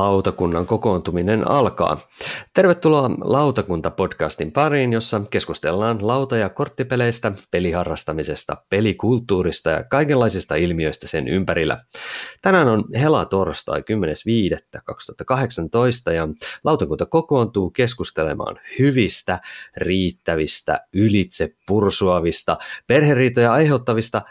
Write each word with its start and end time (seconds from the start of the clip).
lautakunnan 0.00 0.66
kokoontuminen 0.66 1.50
alkaa. 1.50 1.98
Tervetuloa 2.54 3.08
Lautakunta-podcastin 3.08 4.52
pariin, 4.52 4.92
jossa 4.92 5.20
keskustellaan 5.30 6.06
lauta- 6.06 6.36
ja 6.36 6.48
korttipeleistä, 6.48 7.32
peliharrastamisesta, 7.50 8.56
pelikulttuurista 8.70 9.70
ja 9.70 9.84
kaikenlaisista 9.84 10.54
ilmiöistä 10.54 11.08
sen 11.08 11.28
ympärillä. 11.28 11.78
Tänään 12.42 12.68
on 12.68 12.84
hela 12.94 13.24
torstai 13.24 13.80
10.5.2018 13.80 13.84
ja 16.12 16.28
lautakunta 16.64 17.06
kokoontuu 17.06 17.70
keskustelemaan 17.70 18.60
hyvistä, 18.78 19.40
riittävistä, 19.76 20.80
ylitse 20.92 21.54
pursuavista, 21.66 22.58
perheriitoja 22.86 23.52
aiheuttavista 23.52 24.22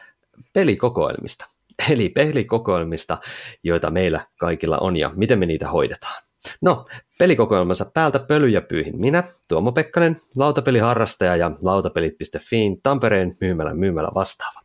pelikokoelmista– 0.53 1.45
eli 1.91 2.09
pelikokoelmista, 2.09 3.17
joita 3.63 3.91
meillä 3.91 4.25
kaikilla 4.39 4.77
on 4.77 4.97
ja 4.97 5.11
miten 5.15 5.39
me 5.39 5.45
niitä 5.45 5.67
hoidetaan. 5.69 6.23
No, 6.61 6.85
pelikokoelmansa 7.19 7.91
päältä 7.93 8.19
pölyjä 8.19 8.61
pyyhin 8.61 8.99
minä, 8.99 9.23
Tuomo 9.47 9.71
Pekkanen, 9.71 10.15
lautapeliharrastaja 10.37 11.35
ja 11.35 11.51
lautapelit.fiin 11.63 12.81
Tampereen 12.83 13.33
myymälä 13.41 13.73
myymälä 13.73 14.09
vastaava. 14.15 14.61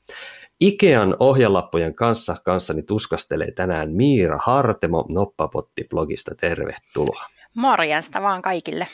Ikean 0.60 1.16
ohjelappujen 1.19 1.95
kanssa 1.95 2.36
kanssani 2.45 2.83
tuskastelee 2.83 3.50
tänään 3.50 3.92
Miira 3.92 4.39
Hartemo 4.42 5.05
Noppapotti-blogista. 5.14 6.34
Tervetuloa. 6.41 7.27
Morjesta 7.55 8.22
vaan 8.22 8.42
kaikille. 8.42 8.89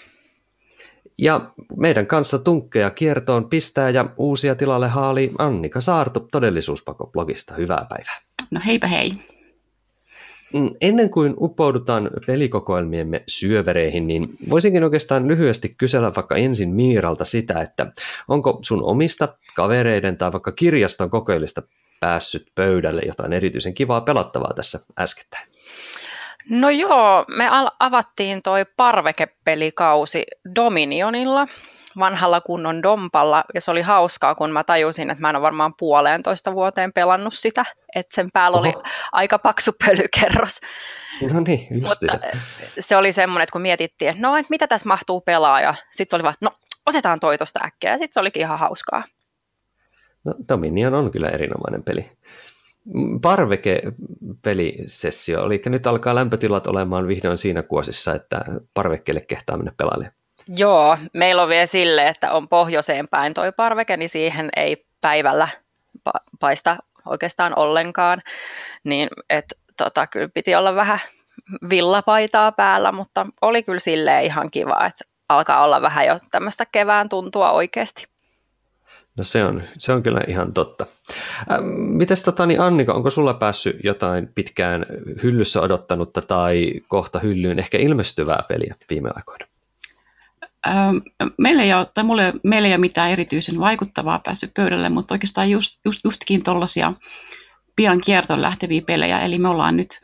Ja 1.20 1.50
meidän 1.76 2.06
kanssa 2.06 2.38
tunkkeja 2.38 2.90
kiertoon 2.90 3.48
pistää 3.50 3.90
ja 3.90 4.10
uusia 4.16 4.54
tilalle 4.54 4.88
haali 4.88 5.32
Annika 5.38 5.80
Saarto 5.80 6.20
Todellisuuspako-blogista. 6.32 7.54
Hyvää 7.56 7.86
päivää. 7.88 8.20
No 8.50 8.60
heipä 8.66 8.86
hei. 8.86 9.12
Mm, 10.52 10.70
ennen 10.80 11.10
kuin 11.10 11.34
uppoudutaan 11.40 12.10
pelikokoelmiemme 12.26 13.24
syövereihin, 13.28 14.06
niin 14.06 14.28
voisinkin 14.50 14.84
oikeastaan 14.84 15.28
lyhyesti 15.28 15.74
kysellä 15.78 16.12
vaikka 16.16 16.36
ensin 16.36 16.70
Miiralta 16.70 17.24
sitä, 17.24 17.60
että 17.60 17.92
onko 18.28 18.58
sun 18.62 18.82
omista 18.82 19.28
kavereiden 19.54 20.16
tai 20.16 20.32
vaikka 20.32 20.52
kirjaston 20.52 21.10
kokeilista 21.10 21.62
päässyt 22.00 22.42
pöydälle 22.54 23.02
jotain 23.06 23.32
erityisen 23.32 23.74
kivaa 23.74 24.00
pelattavaa 24.00 24.52
tässä 24.54 24.80
äskettäin? 24.98 25.49
No 26.48 26.70
joo, 26.70 27.24
me 27.28 27.48
avattiin 27.80 28.42
toi 28.42 28.64
parvekepelikausi 28.76 30.26
Dominionilla, 30.54 31.46
vanhalla 31.98 32.40
kunnon 32.40 32.82
Dompalla, 32.82 33.44
ja 33.54 33.60
se 33.60 33.70
oli 33.70 33.82
hauskaa, 33.82 34.34
kun 34.34 34.50
mä 34.50 34.64
tajusin, 34.64 35.10
että 35.10 35.20
mä 35.20 35.30
en 35.30 35.36
ole 35.36 35.42
varmaan 35.42 35.74
puoleentoista 35.78 36.54
vuoteen 36.54 36.92
pelannut 36.92 37.34
sitä, 37.34 37.64
että 37.94 38.14
sen 38.14 38.28
päällä 38.32 38.58
Oho. 38.58 38.66
oli 38.66 38.74
aika 39.12 39.38
paksu 39.38 39.72
pölykerros. 39.84 40.60
No 41.32 41.40
niin, 41.40 41.66
Mutta 41.80 42.06
se. 42.10 42.18
se 42.80 42.96
oli 42.96 43.12
semmoinen, 43.12 43.42
että 43.42 43.52
kun 43.52 43.62
mietittiin, 43.62 44.08
että 44.08 44.22
no, 44.22 44.36
että 44.36 44.50
mitä 44.50 44.66
tässä 44.66 44.88
mahtuu 44.88 45.20
pelaa, 45.20 45.60
ja 45.60 45.74
sitten 45.90 46.16
oli 46.16 46.24
vaan, 46.24 46.34
no, 46.40 46.50
otetaan 46.86 47.20
toi 47.20 47.38
tosta 47.38 47.60
äkkiä, 47.64 47.90
ja 47.90 47.98
sitten 47.98 48.12
se 48.12 48.20
olikin 48.20 48.42
ihan 48.42 48.58
hauskaa. 48.58 49.04
No, 50.24 50.34
Dominion 50.48 50.94
on 50.94 51.10
kyllä 51.10 51.28
erinomainen 51.28 51.82
peli 51.82 52.10
parveke-pelisessio, 53.22 55.46
eli 55.46 55.62
nyt 55.66 55.86
alkaa 55.86 56.14
lämpötilat 56.14 56.66
olemaan 56.66 57.08
vihdoin 57.08 57.36
siinä 57.36 57.62
kuosissa, 57.62 58.14
että 58.14 58.40
parvekkeelle 58.74 59.20
kehtaa 59.20 59.56
mennä 59.56 59.72
pelailemaan. 59.76 60.14
Joo, 60.56 60.98
meillä 61.14 61.42
on 61.42 61.48
vielä 61.48 61.66
sille, 61.66 62.08
että 62.08 62.32
on 62.32 62.48
pohjoiseen 62.48 63.08
päin 63.08 63.34
toi 63.34 63.52
parveke, 63.52 63.96
niin 63.96 64.08
siihen 64.08 64.50
ei 64.56 64.86
päivällä 65.00 65.48
pa- 66.08 66.22
paista 66.40 66.76
oikeastaan 67.06 67.58
ollenkaan, 67.58 68.22
niin 68.84 69.08
että 69.30 69.56
tota, 69.76 70.06
kyllä 70.06 70.28
piti 70.28 70.54
olla 70.54 70.74
vähän 70.74 71.00
villapaitaa 71.70 72.52
päällä, 72.52 72.92
mutta 72.92 73.26
oli 73.40 73.62
kyllä 73.62 73.80
silleen 73.80 74.24
ihan 74.24 74.50
kiva, 74.50 74.86
että 74.86 75.04
alkaa 75.28 75.64
olla 75.64 75.82
vähän 75.82 76.06
jo 76.06 76.18
tämmöistä 76.30 76.66
kevään 76.66 77.08
tuntua 77.08 77.50
oikeasti. 77.50 78.06
No 79.18 79.24
se 79.24 79.44
on, 79.44 79.62
se 79.76 79.92
on 79.92 80.02
kyllä 80.02 80.20
ihan 80.28 80.52
totta. 80.52 80.86
Ähm, 81.52 81.64
mites 81.70 82.22
tota, 82.22 82.46
niin 82.46 82.60
Annika, 82.60 82.94
onko 82.94 83.10
sulla 83.10 83.34
päässyt 83.34 83.76
jotain 83.84 84.28
pitkään 84.34 84.86
hyllyssä 85.22 85.60
odottanutta 85.60 86.22
tai 86.22 86.72
kohta 86.88 87.18
hyllyyn 87.18 87.58
ehkä 87.58 87.78
ilmestyvää 87.78 88.44
peliä 88.48 88.74
viime 88.90 89.10
aikoina? 89.14 89.46
Ähm, 90.66 90.96
meillä 91.38 91.62
ei 91.62 91.74
ole, 91.74 91.86
tai 91.94 92.04
mulle, 92.04 92.32
meillä 92.42 92.68
ei 92.68 92.72
ole 92.72 92.78
mitään 92.78 93.10
erityisen 93.10 93.60
vaikuttavaa 93.60 94.18
päässyt 94.18 94.54
pöydälle, 94.54 94.88
mutta 94.88 95.14
oikeastaan 95.14 95.50
just, 95.50 95.80
just, 95.84 96.00
justkin 96.04 96.42
tuollaisia 96.42 96.92
pian 97.76 98.00
kiertoon 98.00 98.42
lähteviä 98.42 98.82
pelejä, 98.86 99.20
eli 99.20 99.38
me 99.38 99.48
ollaan 99.48 99.76
nyt 99.76 100.00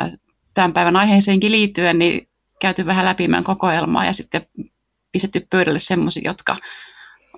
äh, 0.00 0.12
tämän 0.54 0.72
päivän 0.72 0.96
aiheeseenkin 0.96 1.52
liittyen 1.52 1.98
niin 1.98 2.28
käyty 2.60 2.86
vähän 2.86 3.04
läpi 3.04 3.28
meidän 3.28 3.44
kokoelmaa 3.44 4.04
ja 4.04 4.12
sitten 4.12 4.46
pistetty 5.12 5.46
pöydälle 5.50 5.78
semmoisia, 5.78 6.22
jotka 6.24 6.56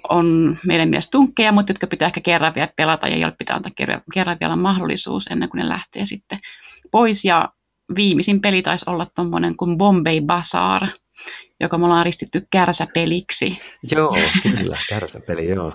on 0.09 0.57
meidän 0.67 0.89
mielestä 0.89 1.11
tunkkeja, 1.11 1.53
mutta 1.53 1.71
jotka 1.71 1.87
pitää 1.87 2.07
ehkä 2.07 2.21
kerran 2.21 2.55
vielä 2.55 2.73
pelata 2.77 3.09
ja 3.09 3.17
joille 3.17 3.37
pitää 3.39 3.57
antaa 3.57 3.73
kerran, 4.15 4.37
vielä 4.41 4.57
mahdollisuus 4.57 5.27
ennen 5.27 5.49
kuin 5.49 5.59
ne 5.59 5.69
lähtee 5.69 6.05
sitten 6.05 6.39
pois. 6.91 7.25
Ja 7.25 7.49
viimeisin 7.97 8.41
peli 8.41 8.63
taisi 8.63 8.85
olla 8.89 9.07
tuommoinen 9.15 9.57
kuin 9.57 9.79
Bombay 9.79 10.21
Bazaar, 10.21 10.89
joka 11.61 11.79
me 11.79 11.85
ollaan 11.85 12.07
ristitty 12.07 12.47
kärsäpeliksi. 12.51 13.59
Joo, 13.91 14.17
kyllä, 14.43 14.79
kärsäpeli, 14.89 15.49
joo. 15.49 15.73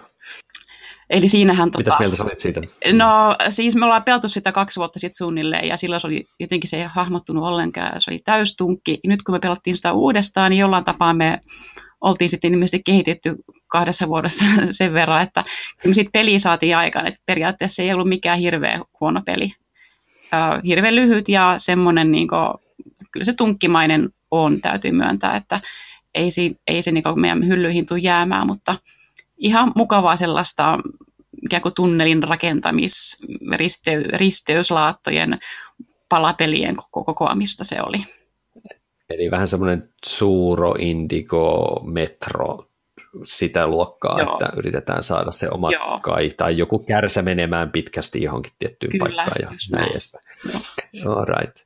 Eli 1.09 1.29
siinähän... 1.29 1.71
Mitäs 1.77 1.83
tota, 1.83 1.99
mieltä 1.99 2.17
sä 2.17 2.23
olit 2.23 2.39
siitä? 2.39 2.61
No 2.93 3.35
siis 3.49 3.75
me 3.75 3.85
ollaan 3.85 4.03
peltu 4.03 4.29
sitä 4.29 4.51
kaksi 4.51 4.77
vuotta 4.77 4.99
sitten 4.99 5.17
suunnilleen 5.17 5.67
ja 5.67 5.77
silloin 5.77 6.01
se 6.01 6.07
oli 6.07 6.25
jotenkin 6.39 6.69
se 6.69 6.77
ei 6.77 6.83
hahmottunut 6.83 7.43
ollenkaan. 7.43 8.01
Se 8.01 8.11
oli 8.11 8.19
täystunkki. 8.19 8.99
Nyt 9.07 9.23
kun 9.23 9.35
me 9.35 9.39
pelattiin 9.39 9.75
sitä 9.75 9.93
uudestaan, 9.93 10.49
niin 10.49 10.59
jollain 10.59 10.85
tapaa 10.85 11.13
me 11.13 11.39
oltiin 12.03 12.29
sitten 12.29 12.53
ilmeisesti 12.53 12.81
kehitetty 12.85 13.35
kahdessa 13.67 14.07
vuodessa 14.07 14.45
sen 14.69 14.93
verran, 14.93 15.21
että 15.21 15.43
me 15.87 15.93
sitten 15.93 16.11
peli 16.11 16.39
saatiin 16.39 16.77
aikaan, 16.77 17.07
että 17.07 17.21
periaatteessa 17.25 17.83
ei 17.83 17.93
ollut 17.93 18.09
mikään 18.09 18.39
hirveän 18.39 18.81
huono 18.99 19.21
peli. 19.25 19.51
Hirveän 20.65 20.95
lyhyt 20.95 21.29
ja 21.29 21.55
semmoinen, 21.57 22.11
niin 22.11 22.27
kuin, 22.27 22.53
kyllä 23.11 23.23
se 23.23 23.33
tunkkimainen 23.33 24.09
on, 24.31 24.61
täytyy 24.61 24.91
myöntää, 24.91 25.35
että 25.35 25.61
ei, 26.15 26.31
si, 26.31 26.57
ei 26.67 26.81
se 26.81 26.91
niin 26.91 27.03
meidän 27.15 27.47
hyllyihin 27.47 27.85
tule 27.85 27.99
jäämään, 27.99 28.47
mutta 28.47 28.75
ihan 29.37 29.71
mukavaa 29.75 30.15
sellaista 30.15 30.79
ikään 31.45 31.61
kuin 31.61 31.75
tunnelin 31.75 32.23
rakentamis, 32.23 33.17
ristey, 33.51 34.03
risteyslaattojen 34.03 35.37
palapelien 36.09 36.75
kokoamista 36.91 37.63
se 37.63 37.81
oli. 37.81 37.97
Eli 39.13 39.31
vähän 39.31 39.47
semmoinen 39.47 39.89
suuro 40.05 40.75
indigo 40.79 41.81
metro 41.85 42.67
sitä 43.23 43.67
luokkaa, 43.67 44.21
Joo. 44.21 44.33
että 44.33 44.53
yritetään 44.57 45.03
saada 45.03 45.31
se 45.31 45.47
oma 45.51 45.71
Joo. 45.71 45.99
kai 46.03 46.29
tai 46.37 46.57
joku 46.57 46.79
kärsä 46.79 47.21
menemään 47.21 47.71
pitkästi 47.71 48.23
johonkin 48.23 48.53
tiettyyn 48.59 48.91
Kyllä, 48.91 49.05
paikkaan 49.05 49.35
ja 49.41 49.49
näin 49.71 49.91
edespäin. 49.91 50.23
All 51.07 51.25
right. 51.25 51.57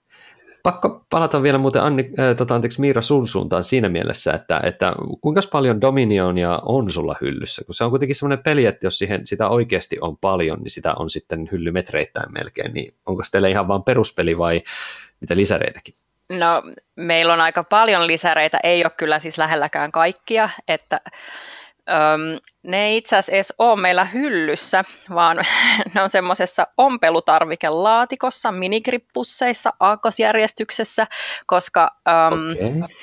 Pakko 0.64 1.06
palata 1.10 1.44
vielä 1.44 1.58
muuten 1.58 1.82
Anni, 1.82 2.10
äh, 2.20 2.36
tota, 2.36 2.56
anteeksi, 2.56 2.82
Miira 2.82 3.02
sun 3.02 3.28
suuntaan 3.28 3.64
siinä 3.64 3.90
mielessä, 3.90 4.34
että, 4.34 4.62
että 4.64 4.94
kuinka 5.22 5.42
paljon 5.52 5.82
Dominionia 5.82 6.62
on 6.66 6.92
sulla 6.92 7.16
hyllyssä, 7.22 7.66
kun 7.66 7.76
se 7.76 7.84
on 7.84 7.90
kuitenkin 7.90 8.16
semmoinen 8.16 8.44
peli, 8.44 8.66
että 8.66 8.88
jos 8.88 8.98
siihen, 8.98 9.28
sitä 9.28 9.50
oikeasti 9.50 9.98
on 10.02 10.18
paljon, 10.18 10.60
niin 10.60 10.72
sitä 10.72 10.94
on 10.94 11.10
sitten 11.10 11.50
hyllymetreittäin 11.52 12.34
melkein, 12.34 12.74
niin 12.74 12.94
onko 13.06 13.24
teillä 13.32 13.48
ihan 13.48 13.68
vain 13.68 13.84
peruspeli 13.84 14.38
vai 14.38 14.62
mitä 15.22 15.36
lisäreitäkin? 15.36 15.94
No 16.30 16.64
meillä 16.96 17.34
on 17.34 17.42
aika 17.42 17.64
paljon 17.64 18.08
lisäreitä, 18.08 18.60
ei 18.64 18.84
ole 18.84 18.92
kyllä 18.98 19.20
siis 19.20 19.38
lähelläkään 19.38 19.92
kaikkia, 19.92 20.50
että 20.68 21.02
öm, 21.90 22.40
ne 22.64 22.86
ei 22.86 22.98
itse 22.98 23.16
asiassa 23.16 23.32
edes 23.32 23.54
ole 23.58 23.82
meillä 23.82 24.06
hyllyssä, 24.06 24.84
vaan 25.14 25.38
ne 25.94 26.02
on 26.02 26.10
semmoisessa 26.10 26.68
ompelutarvikelaatikossa, 26.78 28.52
minigrippusseissa, 28.52 29.74
aakkosjärjestyksessä, 29.80 31.08
koska 31.46 31.92
öm, 32.08 32.52
okay. 32.52 32.96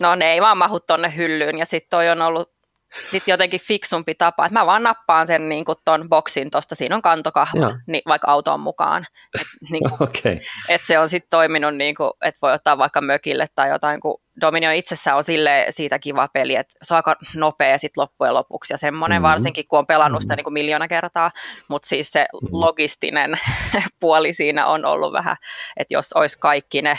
no 0.00 0.14
ne 0.14 0.32
ei 0.32 0.40
vaan 0.40 0.58
mahu 0.58 0.80
tonne 0.80 1.16
hyllyyn 1.16 1.58
ja 1.58 1.66
sitten 1.66 1.90
toi 1.90 2.08
on 2.08 2.22
ollut 2.22 2.55
sitten 2.92 3.32
jotenkin 3.32 3.60
fiksumpi 3.60 4.14
tapa, 4.14 4.46
että 4.46 4.58
mä 4.58 4.66
vaan 4.66 4.82
nappaan 4.82 5.26
sen 5.26 5.48
niin 5.48 5.64
kuin 5.64 5.78
ton 5.84 6.08
boksin 6.08 6.50
tuosta, 6.50 6.74
siinä 6.74 6.96
on 6.96 7.02
kantokahva, 7.02 7.78
niin, 7.86 8.02
vaikka 8.06 8.30
autoon 8.30 8.60
mukaan. 8.60 9.06
Et, 9.34 9.46
niin 9.70 9.82
kuin, 9.88 10.02
okay. 10.02 10.38
et 10.68 10.80
se 10.84 10.98
on 10.98 11.08
sitten 11.08 11.30
toiminut, 11.30 11.74
niin 11.74 11.94
kuin, 11.94 12.10
että 12.22 12.38
voi 12.42 12.52
ottaa 12.52 12.78
vaikka 12.78 13.00
mökille 13.00 13.46
tai 13.54 13.68
jotain, 13.68 14.00
kun 14.00 14.20
Dominion 14.40 14.74
itsessään 14.74 15.16
on 15.16 15.24
sille 15.24 15.66
siitä 15.70 15.98
kiva 15.98 16.28
peli, 16.28 16.54
että 16.54 16.74
se 16.82 16.94
on 16.94 16.96
aika 16.96 17.16
nopea 17.36 17.78
sitten 17.78 18.02
loppujen 18.02 18.34
lopuksi 18.34 18.74
ja 18.74 18.78
semmoinen 18.78 19.16
mm-hmm. 19.16 19.28
varsinkin, 19.28 19.68
kun 19.68 19.78
on 19.78 19.86
pelannut 19.86 20.22
sitä 20.22 20.32
mm-hmm. 20.32 20.36
niin 20.36 20.44
kuin 20.44 20.54
miljoona 20.54 20.88
kertaa, 20.88 21.30
mutta 21.68 21.88
siis 21.88 22.12
se 22.12 22.20
mm-hmm. 22.32 22.48
logistinen 22.52 23.34
puoli 24.00 24.32
siinä 24.32 24.66
on 24.66 24.84
ollut 24.84 25.12
vähän, 25.12 25.36
että 25.76 25.94
jos 25.94 26.12
olisi 26.12 26.38
kaikki 26.38 26.82
ne 26.82 26.98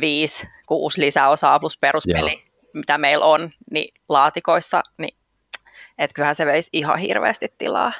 viisi, 0.00 0.48
kuusi 0.68 1.00
lisäosaa 1.00 1.60
plus 1.60 1.78
peruspeli, 1.78 2.32
Joo 2.32 2.50
mitä 2.74 2.98
meillä 2.98 3.24
on, 3.24 3.50
niin 3.70 3.94
laatikoissa, 4.08 4.82
niin 4.98 5.19
että 6.00 6.14
kyllähän 6.14 6.34
se 6.34 6.46
veisi 6.46 6.70
ihan 6.72 6.98
hirveästi 6.98 7.52
tilaa. 7.58 7.92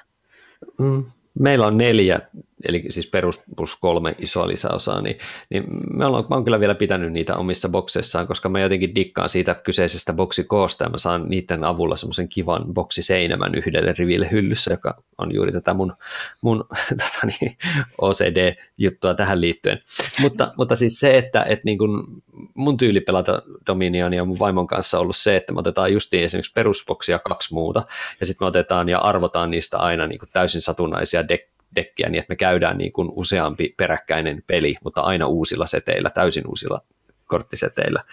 Mm. 0.78 1.04
Meillä 1.38 1.66
on 1.66 1.78
neljä 1.78 2.20
eli 2.68 2.84
siis 2.90 3.06
perus 3.06 3.42
plus 3.56 3.76
kolme 3.76 4.14
isoa 4.18 4.48
lisäosaa, 4.48 5.00
niin, 5.00 5.18
niin 5.50 5.64
me 5.94 6.06
ollaan, 6.06 6.24
mä 6.30 6.36
oon 6.36 6.44
kyllä 6.44 6.60
vielä 6.60 6.74
pitänyt 6.74 7.12
niitä 7.12 7.36
omissa 7.36 7.68
bokseissaan, 7.68 8.26
koska 8.26 8.48
mä 8.48 8.60
jotenkin 8.60 8.94
dikkaan 8.94 9.28
siitä 9.28 9.54
kyseisestä 9.54 10.12
boksikoosta 10.12 10.84
ja 10.84 10.90
mä 10.90 10.98
saan 10.98 11.28
niiden 11.28 11.64
avulla 11.64 11.96
semmoisen 11.96 12.28
kivan 12.28 12.74
boksiseinämän 12.74 13.54
yhdelle 13.54 13.94
riville 13.98 14.28
hyllyssä, 14.30 14.72
joka 14.72 15.02
on 15.18 15.34
juuri 15.34 15.52
tätä 15.52 15.74
mun, 15.74 15.92
mun 16.40 16.64
tota 16.88 17.26
niin, 17.26 17.56
OCD-juttua 18.00 19.14
tähän 19.14 19.40
liittyen. 19.40 19.78
Mutta, 20.20 20.52
mutta 20.56 20.76
siis 20.76 21.00
se, 21.00 21.18
että, 21.18 21.42
että 21.42 21.62
niin 21.64 21.78
kun 21.78 22.22
mun 22.54 22.76
tyyli 22.76 23.00
pelata 23.00 23.42
Dominionia 23.66 24.24
mun 24.24 24.38
vaimon 24.38 24.66
kanssa 24.66 24.98
on 24.98 25.02
ollut 25.02 25.16
se, 25.16 25.36
että 25.36 25.52
me 25.52 25.60
otetaan 25.60 25.92
justiin 25.92 26.24
esimerkiksi 26.24 26.52
perusboksia 26.52 27.18
kaksi 27.18 27.54
muuta, 27.54 27.82
ja 28.20 28.26
sitten 28.26 28.44
me 28.44 28.48
otetaan 28.48 28.88
ja 28.88 28.98
arvotaan 28.98 29.50
niistä 29.50 29.78
aina 29.78 30.06
niin 30.06 30.20
täysin 30.32 30.60
satunnaisia 30.60 31.22
dek- 31.22 31.59
dekkiä, 31.74 32.08
niin 32.08 32.20
että 32.20 32.32
me 32.32 32.36
käydään 32.36 32.78
niin 32.78 32.92
kuin 32.92 33.08
useampi 33.12 33.74
peräkkäinen 33.76 34.42
peli, 34.46 34.76
mutta 34.84 35.00
aina 35.00 35.26
uusilla 35.26 35.66
seteillä, 35.66 36.10
täysin 36.10 36.46
uusilla 36.46 36.80
korttiseteillä, 37.30 38.04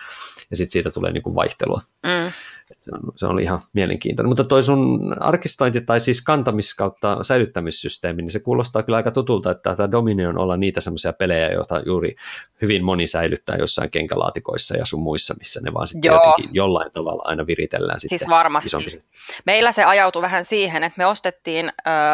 ja 0.52 0.58
sitten 0.58 0.72
siitä 0.72 0.92
tulee 0.92 1.12
niin 1.12 1.24
kuin 1.24 1.36
vaihtelua. 1.36 1.82
Mm. 2.04 2.32
se, 2.80 2.92
on, 2.94 3.12
se 3.16 3.26
oli 3.26 3.44
ihan 3.44 3.60
mielenkiintoinen. 3.74 4.30
Mutta 4.30 4.44
toi 4.44 4.64
sun 4.64 5.14
arkistointi 5.20 5.82
tai 5.82 6.00
siis 6.00 6.24
kantamis- 6.30 6.76
kautta 6.78 7.24
säilyttämissysteemi, 7.24 8.22
niin 8.22 8.32
se 8.32 8.40
kuulostaa 8.40 8.84
kyllä 8.84 8.96
aika 8.98 9.12
tutulta, 9.12 9.52
että 9.52 9.76
tämä 9.76 9.92
Dominion 9.92 10.38
olla 10.38 10.58
niitä 10.58 10.82
semmoisia 10.82 11.14
pelejä, 11.14 11.52
joita 11.52 11.82
juuri 11.86 12.16
hyvin 12.62 12.84
moni 12.84 13.08
säilyttää 13.08 13.56
jossain 13.56 13.92
kenkälaatikoissa 13.92 14.78
ja 14.78 14.86
sun 14.86 15.02
muissa, 15.02 15.34
missä 15.38 15.60
ne 15.64 15.74
vaan 15.74 15.88
sitten 15.88 16.10
jotenkin 16.10 16.50
jollain 16.56 16.92
tavalla 16.92 17.24
aina 17.26 17.48
viritellään 17.48 18.00
sitten 18.00 18.20
siis 18.20 18.30
varmasti. 18.30 18.68
Isompi. 18.68 19.04
Meillä 19.46 19.72
se 19.72 19.84
ajautui 19.84 20.22
vähän 20.22 20.46
siihen, 20.46 20.84
että 20.84 20.98
me 20.98 21.06
ostettiin 21.06 21.66
ö, 21.68 21.72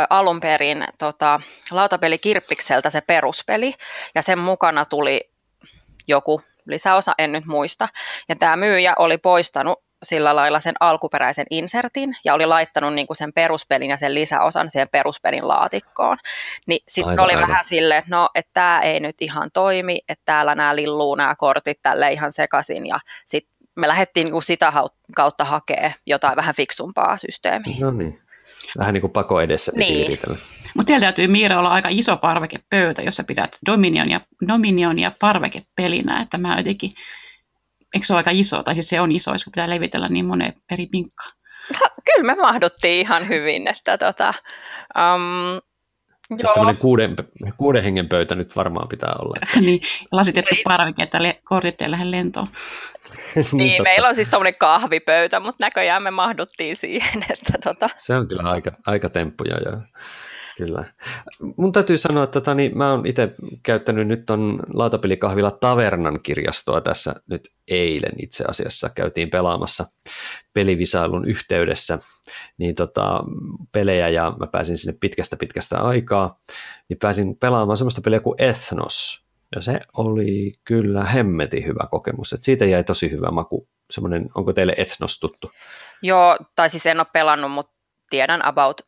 alun 0.10 0.40
perin 0.40 0.84
tota, 0.98 1.42
lautapeli 1.72 2.18
Kirppikseltä 2.18 2.90
se 2.90 3.02
peruspeli, 3.02 3.74
ja 4.16 4.22
sen 4.22 4.40
mukana 4.40 4.86
tuli 4.86 5.30
joku 6.08 6.42
lisäosa, 6.68 7.14
en 7.18 7.32
nyt 7.32 7.46
muista. 7.46 7.88
Ja 8.30 8.36
tämä 8.36 8.56
myyjä 8.56 8.94
oli 9.00 9.18
poistanut 9.18 9.84
sillä 10.04 10.36
lailla 10.36 10.60
sen 10.60 10.74
alkuperäisen 10.80 11.46
insertin 11.50 12.16
ja 12.26 12.34
oli 12.34 12.46
laittanut 12.46 12.94
niin 12.94 13.08
kuin 13.08 13.18
sen 13.18 13.34
peruspelin 13.34 13.90
ja 13.90 13.98
sen 13.98 14.14
lisäosan 14.14 14.72
siihen 14.72 14.90
peruspelin 14.92 15.48
laatikkoon. 15.48 16.18
Niin 16.68 16.80
sitten 16.88 17.16
se 17.16 17.22
oli 17.22 17.34
aivan. 17.34 17.50
vähän 17.50 17.66
silleen, 17.66 18.00
että 18.00 18.16
no, 18.16 18.30
että 18.36 18.52
tämä 18.54 18.82
ei 18.82 19.00
nyt 19.00 19.16
ihan 19.22 19.50
toimi, 19.54 20.00
että 20.10 20.22
täällä 20.26 20.56
nämä 20.56 20.76
lilluu 20.76 21.16
nämä 21.16 21.36
kortit 21.36 21.80
tälle 21.82 22.12
ihan 22.12 22.32
sekaisin 22.32 22.86
ja 22.86 23.00
sitten 23.26 23.54
me 23.76 23.88
lähdettiin 23.88 24.26
niin 24.26 24.32
kuin 24.32 24.44
sitä 24.44 24.74
kautta 25.16 25.46
hakea 25.46 25.92
jotain 26.06 26.36
vähän 26.36 26.56
fiksumpaa 26.56 27.18
systeemiä. 27.18 27.78
No 27.80 27.92
niin, 27.92 28.22
vähän 28.78 28.94
niin 28.94 29.02
kuin 29.02 29.14
pako 29.14 29.42
edessä 29.42 29.72
piti 29.78 29.94
niin. 29.94 30.20
Mutta 30.76 30.88
teillä 30.88 31.04
täytyy 31.06 31.28
Miira 31.28 31.60
olla 31.60 31.70
aika 31.70 31.90
iso 31.92 32.18
parvekepöytä, 32.18 33.02
jossa 33.02 33.24
pidät 33.24 33.58
Dominionia, 33.66 34.22
Dominionia 34.48 35.12
parvekepelinä, 35.20 36.22
että 36.22 36.38
mä 36.38 36.58
jotenkin, 36.58 36.92
eikö 37.94 38.06
se 38.06 38.14
ole 38.14 38.20
aika 38.20 38.32
iso, 38.34 38.64
tai 38.64 38.76
siis 38.76 38.90
se 38.90 39.02
on 39.02 39.12
iso, 39.12 39.32
jos 39.32 39.46
pitää 39.46 39.70
levitellä 39.70 40.10
niin 40.10 40.26
moneen 40.26 40.54
eri 40.72 40.88
pinkkaan. 40.88 41.32
No, 41.74 41.88
kyllä 42.06 42.36
me 42.36 42.42
mahduttiin 42.42 43.00
ihan 43.00 43.30
hyvin, 43.30 43.68
että 43.68 43.98
tota, 43.98 44.34
um, 44.98 45.62
Joo. 46.30 46.54
Semmoinen 46.54 46.78
kuuden, 46.78 47.16
kuuden 47.58 47.84
hengen 47.84 48.10
pöytä 48.10 48.36
nyt 48.36 48.56
varmaan 48.56 48.88
pitää 48.88 49.16
olla. 49.20 49.38
Että... 49.42 49.60
niin, 49.68 49.82
lasitettu 50.12 50.56
parveke, 50.64 51.04
että 51.04 51.24
le- 51.24 51.42
kortit 51.44 51.82
ei 51.82 51.92
lähde 51.92 52.12
lentoon. 52.12 52.48
niin, 53.36 53.48
niin 53.54 53.84
meillä 53.84 54.08
on 54.08 54.16
siis 54.16 54.28
tämmöinen 54.28 54.56
kahvipöytä, 54.56 55.40
mutta 55.40 55.64
näköjään 55.64 56.04
me 56.04 56.12
mahduttiin 56.12 56.76
siihen. 56.76 57.26
Että 57.34 57.54
tota... 57.64 57.90
Se 57.98 58.16
on 58.16 58.28
kyllä 58.28 58.50
aika, 58.50 58.72
aika 58.88 59.10
temppuja. 59.10 59.58
Joo. 59.66 59.82
Kyllä. 60.58 60.86
Mun 61.58 61.72
täytyy 61.72 61.98
sanoa, 61.98 62.24
että 62.24 62.40
tota, 62.40 62.54
niin 62.54 62.78
mä 62.78 62.92
oon 62.92 63.06
itse 63.06 63.34
käyttänyt 63.64 64.08
nyt 64.08 64.26
ton 64.26 64.60
lautapelikahvila 64.74 65.52
Tavernan 65.52 66.20
kirjastoa 66.24 66.82
tässä 66.82 67.14
nyt 67.30 67.42
eilen 67.68 68.14
itse 68.22 68.44
asiassa. 68.48 68.90
Käytiin 68.96 69.30
pelaamassa 69.30 69.86
pelivisailun 70.54 71.26
yhteydessä 71.28 72.00
niin 72.58 72.76
tota, 72.76 73.24
pelejä 73.72 74.10
ja 74.10 74.36
mä 74.40 74.48
pääsin 74.48 74.78
sinne 74.78 74.98
pitkästä 75.02 75.38
pitkästä 75.38 75.82
aikaa. 75.82 76.40
Niin 76.90 77.00
pääsin 77.00 77.38
pelaamaan 77.38 77.78
semmoista 77.78 78.02
peliä 78.02 78.20
kuin 78.20 78.36
Ethnos. 78.38 79.24
Ja 79.56 79.62
se 79.62 79.80
oli 79.98 80.54
kyllä 80.64 81.04
hemmeti 81.04 81.66
hyvä 81.66 81.88
kokemus. 81.92 82.34
Et 82.34 82.44
siitä 82.44 82.66
jäi 82.66 82.84
tosi 82.84 83.12
hyvä 83.12 83.32
maku. 83.32 83.68
Semmoinen, 83.92 84.30
onko 84.36 84.54
teille 84.54 84.74
Ethnos 84.78 85.20
tuttu? 85.20 85.52
Joo, 86.02 86.38
tai 86.56 86.70
siis 86.70 86.86
en 86.86 87.00
ole 87.00 87.08
pelannut, 87.14 87.52
mutta 87.52 87.74
tiedän 88.10 88.46
about 88.46 88.82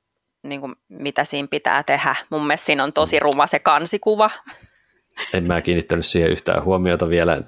niin 0.50 0.62
kuin, 0.62 0.75
mitä 0.89 1.24
siinä 1.24 1.47
pitää 1.47 1.83
tehdä. 1.83 2.15
Mun 2.30 2.47
mielestä 2.47 2.65
siinä 2.65 2.83
on 2.83 2.94
tosi 2.94 3.19
ruma 3.19 3.47
se 3.47 3.59
kansikuva. 3.59 4.31
En 5.33 5.44
mä 5.44 5.62
kiinnittänyt 5.62 6.06
siihen 6.06 6.31
yhtään 6.31 6.63
huomiota 6.63 7.09
vielä. 7.09 7.42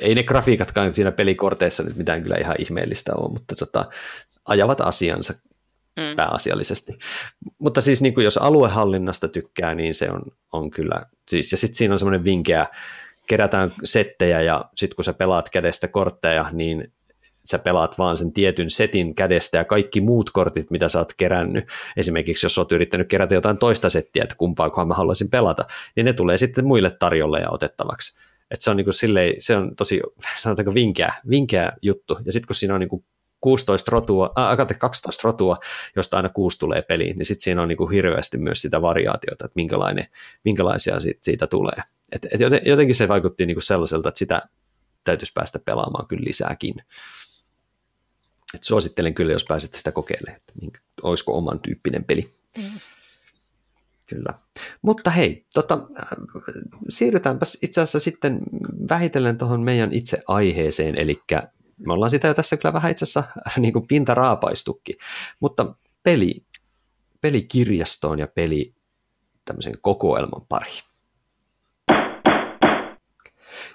Ei 0.00 0.14
ne 0.14 0.22
grafiikatkaan 0.22 0.92
siinä 0.92 1.12
pelikorteissa 1.12 1.82
nyt 1.82 1.96
mitään 1.96 2.22
kyllä 2.22 2.36
ihan 2.36 2.56
ihmeellistä 2.58 3.12
ole, 3.14 3.32
mutta 3.32 3.56
tota, 3.56 3.84
ajavat 4.44 4.80
asiansa 4.80 5.34
mm. 5.96 6.16
pääasiallisesti. 6.16 6.98
Mutta 7.58 7.80
siis 7.80 8.02
niin 8.02 8.14
kuin 8.14 8.24
jos 8.24 8.38
aluehallinnasta 8.38 9.28
tykkää, 9.28 9.74
niin 9.74 9.94
se 9.94 10.10
on, 10.10 10.22
on 10.52 10.70
kyllä, 10.70 11.02
siis, 11.28 11.52
ja 11.52 11.58
sitten 11.58 11.76
siinä 11.76 11.94
on 11.94 11.98
semmoinen 11.98 12.24
vinkeä, 12.24 12.66
kerätään 13.26 13.72
settejä 13.84 14.40
ja 14.42 14.64
sitten 14.76 14.96
kun 14.96 15.04
sä 15.04 15.12
pelaat 15.12 15.50
kädestä 15.50 15.88
kortteja, 15.88 16.48
niin 16.52 16.92
sä 17.44 17.58
pelaat 17.58 17.98
vaan 17.98 18.16
sen 18.16 18.32
tietyn 18.32 18.70
setin 18.70 19.14
kädestä 19.14 19.58
ja 19.58 19.64
kaikki 19.64 20.00
muut 20.00 20.30
kortit, 20.30 20.70
mitä 20.70 20.88
sä 20.88 20.98
oot 20.98 21.12
kerännyt, 21.16 21.64
esimerkiksi 21.96 22.46
jos 22.46 22.58
oot 22.58 22.72
yrittänyt 22.72 23.08
kerätä 23.08 23.34
jotain 23.34 23.58
toista 23.58 23.88
settiä, 23.88 24.22
että 24.22 24.36
kumpaakohan 24.38 24.88
mä 24.88 24.94
haluaisin 24.94 25.30
pelata, 25.30 25.64
niin 25.96 26.04
ne 26.04 26.12
tulee 26.12 26.36
sitten 26.36 26.66
muille 26.66 26.90
tarjolle 26.90 27.40
ja 27.40 27.50
otettavaksi. 27.50 28.18
Et 28.50 28.62
se 28.62 28.70
on, 28.70 28.76
niin 28.76 28.92
silleen, 28.92 29.34
se 29.38 29.56
on 29.56 29.76
tosi, 29.76 30.00
sanotaanko 30.42 30.74
vinkeä, 30.74 31.14
vinkeä 31.30 31.72
juttu. 31.82 32.18
Ja 32.24 32.32
sitten 32.32 32.46
kun 32.46 32.56
siinä 32.56 32.74
on 32.74 32.80
niin 32.80 33.04
16 33.40 33.90
rotua, 33.90 34.32
äh, 34.38 34.78
12 34.78 35.20
rotua, 35.24 35.58
josta 35.96 36.16
aina 36.16 36.28
kuusi 36.28 36.58
tulee 36.58 36.82
peliin, 36.82 37.18
niin 37.18 37.26
sitten 37.26 37.42
siinä 37.42 37.62
on 37.62 37.68
niin 37.68 37.76
kuin 37.76 37.90
hirveästi 37.90 38.38
myös 38.38 38.62
sitä 38.62 38.82
variaatiota, 38.82 39.44
että 39.44 39.56
minkälainen, 39.56 40.06
minkälaisia 40.44 41.00
siitä, 41.00 41.20
siitä 41.22 41.46
tulee. 41.46 41.82
Et, 42.12 42.26
et 42.32 42.40
jotenkin 42.64 42.94
se 42.94 43.08
vaikutti 43.08 43.46
niin 43.46 43.54
kuin 43.54 43.62
sellaiselta, 43.62 44.08
että 44.08 44.18
sitä 44.18 44.42
täytyisi 45.04 45.32
päästä 45.34 45.58
pelaamaan 45.58 46.06
kyllä 46.08 46.24
lisääkin. 46.26 46.74
Et 48.54 48.64
suosittelen 48.64 49.14
kyllä, 49.14 49.32
jos 49.32 49.44
pääsette 49.48 49.78
sitä 49.78 49.92
kokeilemaan, 49.92 50.36
että 50.36 50.52
minkä, 50.60 50.80
olisiko 51.02 51.38
oman 51.38 51.60
tyyppinen 51.60 52.04
peli. 52.04 52.26
Mm. 52.58 52.64
Kyllä. 54.06 54.34
Mutta 54.82 55.10
hei, 55.10 55.46
tota, 55.54 55.78
siirrytäänpäs 56.88 57.58
itse 57.62 57.80
asiassa 57.80 58.00
sitten 58.00 58.40
vähitellen 58.88 59.38
tuohon 59.38 59.62
meidän 59.62 59.92
itse 59.92 60.22
aiheeseen, 60.28 60.98
eli 60.98 61.22
me 61.86 61.92
ollaan 61.92 62.10
sitä 62.10 62.28
jo 62.28 62.34
tässä 62.34 62.56
kyllä 62.56 62.72
vähän 62.72 62.90
itse 62.90 63.04
asiassa 63.04 63.24
niin 63.58 63.72
kuin 63.72 63.86
pintaraapaistukki, 63.86 64.98
mutta 65.40 65.74
peli, 66.02 66.44
pelikirjastoon 67.20 68.18
ja 68.18 68.26
peli 68.26 68.74
tämmöisen 69.44 69.74
kokoelman 69.80 70.46
pari. 70.48 70.70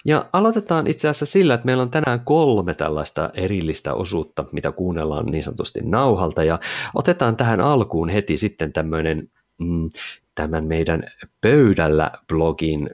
Ja 0.06 0.30
aloitetaan 0.34 0.88
itse 0.88 1.10
asiassa 1.10 1.26
sillä, 1.26 1.54
että 1.54 1.66
meillä 1.66 1.84
on 1.84 1.92
tänään 1.92 2.20
kolme 2.20 2.74
tällaista 2.74 3.30
erillistä 3.34 3.94
osuutta, 3.94 4.46
mitä 4.52 4.72
kuunnellaan 4.72 5.26
niin 5.26 5.44
sanotusti 5.44 5.80
nauhalta, 5.84 6.44
ja 6.44 6.60
otetaan 6.94 7.38
tähän 7.38 7.62
alkuun 7.62 8.10
heti 8.10 8.38
sitten 8.38 8.74
tämmöinen 8.74 9.32
mm, 9.58 9.90
tämän 10.36 10.68
meidän 10.68 11.04
pöydällä 11.42 12.12
blogin 12.28 12.90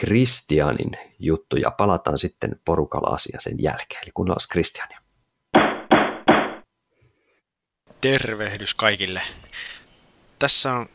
Kristianin 0.00 0.90
juttu, 1.18 1.56
ja 1.56 1.70
palataan 1.70 2.18
sitten 2.18 2.60
porukalla 2.64 3.14
asia 3.14 3.40
sen 3.40 3.56
jälkeen, 3.58 4.02
eli 4.02 4.10
kuunnellaan 4.14 4.46
Kristiania. 4.50 4.98
Tervehdys 8.00 8.74
kaikille. 8.74 9.22
Tässä 10.38 10.72
on 10.72 10.86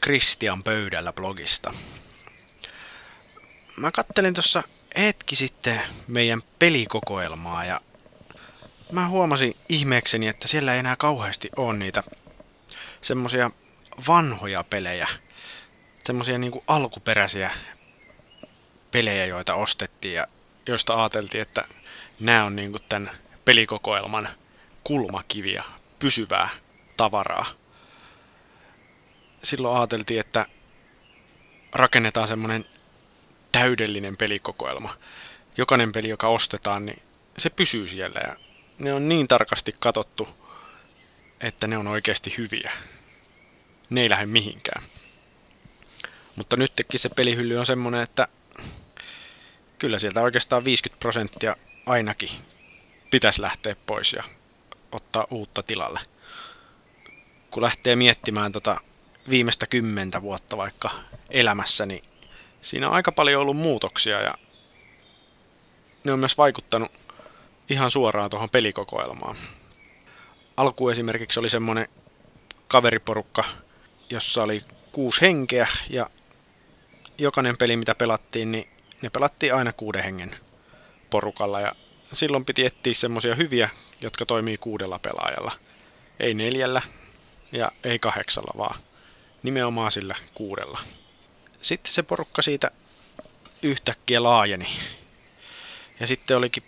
Kristian 0.00 0.62
pöydällä 0.62 1.12
blogista. 1.12 1.74
Mä 3.76 3.90
kattelin 3.92 4.34
tuossa 4.34 4.62
hetki 4.98 5.36
sitten 5.36 5.80
meidän 6.08 6.42
pelikokoelmaa 6.58 7.64
ja 7.64 7.80
mä 8.92 9.08
huomasin 9.08 9.56
ihmeekseni, 9.68 10.28
että 10.28 10.48
siellä 10.48 10.72
ei 10.72 10.78
enää 10.78 10.96
kauheasti 10.96 11.50
ole 11.56 11.78
niitä 11.78 12.02
semmosia 13.00 13.50
vanhoja 14.08 14.64
pelejä, 14.64 15.08
semmosia 16.04 16.38
niinku 16.38 16.64
alkuperäisiä 16.66 17.50
pelejä, 18.90 19.26
joita 19.26 19.54
ostettiin 19.54 20.14
ja 20.14 20.26
joista 20.66 21.00
ajateltiin, 21.00 21.42
että 21.42 21.64
nämä 22.20 22.44
on 22.44 22.56
niinku 22.56 22.78
tämän 22.78 23.10
pelikokoelman 23.44 24.28
kulmakiviä, 24.84 25.64
pysyvää 25.98 26.48
tavaraa. 26.96 27.46
Silloin 29.42 29.78
ajateltiin, 29.78 30.20
että 30.20 30.46
rakennetaan 31.72 32.28
semmoinen 32.28 32.66
täydellinen 33.52 34.16
pelikokoelma. 34.16 34.96
Jokainen 35.56 35.92
peli, 35.92 36.08
joka 36.08 36.28
ostetaan, 36.28 36.86
niin 36.86 37.02
se 37.38 37.50
pysyy 37.50 37.88
siellä 37.88 38.20
ja 38.20 38.36
ne 38.78 38.92
on 38.92 39.08
niin 39.08 39.28
tarkasti 39.28 39.76
katottu, 39.78 40.28
että 41.40 41.66
ne 41.66 41.78
on 41.78 41.86
oikeasti 41.86 42.34
hyviä. 42.38 42.72
Ne 43.90 44.00
ei 44.00 44.10
lähde 44.10 44.26
mihinkään. 44.26 44.82
Mutta 46.36 46.56
nytkin 46.56 47.00
se 47.00 47.08
pelihylly 47.08 47.56
on 47.56 47.66
semmoinen, 47.66 48.00
että 48.00 48.28
kyllä 49.78 49.98
sieltä 49.98 50.20
oikeastaan 50.20 50.64
50 50.64 51.00
prosenttia 51.00 51.56
ainakin 51.86 52.30
pitäisi 53.10 53.42
lähteä 53.42 53.76
pois 53.86 54.12
ja 54.12 54.24
ottaa 54.92 55.26
uutta 55.30 55.62
tilalle. 55.62 56.00
Kun 57.50 57.62
lähtee 57.62 57.96
miettimään 57.96 58.52
tota 58.52 58.80
viimeistä 59.30 59.66
kymmentä 59.66 60.22
vuotta 60.22 60.56
vaikka 60.56 60.90
elämässä, 61.30 61.86
niin 61.86 62.02
siinä 62.60 62.88
on 62.88 62.94
aika 62.94 63.12
paljon 63.12 63.42
ollut 63.42 63.56
muutoksia 63.56 64.20
ja 64.20 64.34
ne 66.04 66.12
on 66.12 66.18
myös 66.18 66.38
vaikuttanut 66.38 66.92
ihan 67.70 67.90
suoraan 67.90 68.30
tuohon 68.30 68.50
pelikokoelmaan. 68.50 69.36
Alku 70.56 70.88
esimerkiksi 70.88 71.40
oli 71.40 71.48
semmoinen 71.48 71.88
kaveriporukka, 72.68 73.44
jossa 74.10 74.42
oli 74.42 74.62
kuusi 74.92 75.20
henkeä 75.20 75.68
ja 75.90 76.10
jokainen 77.18 77.56
peli 77.56 77.76
mitä 77.76 77.94
pelattiin, 77.94 78.52
niin 78.52 78.68
ne 79.02 79.10
pelattiin 79.10 79.54
aina 79.54 79.72
kuuden 79.72 80.04
hengen 80.04 80.36
porukalla 81.10 81.60
ja 81.60 81.72
silloin 82.12 82.44
piti 82.44 82.66
etsiä 82.66 82.94
semmoisia 82.94 83.34
hyviä, 83.34 83.70
jotka 84.00 84.26
toimii 84.26 84.56
kuudella 84.56 84.98
pelaajalla. 84.98 85.52
Ei 86.20 86.34
neljällä 86.34 86.82
ja 87.52 87.72
ei 87.84 87.98
kahdeksalla, 87.98 88.52
vaan 88.58 88.80
nimenomaan 89.42 89.90
sillä 89.90 90.14
kuudella. 90.34 90.80
Sitten 91.62 91.92
se 91.92 92.02
porukka 92.02 92.42
siitä 92.42 92.70
yhtäkkiä 93.62 94.22
laajeni. 94.22 94.66
Ja 96.00 96.06
sitten 96.06 96.36
olikin 96.36 96.62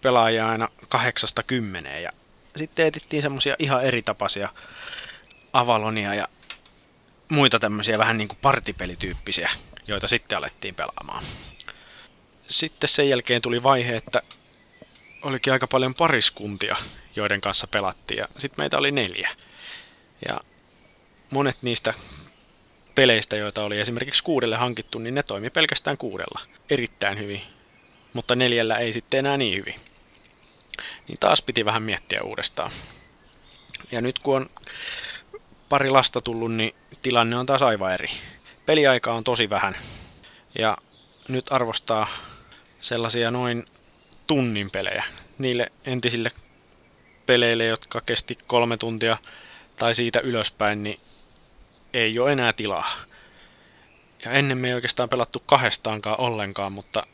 pelaajia 0.00 0.48
aina 0.48 0.68
kahdeksasta 0.88 1.42
kymmeneen. 1.42 2.02
Ja 2.02 2.10
sitten 2.56 2.86
etittiin 2.86 3.22
semmoisia 3.22 3.56
ihan 3.58 3.84
eri 3.84 4.02
tapaisia 4.02 4.48
Avalonia 5.52 6.14
ja 6.14 6.28
muita 7.28 7.58
tämmöisiä 7.58 7.98
vähän 7.98 8.18
niin 8.18 8.28
kuin 8.28 8.38
partipelityyppisiä, 8.42 9.50
joita 9.86 10.08
sitten 10.08 10.38
alettiin 10.38 10.74
pelaamaan. 10.74 11.24
Sitten 12.48 12.88
sen 12.88 13.08
jälkeen 13.08 13.42
tuli 13.42 13.62
vaihe, 13.62 13.96
että 13.96 14.22
olikin 15.22 15.52
aika 15.52 15.66
paljon 15.66 15.94
pariskuntia, 15.94 16.76
joiden 17.16 17.40
kanssa 17.40 17.66
pelattiin. 17.66 18.18
Ja 18.18 18.28
sitten 18.38 18.62
meitä 18.62 18.78
oli 18.78 18.90
neljä. 18.90 19.30
Ja 20.28 20.40
monet 21.30 21.62
niistä 21.62 21.94
peleistä, 22.98 23.36
joita 23.36 23.64
oli 23.64 23.80
esimerkiksi 23.80 24.22
kuudelle 24.22 24.56
hankittu, 24.56 24.98
niin 24.98 25.14
ne 25.14 25.22
toimi 25.22 25.50
pelkästään 25.50 25.96
kuudella 25.96 26.40
erittäin 26.70 27.18
hyvin. 27.18 27.42
Mutta 28.12 28.36
neljällä 28.36 28.76
ei 28.76 28.92
sitten 28.92 29.18
enää 29.18 29.36
niin 29.36 29.58
hyvin. 29.58 29.74
Niin 31.08 31.18
taas 31.20 31.42
piti 31.42 31.64
vähän 31.64 31.82
miettiä 31.82 32.22
uudestaan. 32.22 32.70
Ja 33.92 34.00
nyt 34.00 34.18
kun 34.18 34.36
on 34.36 34.50
pari 35.68 35.90
lasta 35.90 36.20
tullut, 36.20 36.52
niin 36.52 36.74
tilanne 37.02 37.36
on 37.36 37.46
taas 37.46 37.62
aivan 37.62 37.94
eri. 37.94 38.08
Peliaika 38.66 39.14
on 39.14 39.24
tosi 39.24 39.50
vähän. 39.50 39.76
Ja 40.58 40.76
nyt 41.28 41.52
arvostaa 41.52 42.08
sellaisia 42.80 43.30
noin 43.30 43.66
tunnin 44.26 44.70
pelejä. 44.70 45.04
Niille 45.38 45.72
entisille 45.84 46.30
peleille, 47.26 47.64
jotka 47.64 48.00
kesti 48.00 48.38
kolme 48.46 48.76
tuntia 48.76 49.18
tai 49.76 49.94
siitä 49.94 50.20
ylöspäin, 50.20 50.82
niin 50.82 51.00
ei 51.92 52.18
ole 52.18 52.32
enää 52.32 52.52
tilaa. 52.52 52.90
Ja 54.24 54.32
ennen 54.32 54.58
me 54.58 54.68
ei 54.68 54.74
oikeastaan 54.74 55.08
pelattu 55.08 55.42
kahdestaankaan 55.46 56.20
ollenkaan, 56.20 56.72
mutta 56.72 57.06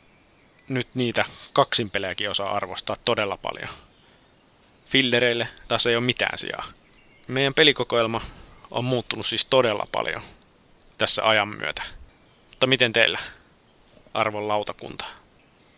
nyt 0.67 0.87
niitä 0.95 1.25
kaksin 1.53 1.89
pelejäkin 1.89 2.29
osaa 2.29 2.55
arvostaa 2.55 2.95
todella 3.05 3.37
paljon. 3.37 3.69
Fillereille 4.85 5.47
taas 5.67 5.85
ei 5.85 5.95
ole 5.95 6.05
mitään 6.05 6.37
sijaa. 6.37 6.65
Meidän 7.27 7.53
pelikokoelma 7.53 8.21
on 8.71 8.85
muuttunut 8.85 9.25
siis 9.25 9.45
todella 9.45 9.87
paljon 9.91 10.21
tässä 10.97 11.29
ajan 11.29 11.47
myötä. 11.47 11.83
Mutta 12.49 12.67
miten 12.67 12.93
teillä, 12.93 13.19
arvon 14.13 14.47
lautakunta? 14.47 15.05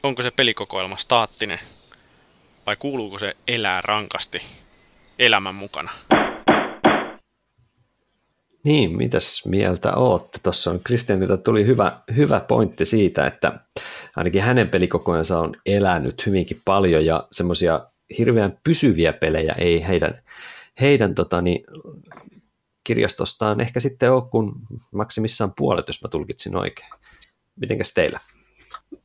Onko 0.04 0.24
se 0.24 0.32
pelikokoelma 0.32 0.98
staattinen 0.98 1.60
vai 2.66 2.76
kuuluuko 2.76 3.20
se 3.20 3.36
elää 3.48 3.82
rankasti 3.82 4.42
elämän 5.20 5.56
mukana? 5.56 5.92
Niin, 8.64 8.98
mitäs 8.98 9.46
mieltä 9.46 9.94
ootte? 9.96 10.40
Tuossa 10.44 10.72
on 10.72 10.80
Kristianilta 10.84 11.38
tuli 11.38 11.66
hyvä, 11.66 12.02
hyvä 12.16 12.40
pointti 12.40 12.86
siitä, 12.86 13.28
että 13.28 13.60
ainakin 14.16 14.42
hänen 14.42 14.70
pelikokoensa 14.70 15.40
on 15.40 15.54
elänyt 15.66 16.26
hyvinkin 16.26 16.62
paljon 16.66 17.06
ja 17.06 17.28
semmoisia 17.32 17.80
hirveän 18.18 18.60
pysyviä 18.64 19.14
pelejä 19.14 19.54
ei 19.58 19.88
heidän, 19.88 20.22
heidän 20.82 21.16
totani, 21.16 21.64
kirjastostaan 22.84 23.62
ehkä 23.62 23.80
sitten 23.80 24.12
ole 24.12 24.30
kuin 24.30 24.52
maksimissaan 24.94 25.54
puolet, 25.58 25.88
jos 25.88 26.04
mä 26.04 26.10
tulkitsin 26.10 26.56
oikein. 26.56 26.90
Mitenkäs 27.56 27.94
teillä? 27.94 28.20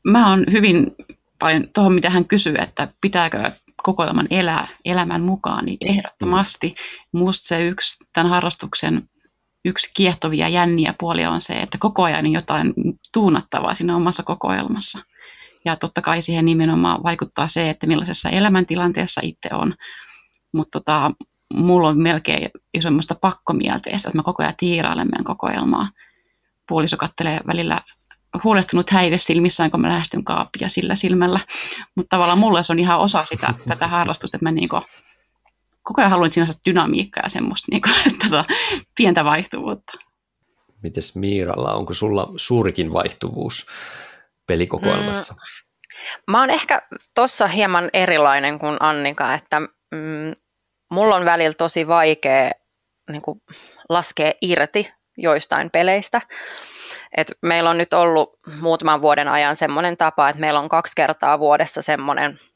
Mä 0.04 0.30
oon 0.30 0.44
hyvin 0.52 0.96
paljon 1.38 1.68
tuohon, 1.74 1.92
mitä 1.92 2.10
hän 2.10 2.24
kysyy, 2.24 2.54
että 2.58 2.88
pitääkö 3.00 3.50
kokoelman 3.82 4.26
elää 4.30 4.68
elämän 4.84 5.22
mukaan, 5.22 5.64
niin 5.64 5.78
ehdottomasti. 5.80 6.68
Mm. 6.68 7.18
Musta 7.18 7.48
se 7.48 7.66
yksi 7.66 8.04
tämän 8.12 8.30
harrastuksen 8.30 9.02
yksi 9.64 9.90
kiehtovia 9.96 10.48
jänniä 10.48 10.94
puolia 11.00 11.30
on 11.30 11.40
se, 11.40 11.52
että 11.54 11.78
koko 11.78 12.02
ajan 12.02 12.26
on 12.26 12.32
jotain 12.32 12.74
tuunattavaa 13.12 13.74
siinä 13.74 13.96
omassa 13.96 14.22
kokoelmassa. 14.22 14.98
Ja 15.64 15.76
totta 15.76 16.02
kai 16.02 16.22
siihen 16.22 16.44
nimenomaan 16.44 17.02
vaikuttaa 17.02 17.46
se, 17.46 17.70
että 17.70 17.86
millaisessa 17.86 18.30
elämäntilanteessa 18.30 19.20
itse 19.24 19.48
on. 19.52 19.74
Mutta 20.52 20.80
tota, 20.80 21.10
mulla 21.54 21.88
on 21.88 22.02
melkein 22.02 22.50
semmoista 22.80 23.14
pakkomielteistä, 23.14 24.08
että 24.08 24.18
mä 24.18 24.22
koko 24.22 24.42
ajan 24.42 24.54
tiirailen 24.56 25.08
meidän 25.08 25.24
kokoelmaa. 25.24 25.88
Puoliso 26.68 26.96
kattelee 26.96 27.40
välillä 27.46 27.80
huolestunut 28.44 28.90
häive 28.90 29.18
silmissään, 29.18 29.70
kun 29.70 29.80
mä 29.80 29.88
lähestyn 29.88 30.24
kaappia 30.24 30.68
sillä 30.68 30.94
silmällä. 30.94 31.40
Mutta 31.94 32.16
tavallaan 32.16 32.38
mulle 32.38 32.64
se 32.64 32.72
on 32.72 32.78
ihan 32.78 32.98
osa 32.98 33.24
sitä, 33.24 33.54
tätä 33.68 33.88
harrastusta, 33.88 34.36
että 34.36 34.44
mä 34.44 34.52
niinku 34.52 34.80
koko 35.82 36.00
ajan 36.00 36.10
haluan 36.10 36.30
sinänsä 36.30 36.60
dynamiikkaa 36.66 37.22
ja 37.22 37.30
semmoista 37.30 37.66
niin 37.70 37.82
kuin, 37.82 37.94
että, 38.12 38.26
tota, 38.30 38.44
pientä 38.96 39.24
vaihtuvuutta. 39.24 39.92
Mites 40.82 41.16
Miiralla, 41.16 41.72
onko 41.72 41.94
sulla 41.94 42.32
suurikin 42.36 42.92
vaihtuvuus 42.92 43.66
pelikokoelmassa? 44.46 45.34
Mm, 45.34 46.32
mä 46.32 46.40
oon 46.40 46.50
ehkä 46.50 46.82
tuossa 47.14 47.48
hieman 47.48 47.90
erilainen 47.92 48.58
kuin 48.58 48.76
Annika, 48.80 49.34
että 49.34 49.60
mm, 49.60 50.32
mulla 50.90 51.16
on 51.16 51.24
välillä 51.24 51.54
tosi 51.54 51.88
vaikea 51.88 52.50
niin 53.10 53.22
kuin, 53.22 53.42
laskea 53.88 54.32
irti 54.40 54.92
joistain 55.18 55.70
peleistä. 55.70 56.20
Et 57.16 57.32
meillä 57.42 57.70
on 57.70 57.78
nyt 57.78 57.92
ollut 57.92 58.38
muutaman 58.60 59.02
vuoden 59.02 59.28
ajan 59.28 59.56
semmoinen 59.56 59.96
tapa, 59.96 60.28
että 60.28 60.40
meillä 60.40 60.60
on 60.60 60.68
kaksi 60.68 60.92
kertaa 60.96 61.38
vuodessa 61.38 61.82
semmoinen– 61.82 62.38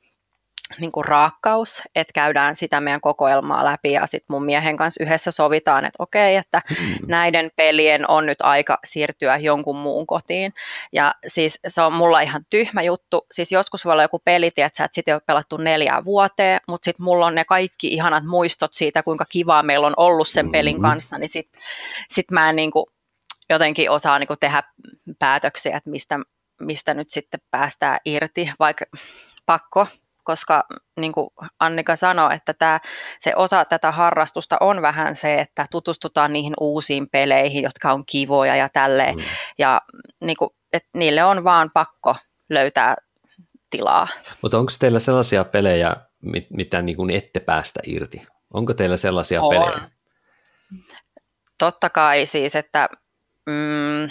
niin 0.81 0.93
kuin 0.93 1.05
raakkaus, 1.05 1.83
että 1.95 2.13
käydään 2.13 2.57
sitä 2.57 2.81
meidän 2.81 3.01
kokoelmaa 3.01 3.65
läpi 3.65 3.93
ja 3.93 4.07
sitten 4.07 4.27
mun 4.29 4.45
miehen 4.45 4.77
kanssa 4.77 5.05
yhdessä 5.05 5.31
sovitaan, 5.31 5.85
että 5.85 6.03
okei, 6.03 6.37
että 6.37 6.63
mm. 6.71 6.77
näiden 7.07 7.51
pelien 7.57 8.11
on 8.11 8.27
nyt 8.27 8.43
aika 8.43 8.79
siirtyä 8.85 9.37
jonkun 9.37 9.77
muun 9.77 10.07
kotiin. 10.07 10.55
Ja 10.93 11.15
siis 11.27 11.61
se 11.67 11.83
on 11.83 11.93
mulla 11.93 12.21
ihan 12.21 12.47
tyhmä 12.51 12.83
juttu. 12.83 13.27
Siis 13.33 13.53
joskus 13.53 13.85
voi 13.85 13.93
olla 13.93 14.03
joku 14.03 14.19
peli, 14.25 14.47
että 14.47 14.71
sä 14.77 14.85
et 14.85 14.95
sitten 14.95 15.15
ole 15.15 15.23
pelattu 15.27 15.57
neljää 15.57 16.05
vuoteen, 16.05 16.61
mutta 16.69 16.85
sitten 16.85 17.05
mulla 17.05 17.27
on 17.27 17.35
ne 17.35 17.45
kaikki 17.45 17.89
ihanat 17.89 18.25
muistot 18.25 18.73
siitä, 18.73 19.03
kuinka 19.03 19.25
kivaa 19.29 19.63
meillä 19.63 19.87
on 19.87 19.95
ollut 19.97 20.29
sen 20.29 20.51
pelin 20.51 20.77
mm. 20.77 20.83
kanssa, 20.83 21.19
niin 21.19 21.29
sitten 21.29 21.61
sit 22.09 22.31
mä 22.31 22.51
en 22.51 22.57
niin 22.57 22.71
kuin 22.71 22.87
jotenkin 23.51 23.91
osaa 23.91 24.19
niin 24.19 24.27
kuin 24.27 24.39
tehdä 24.41 24.63
päätöksiä, 25.19 25.77
että 25.77 25.91
mistä, 25.91 26.19
mistä 26.61 26.95
nyt 26.95 27.09
sitten 27.11 27.41
päästään 27.51 27.99
irti, 28.05 28.51
vaikka 28.59 28.85
pakko 29.47 29.87
koska 30.27 30.65
niin 31.01 31.13
kuin 31.13 31.29
Annika 31.61 31.97
sanoi, 31.97 32.35
että 32.35 32.55
tämä, 32.55 32.81
se 33.19 33.33
osa 33.37 33.65
tätä 33.65 33.93
harrastusta 33.93 34.57
on 34.61 34.83
vähän 34.83 35.17
se, 35.17 35.41
että 35.41 35.67
tutustutaan 35.71 36.33
niihin 36.33 36.55
uusiin 36.61 37.09
peleihin, 37.11 37.63
jotka 37.63 37.93
on 37.93 38.05
kivoja 38.07 38.57
ja 38.57 38.69
tälleen, 38.69 39.17
mm. 39.17 39.23
ja 39.59 39.81
niin 40.21 40.37
kuin, 40.37 40.51
että 40.73 40.89
niille 40.95 41.25
on 41.25 41.45
vaan 41.45 41.71
pakko 41.75 42.17
löytää 42.51 42.97
tilaa. 43.71 44.09
Mutta 44.43 44.59
onko 44.59 44.73
teillä 44.81 44.99
sellaisia 44.99 45.45
pelejä, 45.45 45.97
mitä 46.51 46.83
niin 46.83 46.97
kuin 46.97 47.11
ette 47.11 47.41
päästä 47.41 47.81
irti? 47.87 48.27
Onko 48.55 48.75
teillä 48.75 48.97
sellaisia 48.97 49.43
on. 49.43 49.51
pelejä? 49.51 49.91
Totta 51.59 51.91
kai 51.91 52.27
siis, 52.27 52.57
että 52.57 52.89
mm, 53.47 54.11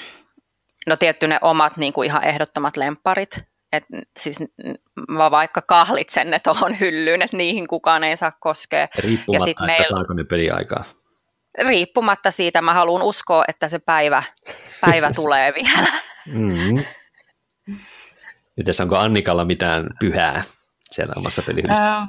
no 0.87 0.95
tietty 0.95 1.27
ne 1.27 1.39
omat 1.41 1.77
niin 1.77 1.93
kuin 1.93 2.05
ihan 2.05 2.23
ehdottomat 2.23 2.77
lemparit, 2.77 3.39
et 3.75 3.83
siis 4.19 4.37
mä 5.09 5.31
vaikka 5.31 5.61
kahlitsen 5.61 6.29
ne 6.29 6.39
tuohon 6.39 6.79
hyllyyn, 6.79 7.21
että 7.21 7.37
niihin 7.37 7.67
kukaan 7.67 8.03
ei 8.03 8.17
saa 8.17 8.31
koskea. 8.39 8.87
Riippumatta, 8.97 9.31
ja 9.33 9.39
sit 9.39 9.49
että 9.49 9.65
meil... 9.65 9.83
saako 9.83 10.13
ne 10.13 10.23
peliaikaa. 10.23 10.83
Riippumatta 11.67 12.31
siitä, 12.31 12.61
mä 12.61 12.73
haluan 12.73 13.01
uskoa, 13.01 13.43
että 13.47 13.67
se 13.67 13.79
päivä, 13.79 14.23
päivä 14.81 15.13
tulee 15.21 15.53
vielä. 15.53 15.91
Mm. 16.25 16.83
Mites 18.57 18.81
onko 18.81 18.97
Annikalla 18.97 19.45
mitään 19.45 19.87
pyhää 19.99 20.43
siellä 20.91 21.13
omassa 21.17 21.41
pelihyllyssä? 21.41 21.97
Öö, 21.97 22.01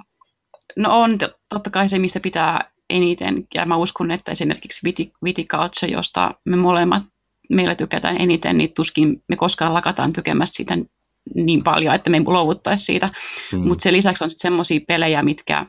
no 0.76 1.00
on 1.00 1.18
totta 1.49 1.70
kai 1.70 1.88
se, 1.88 1.99
mistä 1.99 2.20
pitää 2.20 2.70
eniten. 2.90 3.44
Ja 3.54 3.66
mä 3.66 3.76
uskon, 3.76 4.11
että 4.11 4.32
esimerkiksi 4.32 4.80
Viticulture, 5.25 5.92
josta 5.92 6.35
me 6.44 6.56
molemmat 6.56 7.02
meillä 7.50 7.75
tykätään 7.75 8.20
eniten, 8.20 8.58
niin 8.58 8.73
tuskin 8.75 9.23
me 9.28 9.37
koskaan 9.37 9.75
lakataan 9.75 10.12
tykemästä 10.12 10.56
sitä 10.56 10.75
niin 11.35 11.64
paljon, 11.64 11.95
että 11.95 12.11
me 12.11 12.16
ei 12.16 12.23
luovuttaisi 12.26 12.85
siitä. 12.85 13.09
Mm. 13.52 13.68
Mutta 13.68 13.83
sen 13.83 13.92
lisäksi 13.92 14.25
on 14.25 14.30
sitten 14.30 14.49
semmoisia 14.49 14.80
pelejä, 14.88 15.23
mitkä 15.23 15.66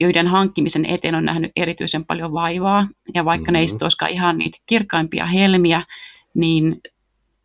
joiden 0.00 0.26
hankkimisen 0.26 0.86
eteen 0.86 1.14
on 1.14 1.24
nähnyt 1.24 1.52
erityisen 1.56 2.04
paljon 2.04 2.32
vaivaa. 2.32 2.86
Ja 3.14 3.24
vaikka 3.24 3.42
mm-hmm. 3.42 3.52
ne 3.52 3.58
ei 3.58 3.66
mm-hmm. 3.66 3.78
olisikaan 3.82 4.10
ihan 4.10 4.38
niitä 4.38 4.58
kirkkaimpia 4.66 5.26
helmiä, 5.26 5.82
niin 6.34 6.80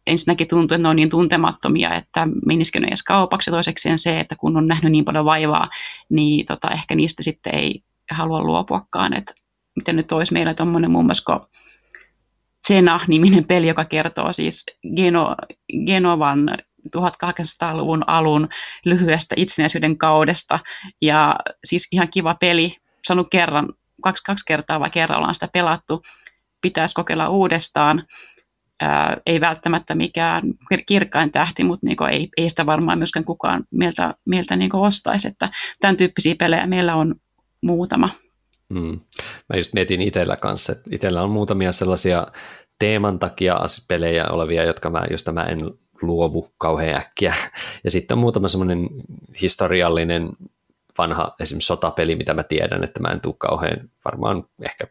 ensinnäkin 0.08 0.48
tuntuu, 0.48 0.76
että 0.76 0.84
ne 0.84 0.90
on 0.90 0.96
niin 0.96 1.10
tuntemattomia, 1.10 1.94
että 1.94 2.28
menisikö 2.46 2.80
ne 2.80 2.88
edes 2.88 3.04
kaupaksi. 3.04 3.52
Toisekseen 3.52 3.98
se, 3.98 4.20
että 4.20 4.36
kun 4.36 4.58
on 4.58 4.68
nähnyt 4.68 4.92
niin 4.92 5.06
paljon 5.06 5.26
vaivaa, 5.26 5.68
niin 6.10 6.46
tota, 6.46 6.72
ehkä 6.72 6.96
niistä 6.96 7.24
sitten 7.24 7.56
ei 7.56 7.82
halua 8.12 8.44
luopuakaan. 8.44 9.14
Että 9.14 9.34
miten 9.76 9.96
nyt 9.96 10.12
olisi 10.12 10.34
meillä 10.34 10.54
tuommoinen 10.54 10.92
muun 10.92 11.06
muassa 11.06 11.48
Zena-niminen 12.68 13.46
peli, 13.46 13.68
joka 13.68 13.86
kertoo 13.86 14.34
siis 14.34 14.66
Geno, 14.96 15.36
Genovan 15.86 16.58
1800-luvun 16.96 18.04
alun 18.08 18.48
lyhyestä 18.86 19.36
itsenäisyyden 19.38 19.98
kaudesta. 19.98 20.60
Ja 21.02 21.36
siis 21.64 21.88
ihan 21.92 22.08
kiva 22.14 22.36
peli, 22.36 22.76
saanut 23.08 23.28
kerran, 23.32 23.74
kaksi, 24.04 24.24
kaksi 24.24 24.46
kertaa 24.48 24.80
vai 24.80 24.90
kerran 24.90 25.18
ollaan 25.18 25.34
sitä 25.34 25.48
pelattu. 25.54 26.02
Pitäisi 26.62 26.94
kokeilla 26.94 27.30
uudestaan. 27.30 28.04
Ää, 28.82 29.18
ei 29.26 29.42
välttämättä 29.42 29.96
mikään 29.96 30.44
kirkkain 30.86 31.32
tähti, 31.32 31.64
mutta 31.64 31.86
niinku 31.86 32.04
ei, 32.04 32.30
ei 32.38 32.50
sitä 32.50 32.66
varmaan 32.66 32.98
myöskään 32.98 33.26
kukaan 33.26 33.64
meiltä, 33.74 34.16
meiltä 34.26 34.56
niinku 34.56 34.84
ostaisi. 34.84 35.28
Että 35.28 35.50
tämän 35.80 35.98
tyyppisiä 35.98 36.36
pelejä 36.40 36.68
meillä 36.68 36.96
on 36.96 37.16
muutama. 37.62 38.10
Hmm. 38.74 39.00
Mä 39.50 39.58
just 39.58 39.74
mietin 39.74 40.02
itsellä 40.02 40.36
kanssa, 40.36 40.72
että 40.72 40.84
itsellä 40.92 41.24
on 41.24 41.30
muutamia 41.30 41.72
sellaisia 41.72 42.28
teeman 42.80 43.20
takia 43.20 43.58
pelejä 43.88 44.26
olevia, 44.30 44.64
jotka 44.64 44.90
mä, 44.90 45.04
josta 45.12 45.32
mä 45.32 45.44
en 45.44 45.60
luovu 46.02 46.48
kauhean 46.58 46.96
äkkiä. 46.96 47.34
Ja 47.84 47.92
sitten 47.92 48.16
on 48.16 48.20
muutama 48.20 48.48
semmoinen 48.48 48.90
historiallinen 49.42 50.30
vanha 50.98 51.36
esimerkiksi 51.40 51.68
sotapeli, 51.68 52.16
mitä 52.16 52.34
mä 52.34 52.44
tiedän, 52.44 52.84
että 52.84 53.00
mä 53.00 53.08
en 53.08 53.22
tule 53.22 53.36
kauhean 53.38 53.90
varmaan 54.06 54.44
ehkä 54.62 54.88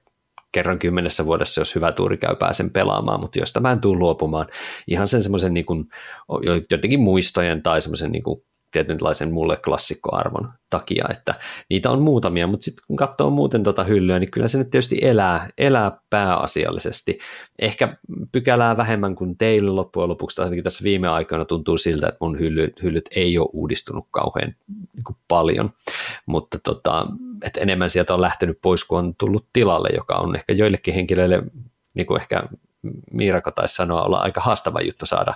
kerran 0.53 0.79
kymmenessä 0.79 1.27
vuodessa, 1.27 1.61
jos 1.61 1.75
hyvä 1.75 1.93
tuuri 1.93 2.17
käy, 2.17 2.37
pääsen 2.37 2.71
pelaamaan, 2.71 3.21
mutta 3.21 3.39
josta 3.39 3.61
mä 3.61 3.73
en 3.73 3.81
tule 3.81 3.99
luopumaan 3.99 4.47
ihan 4.87 5.09
sen 5.09 5.23
semmoisen 5.23 5.55
niin 5.55 5.67
jotenkin 6.71 7.01
muistojen 7.01 7.63
tai 7.63 7.83
semmoisen 7.83 8.13
niin 8.13 8.23
tietynlaisen 8.85 9.33
mulle 9.33 9.57
klassikkoarvon 9.57 10.53
takia, 10.71 11.05
että 11.11 11.35
niitä 11.71 11.91
on 11.91 12.03
muutamia, 12.03 12.47
mutta 12.47 12.65
sitten 12.65 12.85
kun 12.87 12.97
katsoo 12.97 13.31
muuten 13.31 13.63
tuota 13.63 13.85
hyllyä, 13.85 14.19
niin 14.19 14.31
kyllä 14.31 14.49
se 14.49 14.59
nyt 14.59 14.71
tietysti 14.71 14.99
elää, 15.03 15.51
elää 15.59 16.01
pääasiallisesti. 16.11 17.19
Ehkä 17.59 17.97
pykälää 18.33 18.77
vähemmän 18.77 19.15
kuin 19.15 19.39
teille 19.39 19.71
loppujen 19.71 20.09
lopuksi, 20.09 20.43
ainakin 20.43 20.65
tässä 20.65 20.85
viime 20.85 21.09
aikoina 21.09 21.45
tuntuu 21.45 21.79
siltä, 21.79 22.07
että 22.07 22.19
mun 22.21 22.39
hyllyt, 22.39 22.83
hyllyt 22.83 23.09
ei 23.17 23.39
ole 23.39 23.49
uudistunut 23.53 24.07
kauhean 24.11 24.55
niin 24.69 25.17
paljon, 25.29 25.71
mutta 26.27 26.59
tota, 26.65 27.07
että 27.45 27.61
enemmän 27.61 27.91
sieltä 27.91 28.15
on 28.15 28.21
lähtenyt 28.21 28.59
pois, 28.63 28.85
kun 28.85 28.99
on 28.99 29.15
tullut 29.19 29.47
tilalle, 29.53 29.89
joka 29.95 30.15
on 30.15 30.37
ehkä 30.37 30.53
joillekin 30.53 30.95
henkilöille, 30.95 31.43
niin 31.95 32.07
kuin 32.07 32.21
ehkä 32.21 32.43
Miiraka 33.13 33.53
taisi 33.53 33.75
sanoa, 33.75 34.03
olla 34.03 34.19
aika 34.19 34.41
haastava 34.41 34.81
juttu 34.81 35.07
saada, 35.07 35.35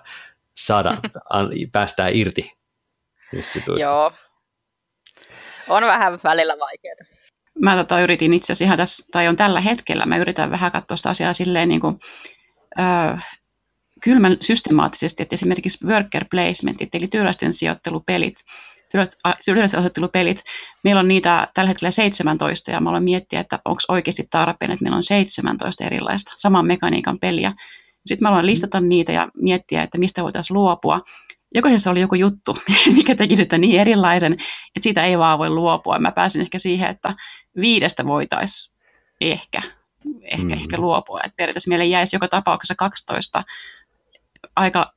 saada 0.57 0.97
päästää 1.73 2.09
irti 2.09 2.60
niistä 3.33 3.61
Joo. 3.81 4.13
On 5.69 5.83
vähän 5.83 6.19
välillä 6.25 6.57
vaikeaa. 6.59 6.95
Mä 7.59 7.77
tota, 7.77 8.01
yritin 8.01 8.35
itse 8.35 8.53
asiassa 8.53 8.65
ihan 8.65 8.77
tässä, 8.77 9.07
tai 9.13 9.29
on 9.29 9.37
tällä 9.37 9.61
hetkellä, 9.61 10.07
mä 10.07 10.17
yritän 10.17 10.51
vähän 10.51 10.73
katsoa 10.73 10.97
sitä 10.97 11.11
asiaa 11.11 11.35
silleen 11.35 11.69
niin 11.69 11.81
kuin, 11.81 11.99
ö, 12.81 13.19
kylmän 14.03 14.37
systemaattisesti, 14.41 15.23
että 15.23 15.35
esimerkiksi 15.35 15.87
worker 15.87 16.25
placementit, 16.31 16.95
eli 16.95 17.09
työläisten 17.09 17.53
sijoittelupelit, 17.53 18.35
työläisten 19.45 19.81
asettelupelit, 19.81 20.43
meillä 20.85 20.99
on 20.99 21.09
niitä 21.09 21.49
tällä 21.55 21.69
hetkellä 21.69 21.91
17, 21.91 22.71
ja 22.71 22.81
mä 22.81 22.91
aloin 22.91 23.05
miettiä, 23.05 23.41
että 23.41 23.59
onko 23.65 23.81
oikeasti 23.89 24.25
tarpeen, 24.31 24.71
että 24.71 24.83
meillä 24.83 24.97
on 24.97 25.03
17 25.03 25.85
erilaista 25.85 26.33
saman 26.37 26.67
mekaniikan 26.67 27.19
peliä. 27.19 27.53
Sitten 28.07 28.27
mä 28.27 28.31
aloin 28.31 28.47
listata 28.47 28.81
niitä 28.81 29.13
ja 29.13 29.29
miettiä, 29.35 29.83
että 29.83 29.99
mistä 29.99 30.23
voitaisiin 30.23 30.55
luopua 30.55 31.01
jokaisessa 31.55 31.91
oli 31.91 32.01
joku 32.01 32.15
juttu, 32.15 32.57
mikä 32.97 33.15
teki 33.15 33.37
sitä 33.37 33.59
niin 33.59 33.81
erilaisen, 33.81 34.33
että 34.33 34.83
siitä 34.83 35.05
ei 35.05 35.19
vaan 35.19 35.39
voi 35.39 35.51
luopua. 35.51 35.99
Mä 35.99 36.13
pääsin 36.13 36.43
ehkä 36.43 36.59
siihen, 36.59 36.91
että 36.91 37.15
viidestä 37.61 38.07
voitaisiin 38.07 38.77
ehkä, 39.21 39.63
ehkä, 40.23 40.45
mm. 40.45 40.53
ehkä 40.53 40.79
luopua. 40.79 41.21
Että 41.25 41.37
periaatteessa 41.37 41.69
meille 41.69 41.87
jäisi 41.87 42.17
joka 42.17 42.29
tapauksessa 42.29 42.75
12 42.75 43.43
aika 44.57 44.93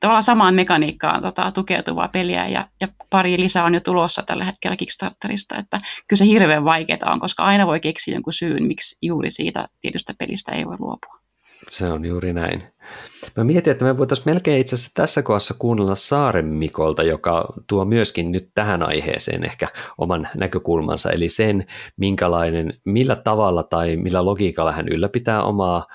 tavallaan 0.00 0.22
samaan 0.22 0.54
mekaniikkaan 0.54 1.22
tota, 1.22 1.52
tukeutuvaa 1.52 2.08
peliä 2.08 2.48
ja, 2.48 2.68
ja 2.80 2.88
pari 3.10 3.40
lisää 3.40 3.64
on 3.64 3.74
jo 3.74 3.80
tulossa 3.80 4.22
tällä 4.22 4.44
hetkellä 4.44 4.76
Kickstarterista, 4.76 5.56
että 5.56 5.80
kyllä 6.08 6.18
se 6.18 6.26
hirveän 6.26 6.64
vaikeaa 6.64 7.12
on, 7.12 7.20
koska 7.20 7.44
aina 7.44 7.66
voi 7.66 7.80
keksiä 7.80 8.14
jonkun 8.14 8.32
syyn, 8.32 8.64
miksi 8.64 8.98
juuri 9.02 9.30
siitä 9.30 9.68
tietystä 9.80 10.14
pelistä 10.18 10.52
ei 10.52 10.66
voi 10.66 10.76
luopua. 10.78 11.18
Se 11.70 11.86
on 11.86 12.04
juuri 12.04 12.32
näin. 12.32 12.62
Mä 13.36 13.44
mietin, 13.44 13.70
että 13.70 13.84
me 13.84 13.98
voitaisiin 13.98 14.32
melkein 14.32 14.60
itse 14.60 14.74
asiassa 14.74 14.90
tässä 14.94 15.22
kohdassa 15.22 15.54
kuunnella 15.58 15.94
Saaren 15.94 16.46
Mikolta, 16.46 17.02
joka 17.02 17.52
tuo 17.66 17.84
myöskin 17.84 18.32
nyt 18.32 18.50
tähän 18.54 18.82
aiheeseen 18.82 19.44
ehkä 19.44 19.68
oman 19.98 20.28
näkökulmansa, 20.34 21.10
eli 21.10 21.28
sen, 21.28 21.66
minkälainen, 21.96 22.72
millä 22.84 23.16
tavalla 23.16 23.62
tai 23.62 23.96
millä 23.96 24.24
logiikalla 24.24 24.72
hän 24.72 24.88
ylläpitää 24.88 25.42
omaa 25.42 25.86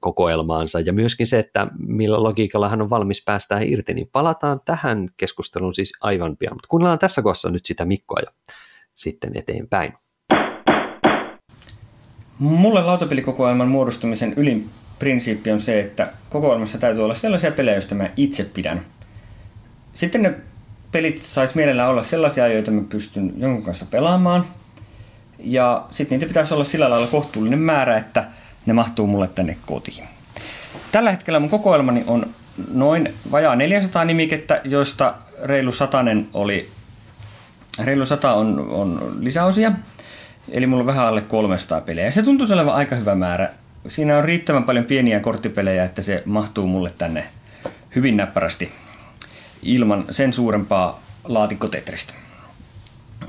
kokoelmaansa 0.00 0.80
ja 0.80 0.92
myöskin 0.92 1.26
se, 1.26 1.38
että 1.38 1.66
millä 1.78 2.22
logiikalla 2.22 2.68
hän 2.68 2.82
on 2.82 2.90
valmis 2.90 3.24
päästään 3.24 3.62
irti, 3.62 3.94
niin 3.94 4.08
palataan 4.12 4.60
tähän 4.64 5.08
keskusteluun 5.16 5.74
siis 5.74 5.92
aivan 6.00 6.36
pian, 6.36 6.54
mutta 6.54 6.68
kuunnellaan 6.68 6.98
tässä 6.98 7.22
kohdassa 7.22 7.50
nyt 7.50 7.64
sitä 7.64 7.84
Mikkoa 7.84 8.20
ja 8.20 8.30
sitten 8.94 9.30
eteenpäin. 9.34 9.92
Mulle 12.38 12.82
lautapelikokoelman 12.82 13.68
muodostumisen 13.68 14.34
ylin 14.36 14.70
prinsiippi 14.98 15.50
on 15.50 15.60
se, 15.60 15.80
että 15.80 16.12
kokoelmassa 16.30 16.78
täytyy 16.78 17.04
olla 17.04 17.14
sellaisia 17.14 17.52
pelejä, 17.52 17.76
joista 17.76 17.94
mä 17.94 18.10
itse 18.16 18.44
pidän. 18.44 18.80
Sitten 19.94 20.22
ne 20.22 20.34
pelit 20.92 21.18
saisi 21.18 21.56
mielellään 21.56 21.88
olla 21.88 22.02
sellaisia, 22.02 22.48
joita 22.48 22.70
mä 22.70 22.82
pystyn 22.88 23.32
jonkun 23.36 23.64
kanssa 23.64 23.86
pelaamaan. 23.86 24.46
Ja 25.38 25.86
sitten 25.90 26.16
niitä 26.16 26.28
pitäisi 26.28 26.54
olla 26.54 26.64
sillä 26.64 26.90
lailla 26.90 27.06
kohtuullinen 27.06 27.58
määrä, 27.58 27.96
että 27.96 28.24
ne 28.66 28.72
mahtuu 28.72 29.06
mulle 29.06 29.28
tänne 29.28 29.56
kotiin. 29.66 30.04
Tällä 30.92 31.10
hetkellä 31.10 31.40
mun 31.40 31.50
kokoelmani 31.50 32.04
on 32.06 32.26
noin 32.72 33.14
vajaa 33.30 33.56
400 33.56 34.04
nimikettä, 34.04 34.60
joista 34.64 35.14
reilu 35.42 35.72
satanen 35.72 36.28
oli, 36.34 36.68
reilu 37.84 38.04
sata 38.04 38.32
on, 38.32 38.68
on 38.70 39.16
lisäosia. 39.20 39.72
Eli 40.50 40.66
mulla 40.66 40.82
on 40.82 40.86
vähän 40.86 41.06
alle 41.06 41.20
300 41.20 41.80
pelejä. 41.80 42.06
Ja 42.06 42.12
se 42.12 42.22
tuntuu 42.22 42.46
olevan 42.52 42.74
aika 42.74 42.96
hyvä 42.96 43.14
määrä. 43.14 43.50
Siinä 43.88 44.18
on 44.18 44.24
riittävän 44.24 44.64
paljon 44.64 44.84
pieniä 44.84 45.20
korttipelejä, 45.20 45.84
että 45.84 46.02
se 46.02 46.22
mahtuu 46.26 46.66
mulle 46.66 46.92
tänne 46.98 47.24
hyvin 47.96 48.16
näppärästi 48.16 48.72
ilman 49.62 50.04
sen 50.10 50.32
suurempaa 50.32 51.02
laatikkotetristä. 51.24 52.14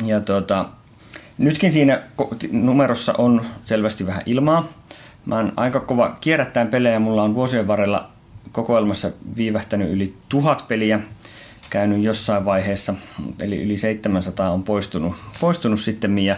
Ja 0.05 0.19
tuota, 0.19 0.65
nytkin 1.37 1.71
siinä 1.71 2.01
numerossa 2.51 3.13
on 3.17 3.45
selvästi 3.65 4.05
vähän 4.05 4.23
ilmaa. 4.25 4.67
Mä 5.25 5.35
oon 5.35 5.53
aika 5.55 5.79
kova 5.79 6.17
kierrättäen 6.21 6.67
pelejä. 6.67 6.99
Mulla 6.99 7.23
on 7.23 7.35
vuosien 7.35 7.67
varrella 7.67 8.09
kokoelmassa 8.51 9.11
viivähtänyt 9.37 9.91
yli 9.91 10.13
tuhat 10.29 10.67
peliä 10.67 10.99
käynyt 11.69 12.03
jossain 12.03 12.45
vaiheessa, 12.45 12.93
eli 13.39 13.63
yli 13.63 13.77
700 13.77 14.51
on 14.51 14.63
poistunut, 14.63 15.15
poistunut 15.39 15.79
sitten. 15.79 16.19
Ja 16.19 16.35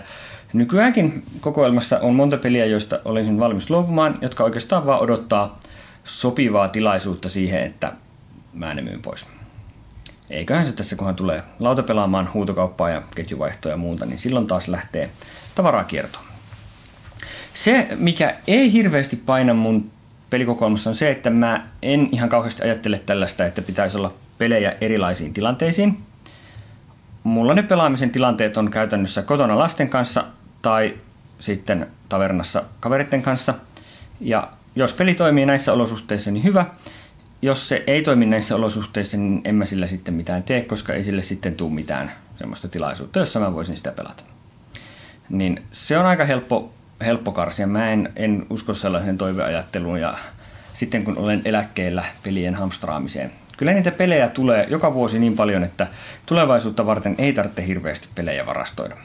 Nykyäänkin 0.53 1.23
kokoelmassa 1.41 1.99
on 1.99 2.15
monta 2.15 2.37
peliä, 2.37 2.65
joista 2.65 2.99
olisin 3.05 3.39
valmis 3.39 3.69
luopumaan, 3.69 4.17
jotka 4.21 4.43
oikeastaan 4.43 4.85
vaan 4.85 4.99
odottaa 4.99 5.59
sopivaa 6.03 6.67
tilaisuutta 6.67 7.29
siihen, 7.29 7.63
että 7.63 7.93
mä 8.53 8.73
ne 8.73 8.81
myyn 8.81 9.01
pois. 9.01 9.27
Eiköhän 10.29 10.65
se 10.65 10.71
tässä, 10.71 10.95
kunhan 10.95 11.15
tulee 11.15 11.43
lauta 11.59 11.83
pelaamaan 11.83 12.29
huutokauppaa 12.33 12.89
ja 12.89 13.01
ketjuvaihtoa 13.15 13.71
ja 13.71 13.77
muuta, 13.77 14.05
niin 14.05 14.19
silloin 14.19 14.47
taas 14.47 14.67
lähtee 14.67 15.09
tavaraa 15.55 15.83
kiertoon. 15.83 16.25
Se, 17.53 17.87
mikä 17.97 18.35
ei 18.47 18.73
hirveästi 18.73 19.15
paina 19.15 19.53
mun 19.53 19.91
pelikokoelmassa 20.29 20.89
on 20.89 20.95
se, 20.95 21.11
että 21.11 21.29
mä 21.29 21.67
en 21.81 22.09
ihan 22.11 22.29
kauheasti 22.29 22.63
ajattele 22.63 22.99
tällaista, 22.99 23.45
että 23.45 23.61
pitäisi 23.61 23.97
olla 23.97 24.13
pelejä 24.37 24.73
erilaisiin 24.81 25.33
tilanteisiin. 25.33 25.97
Mulla 27.23 27.53
ne 27.53 27.63
pelaamisen 27.63 28.09
tilanteet 28.09 28.57
on 28.57 28.71
käytännössä 28.71 29.21
kotona 29.21 29.57
lasten 29.57 29.89
kanssa 29.89 30.23
tai 30.61 30.97
sitten 31.39 31.87
tavernassa 32.09 32.63
kaveritten 32.79 33.21
kanssa. 33.21 33.53
Ja 34.19 34.51
jos 34.75 34.93
peli 34.93 35.13
toimii 35.13 35.45
näissä 35.45 35.73
olosuhteissa, 35.73 36.31
niin 36.31 36.43
hyvä. 36.43 36.65
Jos 37.41 37.69
se 37.69 37.83
ei 37.87 38.01
toimi 38.01 38.25
näissä 38.25 38.55
olosuhteissa, 38.55 39.17
niin 39.17 39.41
en 39.43 39.55
mä 39.55 39.65
sillä 39.65 39.87
sitten 39.87 40.13
mitään 40.13 40.43
tee, 40.43 40.61
koska 40.61 40.93
ei 40.93 41.03
sille 41.03 41.21
sitten 41.21 41.55
tule 41.55 41.73
mitään 41.73 42.11
semmoista 42.35 42.67
tilaisuutta, 42.67 43.19
jossa 43.19 43.39
mä 43.39 43.53
voisin 43.53 43.77
sitä 43.77 43.91
pelata. 43.91 44.23
Niin 45.29 45.63
se 45.71 45.97
on 45.97 46.05
aika 46.05 46.25
helppo, 46.25 46.73
helppo 47.01 47.31
karsia. 47.31 47.67
Mä 47.67 47.91
en, 47.91 48.13
en 48.15 48.45
usko 48.49 48.73
sellaisen 48.73 49.17
toiveajatteluun 49.17 50.01
ja 50.01 50.13
sitten 50.73 51.03
kun 51.03 51.17
olen 51.17 51.41
eläkkeellä 51.45 52.05
pelien 52.23 52.55
hamstraamiseen. 52.55 53.31
Kyllä 53.57 53.73
niitä 53.73 53.91
pelejä 53.91 54.29
tulee 54.29 54.65
joka 54.69 54.93
vuosi 54.93 55.19
niin 55.19 55.35
paljon, 55.35 55.63
että 55.63 55.87
tulevaisuutta 56.25 56.85
varten 56.85 57.15
ei 57.17 57.33
tarvitse 57.33 57.67
hirveästi 57.67 58.07
pelejä 58.15 58.45
varastoida. 58.45 58.95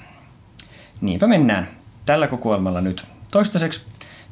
Niinpä 1.00 1.26
mennään 1.26 1.68
tällä 2.06 2.26
kokoelmalla 2.26 2.80
nyt 2.80 3.04
toistaiseksi. 3.32 3.87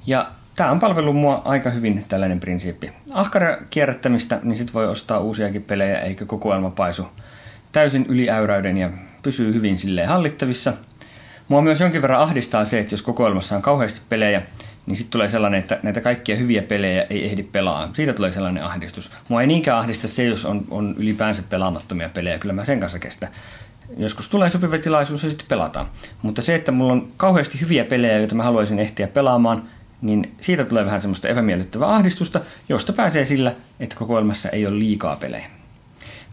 Ja 0.07 0.31
tämä 0.57 0.71
on 0.71 0.81
palvellut 0.81 1.17
mua 1.17 1.43
aika 1.45 1.71
hyvin 1.71 2.05
tällainen 2.09 2.41
prinsiippi. 2.41 2.93
Ahkara 3.13 3.59
kierrättämistä, 3.71 4.41
niin 4.43 4.59
sit 4.59 4.75
voi 4.75 4.89
ostaa 4.89 5.19
uusiakin 5.19 5.63
pelejä, 5.63 5.99
eikä 5.99 6.25
kokoelma 6.25 6.71
paisu 6.71 7.07
täysin 7.73 8.07
yliäyräyden 8.09 8.79
ja 8.79 8.91
pysyy 9.23 9.55
hyvin 9.55 9.79
silleen 9.79 10.09
hallittavissa. 10.09 10.73
Mua 11.49 11.63
myös 11.63 11.81
jonkin 11.81 12.03
verran 12.03 12.21
ahdistaa 12.21 12.65
se, 12.65 12.79
että 12.79 12.93
jos 12.93 13.03
kokoelmassa 13.03 13.57
on 13.57 13.63
kauheasti 13.63 14.01
pelejä, 14.09 14.43
niin 14.87 14.97
sitten 14.97 15.11
tulee 15.11 15.29
sellainen, 15.29 15.61
että 15.61 15.79
näitä 15.83 16.01
kaikkia 16.01 16.37
hyviä 16.37 16.63
pelejä 16.63 17.07
ei 17.11 17.25
ehdi 17.25 17.43
pelaa. 17.43 17.91
Siitä 17.93 18.13
tulee 18.13 18.33
sellainen 18.33 18.65
ahdistus. 18.65 19.13
Mua 19.29 19.41
ei 19.41 19.47
niinkään 19.47 19.79
ahdista 19.79 20.09
se, 20.09 20.25
jos 20.25 20.45
on, 20.45 20.65
on 20.71 20.95
ylipäänsä 20.99 21.43
pelaamattomia 21.49 22.09
pelejä. 22.09 22.39
Kyllä 22.39 22.53
mä 22.53 22.65
sen 22.65 22.81
kanssa 22.81 22.99
kestä. 22.99 23.29
Joskus 23.97 24.29
tulee 24.29 24.51
sopiva 24.51 24.79
tilaisuus 24.79 25.25
ja 25.25 25.31
sitten 25.31 25.49
pelataan. 25.49 25.87
Mutta 26.23 26.43
se, 26.43 26.55
että 26.55 26.73
mulla 26.73 26.93
on 26.93 27.09
kauheasti 27.17 27.61
hyviä 27.61 27.85
pelejä, 27.85 28.19
joita 28.19 28.35
mä 28.35 28.43
haluaisin 28.43 28.79
ehtiä 28.79 29.07
pelaamaan, 29.07 29.63
niin 30.03 30.35
siitä 30.41 30.65
tulee 30.65 30.85
vähän 30.85 31.01
semmoista 31.01 31.29
epämiellyttävää 31.29 31.89
ahdistusta, 31.89 32.41
josta 32.69 32.93
pääsee 32.93 33.25
sillä, 33.25 33.55
että 33.81 33.97
kokoelmassa 33.97 34.49
ei 34.49 34.67
ole 34.67 34.79
liikaa 34.79 35.17
pelejä. 35.17 35.47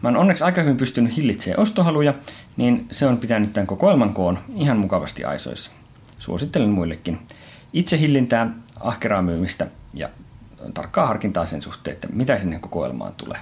Mä 0.02 0.08
oon 0.08 0.16
onneksi 0.16 0.44
aika 0.44 0.60
hyvin 0.60 0.76
pystynyt 0.76 1.16
hillitsemään 1.16 1.60
ostohaluja, 1.60 2.14
niin 2.56 2.86
se 2.90 3.06
on 3.06 3.18
pitänyt 3.18 3.52
tämän 3.52 3.66
kokoelman 3.66 4.14
koon 4.14 4.38
ihan 4.56 4.78
mukavasti 4.78 5.24
aisoissa. 5.24 5.70
Suosittelen 6.18 6.68
muillekin 6.68 7.18
itse 7.72 7.98
hillintää, 7.98 8.50
ahkeraa 8.80 9.22
myymistä 9.22 9.66
ja 9.94 10.08
tarkkaa 10.74 11.06
harkintaa 11.06 11.46
sen 11.46 11.62
suhteen, 11.62 11.94
että 11.94 12.08
mitä 12.12 12.38
sinne 12.38 12.58
kokoelmaan 12.58 13.12
tulee. 13.16 13.38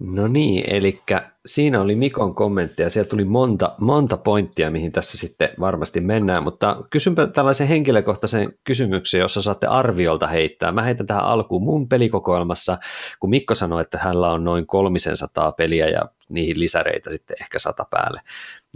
No 0.00 0.28
niin, 0.28 0.64
eli 0.74 1.02
siinä 1.46 1.80
oli 1.80 1.96
Mikon 1.96 2.34
kommentti 2.34 2.82
ja 2.82 2.90
sieltä 2.90 3.10
tuli 3.10 3.24
monta, 3.24 3.74
monta 3.78 4.16
pointtia, 4.16 4.70
mihin 4.70 4.92
tässä 4.92 5.18
sitten 5.18 5.48
varmasti 5.60 6.00
mennään, 6.00 6.42
mutta 6.42 6.76
kysynpä 6.90 7.26
tällaisen 7.26 7.68
henkilökohtaisen 7.68 8.52
kysymyksen, 8.64 9.20
jossa 9.20 9.42
saatte 9.42 9.66
arviolta 9.66 10.26
heittää. 10.26 10.72
Mä 10.72 10.82
heitän 10.82 11.06
tähän 11.06 11.24
alkuun 11.24 11.62
mun 11.62 11.88
pelikokoelmassa, 11.88 12.78
kun 13.20 13.30
Mikko 13.30 13.54
sanoi, 13.54 13.80
että 13.80 13.98
hänellä 13.98 14.32
on 14.32 14.44
noin 14.44 14.66
300 14.66 15.52
peliä 15.52 15.88
ja 15.88 16.02
niihin 16.28 16.60
lisäreitä 16.60 17.10
sitten 17.10 17.36
ehkä 17.40 17.58
sata 17.58 17.86
päälle, 17.90 18.20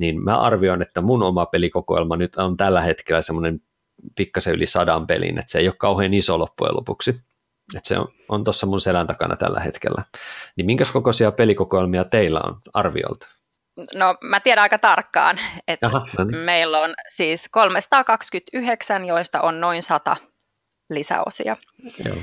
niin 0.01 0.25
mä 0.25 0.35
arvioin, 0.35 0.83
että 0.83 1.01
mun 1.01 1.23
oma 1.23 1.47
pelikokoelma 1.47 2.17
nyt 2.17 2.37
on 2.37 2.57
tällä 2.57 2.81
hetkellä 2.81 3.23
semmoinen 3.23 3.61
pikkasen 4.17 4.55
yli 4.55 4.67
sadan 4.67 5.07
pelin, 5.07 5.39
että 5.39 5.53
se 5.53 5.59
ei 5.59 5.69
ole 5.69 5.75
kauhean 5.79 6.15
iso 6.15 6.39
loppujen 6.39 6.77
lopuksi. 6.77 7.32
Että 7.77 7.89
se 7.89 7.99
on, 7.99 8.09
on 8.29 8.45
tuossa 8.45 8.67
mun 8.67 8.81
selän 8.81 9.07
takana 9.07 9.37
tällä 9.37 9.61
hetkellä. 9.61 10.03
Niin 10.57 10.67
minkä 10.67 10.85
kokoisia 10.93 11.33
pelikokoelmia 11.33 12.05
teillä 12.05 12.41
on 12.45 12.57
arviolta? 12.75 13.29
No 13.95 14.17
mä 14.21 14.41
tiedän 14.41 14.63
aika 14.63 14.79
tarkkaan, 14.79 15.39
että 15.69 15.87
Aha, 15.87 16.07
no 16.19 16.25
niin. 16.25 16.37
meillä 16.37 16.81
on 16.81 16.95
siis 17.17 17.49
329, 17.51 19.05
joista 19.05 19.41
on 19.41 19.61
noin 19.61 19.83
100 19.83 20.17
lisäosia. 20.91 21.57
Joo. 22.05 22.17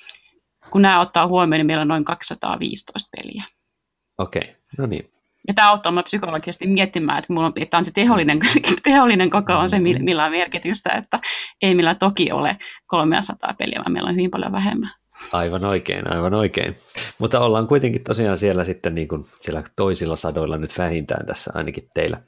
kun 0.70 0.82
nämä 0.82 1.00
ottaa 1.00 1.28
huomioon, 1.28 1.60
niin 1.60 1.68
meillä 1.68 1.82
on 1.82 1.88
noin 1.88 2.06
215 2.06 3.10
peliä. 3.18 3.44
Okei, 4.18 4.42
okay. 4.42 4.56
no 4.78 4.86
niin. 4.86 5.10
Ja 5.48 5.54
tämä 5.54 5.70
auttaa 5.70 5.92
minua 5.92 6.04
psykologisesti 6.04 6.68
miettimään, 6.68 7.20
että, 7.20 7.34
mulla 7.34 7.48
on, 7.48 7.54
että 7.56 7.78
on 7.78 7.86
se 7.86 7.92
tehollinen, 7.92 8.40
tehollinen 8.84 9.30
koko 9.30 9.54
on 9.54 9.70
se, 9.70 9.80
millä 9.80 10.26
on 10.26 10.32
merkitystä, 10.32 10.90
että 10.90 11.20
ei 11.62 11.76
millä 11.76 11.96
toki 11.96 12.32
ole 12.32 12.58
300 12.88 13.54
peliä, 13.58 13.80
vaan 13.80 13.92
meillä 13.92 14.10
on 14.10 14.16
hyvin 14.16 14.32
paljon 14.32 14.52
vähemmän. 14.52 14.90
Aivan 15.32 15.66
oikein, 15.66 16.12
aivan 16.12 16.34
oikein. 16.34 16.78
Mutta 17.18 17.40
ollaan 17.40 17.68
kuitenkin 17.68 18.04
tosiaan 18.04 18.38
siellä 18.38 18.66
sitten 18.66 18.96
niin 18.96 19.08
kuin 19.08 19.24
siellä 19.24 19.64
toisilla 19.76 20.16
sadoilla 20.16 20.58
nyt 20.58 20.78
vähintään 20.78 21.26
tässä 21.26 21.52
ainakin 21.54 21.90
teillä, 21.94 22.22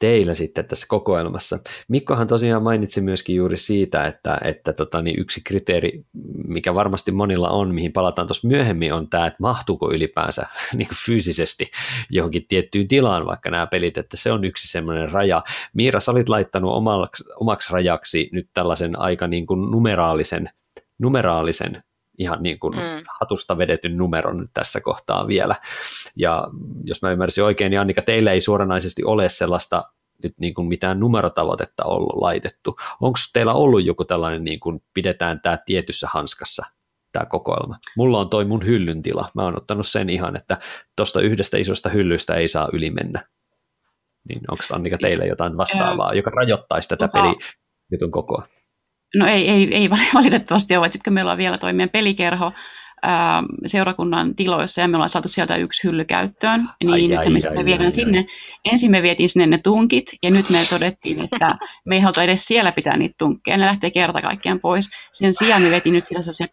teillä 0.00 0.34
sitten 0.34 0.64
tässä 0.64 0.86
kokoelmassa. 0.88 1.58
Mikkohan 1.88 2.28
tosiaan 2.28 2.62
mainitsi 2.62 3.00
myöskin 3.00 3.36
juuri 3.36 3.56
siitä, 3.56 4.06
että, 4.06 4.38
että 4.44 4.72
tota, 4.72 5.02
niin 5.02 5.20
yksi 5.20 5.40
kriteeri, 5.44 6.04
mikä 6.46 6.74
varmasti 6.74 7.12
monilla 7.12 7.50
on, 7.50 7.74
mihin 7.74 7.92
palataan 7.92 8.28
tuossa 8.28 8.48
myöhemmin, 8.48 8.92
on 8.92 9.08
tämä, 9.08 9.26
että 9.26 9.36
mahtuuko 9.40 9.92
ylipäänsä 9.92 10.46
niin 10.76 10.88
kuin 10.88 10.98
fyysisesti 11.06 11.70
johonkin 12.10 12.46
tiettyyn 12.48 12.88
tilaan 12.88 13.26
vaikka 13.26 13.50
nämä 13.50 13.66
pelit, 13.66 13.98
että 13.98 14.16
se 14.16 14.32
on 14.32 14.44
yksi 14.44 14.68
semmoinen 14.68 15.10
raja. 15.10 15.42
Miira, 15.74 16.00
sä 16.00 16.12
olit 16.12 16.28
laittanut 16.28 16.72
omaksi, 16.72 17.24
omaksi 17.40 17.72
rajaksi 17.72 18.28
nyt 18.32 18.48
tällaisen 18.54 19.00
aika 19.00 19.26
niin 19.26 19.46
kuin 19.46 19.70
numeraalisen 19.70 20.50
numeraalisen 20.98 21.82
ihan 22.20 22.42
niin 22.42 22.58
kuin 22.58 22.74
mm. 22.74 23.04
hatusta 23.20 23.58
vedetyn 23.58 23.96
numeron 23.96 24.38
nyt 24.38 24.50
tässä 24.54 24.80
kohtaa 24.80 25.26
vielä. 25.26 25.54
Ja 26.16 26.48
jos 26.84 27.02
mä 27.02 27.10
ymmärsin 27.10 27.44
oikein, 27.44 27.70
niin 27.70 27.80
Annika, 27.80 28.02
teillä 28.02 28.32
ei 28.32 28.40
suoranaisesti 28.40 29.04
ole 29.04 29.28
sellaista 29.28 29.84
nyt 30.22 30.34
niin 30.40 30.54
kuin 30.54 30.68
mitään 30.68 31.00
numerotavoitetta 31.00 31.84
ollut 31.84 32.16
laitettu. 32.20 32.76
Onko 33.00 33.18
teillä 33.32 33.52
ollut 33.52 33.84
joku 33.84 34.04
tällainen, 34.04 34.44
niin 34.44 34.60
kuin 34.60 34.82
pidetään 34.94 35.40
tämä 35.40 35.58
tietyssä 35.66 36.08
hanskassa 36.12 36.66
tämä 37.12 37.26
kokoelma. 37.26 37.76
Mulla 37.96 38.20
on 38.20 38.30
toi 38.30 38.44
mun 38.44 38.66
hyllyn 38.66 39.02
tila. 39.02 39.30
Mä 39.34 39.42
oon 39.42 39.56
ottanut 39.56 39.86
sen 39.86 40.10
ihan, 40.10 40.36
että 40.36 40.58
tuosta 40.96 41.20
yhdestä 41.20 41.58
isosta 41.58 41.88
hyllystä 41.88 42.34
ei 42.34 42.48
saa 42.48 42.68
yli 42.72 42.90
mennä. 42.90 43.26
Niin 44.28 44.40
onko 44.48 44.64
Annika 44.72 44.96
teille 45.00 45.26
jotain 45.26 45.56
vastaavaa, 45.56 46.14
joka 46.14 46.30
rajoittaisi 46.30 46.88
tätä 46.88 47.08
tota, 47.08 47.34
pelijutun 47.90 48.10
kokoa? 48.10 48.46
No 49.14 49.26
ei, 49.26 49.48
ei, 49.48 49.74
ei 49.74 49.90
valitettavasti 50.14 50.76
ole, 50.76 50.90
sitten 50.90 51.12
meillä 51.12 51.32
on 51.32 51.38
vielä 51.38 51.56
toimien 51.60 51.90
pelikerho, 51.90 52.52
ää, 53.02 53.42
seurakunnan 53.66 54.34
tiloissa 54.34 54.80
ja 54.80 54.88
me 54.88 54.96
ollaan 54.96 55.08
saatu 55.08 55.28
sieltä 55.28 55.56
yksi 55.56 55.88
hylly 55.88 56.04
käyttöön, 56.04 56.68
niin 56.84 57.10
nyt 57.10 57.32
me 57.32 57.40
sitten 57.40 57.64
viedään 57.64 57.92
sinne. 57.92 58.18
Ai. 58.18 58.24
Ensin 58.64 58.90
me 58.90 59.02
vietiin 59.02 59.28
sinne 59.28 59.46
ne 59.46 59.58
tunkit 59.58 60.04
ja 60.22 60.30
nyt 60.30 60.50
me 60.50 60.58
todettiin, 60.70 61.20
että 61.24 61.58
me 61.84 61.94
ei 61.94 62.00
haluta 62.00 62.22
edes 62.22 62.44
siellä 62.44 62.72
pitää 62.72 62.96
niitä 62.96 63.14
tunkkeja, 63.18 63.56
ne 63.56 63.66
lähtee 63.66 63.90
kerta 63.90 64.22
kaikkiaan 64.22 64.60
pois. 64.60 64.90
Sen 65.12 65.34
sijaan 65.34 65.62
me 65.62 65.70
vietiin 65.70 65.92
nyt 65.92 66.04
siellä 66.04 66.22
sellaisia 66.22 66.46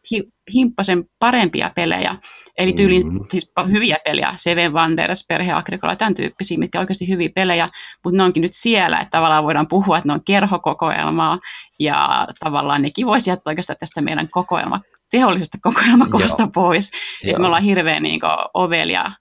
himppasen 0.53 1.03
parempia 1.19 1.71
pelejä, 1.75 2.15
eli 2.57 2.73
tyyliin 2.73 3.07
mm-hmm. 3.07 3.25
siis 3.31 3.51
hyviä 3.71 3.97
pelejä, 4.05 4.33
Seven 4.35 4.73
Wonders, 4.73 5.25
Perhe 5.27 5.51
Agricola, 5.51 5.95
tämän 5.95 6.13
tyyppisiä, 6.13 6.57
mitkä 6.57 6.79
on 6.79 6.81
oikeasti 6.81 7.09
hyviä 7.09 7.29
pelejä, 7.35 7.69
mutta 8.03 8.17
ne 8.17 8.23
onkin 8.23 8.41
nyt 8.41 8.53
siellä, 8.53 8.97
että 8.97 9.17
tavallaan 9.17 9.43
voidaan 9.43 9.67
puhua, 9.67 9.97
että 9.97 10.07
ne 10.07 10.13
on 10.13 10.23
kerhokokoelmaa, 10.25 11.39
ja 11.79 12.27
tavallaan 12.39 12.81
nekin 12.81 13.07
voisi 13.07 13.29
jättää 13.29 13.51
oikeastaan 13.51 13.77
tästä 13.79 14.01
meidän 14.01 14.27
kokoelma 14.31 14.81
tehollisesta 15.11 15.57
kokoelmakohasta 15.61 16.43
Joo. 16.43 16.51
pois. 16.53 16.91
Että 17.23 17.41
me 17.41 17.45
ollaan 17.45 17.63
hirveän 17.63 18.03
niin 18.03 18.19
kuin, 18.19 18.31
ovelia 18.53 19.11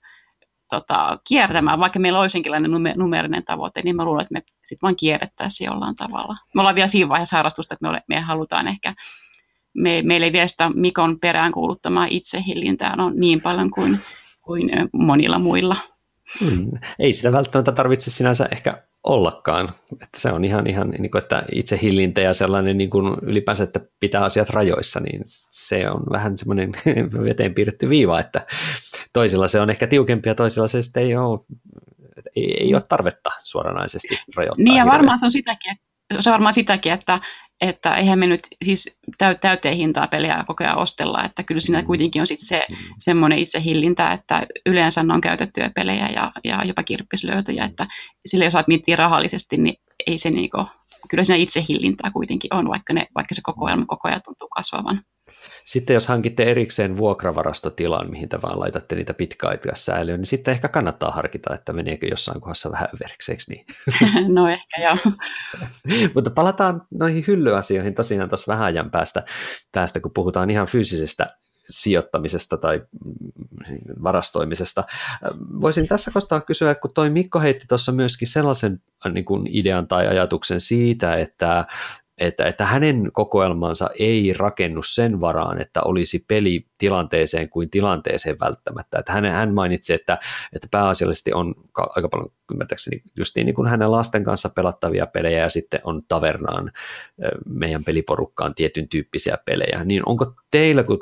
tota, 0.69 1.19
kiertämään, 1.27 1.79
vaikka 1.79 1.99
meillä 1.99 2.19
olisi 2.19 2.37
jonkinlainen 2.37 2.71
numerinen 2.95 3.45
tavoite, 3.45 3.81
niin 3.81 3.95
mä 3.95 4.05
luulen, 4.05 4.21
että 4.21 4.33
me 4.33 4.41
sitten 4.65 4.81
vaan 4.81 4.95
kierrettäisiin 4.95 5.65
jollain 5.65 5.95
tavalla. 5.95 6.35
Me 6.55 6.61
ollaan 6.61 6.75
vielä 6.75 6.87
siinä 6.87 7.09
vaiheessa 7.09 7.35
harrastusta, 7.35 7.73
että 7.73 7.83
me, 7.83 7.89
ole, 7.89 8.01
me 8.07 8.19
halutaan 8.19 8.67
ehkä, 8.67 8.93
me, 9.73 10.01
meillä 10.05 10.25
ei 10.25 10.33
vielä 10.33 10.47
sitä 10.47 10.71
Mikon 10.75 11.19
peräänkuuluttamaa 11.19 12.07
itsehillintää 12.09 12.95
on 12.97 13.13
niin 13.15 13.41
paljon 13.41 13.71
kuin, 13.71 13.99
kuin 14.41 14.69
monilla 14.93 15.39
muilla. 15.39 15.75
Hmm. 16.39 16.71
Ei 16.99 17.13
sitä 17.13 17.31
välttämättä 17.31 17.71
tarvitse 17.71 18.11
sinänsä 18.11 18.47
ehkä 18.51 18.86
ollakaan. 19.07 19.69
Että 19.91 20.19
se 20.19 20.31
on 20.31 20.45
ihan, 20.45 20.67
ihan 20.67 20.89
niin 20.89 21.11
kuin, 21.11 21.21
että 21.21 21.43
itse 21.51 21.79
hillintä 21.81 22.21
ja 22.21 22.33
sellainen 22.33 22.77
niin 22.77 22.89
kuin 22.89 23.17
ylipäänsä, 23.21 23.63
että 23.63 23.79
pitää 23.99 24.23
asiat 24.23 24.49
rajoissa, 24.49 24.99
niin 24.99 25.21
se 25.51 25.89
on 25.89 26.03
vähän 26.11 26.37
semmoinen 26.37 26.71
veteen 27.27 27.53
piirretty 27.53 27.89
viiva, 27.89 28.19
että 28.19 28.45
toisilla 29.13 29.47
se 29.47 29.59
on 29.59 29.69
ehkä 29.69 29.87
tiukempi 29.87 30.29
ja 30.29 30.35
toisilla 30.35 30.67
se 30.67 30.81
sitten 30.81 31.03
ei 31.03 31.15
ole, 31.15 31.39
ei, 32.35 32.63
ei 32.63 32.73
ole 32.73 32.83
tarvetta 32.89 33.29
suoranaisesti 33.43 34.19
rajoittaa. 34.35 34.63
Niin 34.63 34.75
ja 34.75 34.85
varmaan 34.85 35.19
se 35.19 35.25
on 35.25 35.31
sitäkin, 35.31 35.77
se 36.19 36.29
on 36.29 36.33
varmaan 36.33 36.53
sitäkin, 36.53 36.93
että, 36.93 37.19
että 37.61 37.95
eihän 37.95 38.19
me 38.19 38.27
nyt 38.27 38.47
siis 38.65 38.97
täyteen 39.41 39.75
hintaa 39.75 40.07
peliä 40.07 40.43
koko 40.47 40.63
ajan 40.63 40.77
ostella, 40.77 41.23
että 41.23 41.43
kyllä 41.43 41.61
siinä 41.61 41.81
mm. 41.81 41.85
kuitenkin 41.85 42.21
on 42.21 42.27
sitten 42.27 42.47
se 42.47 42.65
mm. 42.69 42.77
semmoinen 42.99 43.39
itsehillintä, 43.39 44.11
että 44.11 44.47
yleensä 44.65 45.01
on 45.01 45.21
käytettyjä 45.21 45.71
pelejä 45.75 46.09
ja, 46.09 46.31
ja 46.43 46.63
jopa 46.65 46.83
kirppislöytöjä, 46.83 47.65
että 47.65 47.87
sille 48.25 48.45
jos 48.45 48.51
saat 48.51 48.67
miettiä 48.67 48.95
rahallisesti, 48.95 49.57
niin 49.57 49.75
ei 50.07 50.17
se 50.17 50.29
niinku, 50.29 50.65
kyllä 51.09 51.23
siinä 51.23 51.43
itsehillintää 51.43 52.11
kuitenkin 52.11 52.53
on, 52.53 52.69
vaikka, 52.69 52.93
ne, 52.93 53.07
vaikka 53.15 53.35
se 53.35 53.41
kokoelma 53.43 53.85
koko 53.85 54.07
ajan 54.07 54.21
tuntuu 54.25 54.47
kasvavan. 54.47 54.99
Sitten 55.67 55.93
jos 55.93 56.07
hankitte 56.07 56.43
erikseen 56.43 56.97
vuokravarastotilan, 56.97 58.09
mihin 58.11 58.29
te 58.29 58.41
vaan 58.41 58.59
laitatte 58.59 58.95
niitä 58.95 59.13
pitkäaikaissäilyyn, 59.13 60.19
niin 60.19 60.25
sitten 60.25 60.51
ehkä 60.51 60.67
kannattaa 60.67 61.11
harkita, 61.11 61.53
että 61.55 61.73
meneekö 61.73 62.07
jossain 62.07 62.41
kohdassa 62.41 62.71
vähän 62.71 62.89
verkseiksi 62.99 63.51
niin. 63.51 63.65
no 64.35 64.47
ehkä 64.49 64.81
joo. 64.81 64.97
Mutta 66.15 66.31
palataan 66.31 66.81
noihin 66.93 67.23
hyllyasioihin 67.27 67.95
tosiaan 67.95 68.29
tuossa 68.29 68.51
vähän 68.51 68.65
ajan 68.65 68.91
päästä, 68.91 69.23
päästä, 69.71 69.99
kun 69.99 70.11
puhutaan 70.13 70.49
ihan 70.49 70.67
fyysisestä 70.67 71.37
sijoittamisesta 71.69 72.57
tai 72.57 72.81
varastoimisesta. 74.03 74.83
Voisin 75.61 75.87
tässä 75.87 76.11
kohtaa 76.11 76.41
kysyä, 76.41 76.75
kun 76.75 76.91
toi 76.93 77.09
Mikko 77.09 77.39
heitti 77.39 77.65
tuossa 77.67 77.91
myöskin 77.91 78.27
sellaisen 78.27 78.81
niin 79.13 79.25
kuin 79.25 79.47
idean 79.47 79.87
tai 79.87 80.07
ajatuksen 80.07 80.61
siitä, 80.61 81.15
että 81.15 81.65
että, 82.17 82.45
että 82.45 82.65
hänen 82.65 83.09
kokoelmansa 83.13 83.89
ei 83.99 84.33
rakennu 84.37 84.83
sen 84.83 85.21
varaan, 85.21 85.61
että 85.61 85.81
olisi 85.81 86.25
peli 86.27 86.65
tilanteeseen 86.77 87.49
kuin 87.49 87.69
tilanteeseen 87.69 88.37
välttämättä. 88.39 88.99
Että 88.99 89.11
hän, 89.11 89.25
hän 89.25 89.53
mainitsi, 89.53 89.93
että, 89.93 90.17
että 90.53 90.67
pääasiallisesti 90.71 91.33
on 91.33 91.55
aika 91.75 92.09
paljon 92.09 92.31
ymmärtääkseni 92.51 93.01
just 93.17 93.35
niin 93.35 93.53
kuin 93.53 93.67
hänen 93.67 93.91
lasten 93.91 94.23
kanssa 94.23 94.49
pelattavia 94.49 95.07
pelejä 95.07 95.39
ja 95.39 95.49
sitten 95.49 95.79
on 95.83 96.01
tavernaan 96.07 96.71
meidän 97.45 97.83
peliporukkaan 97.83 98.55
tietyn 98.55 98.89
tyyppisiä 98.89 99.37
pelejä. 99.45 99.83
Niin 99.83 100.01
onko 100.05 100.33
teillä, 100.51 100.83
kun 100.83 100.99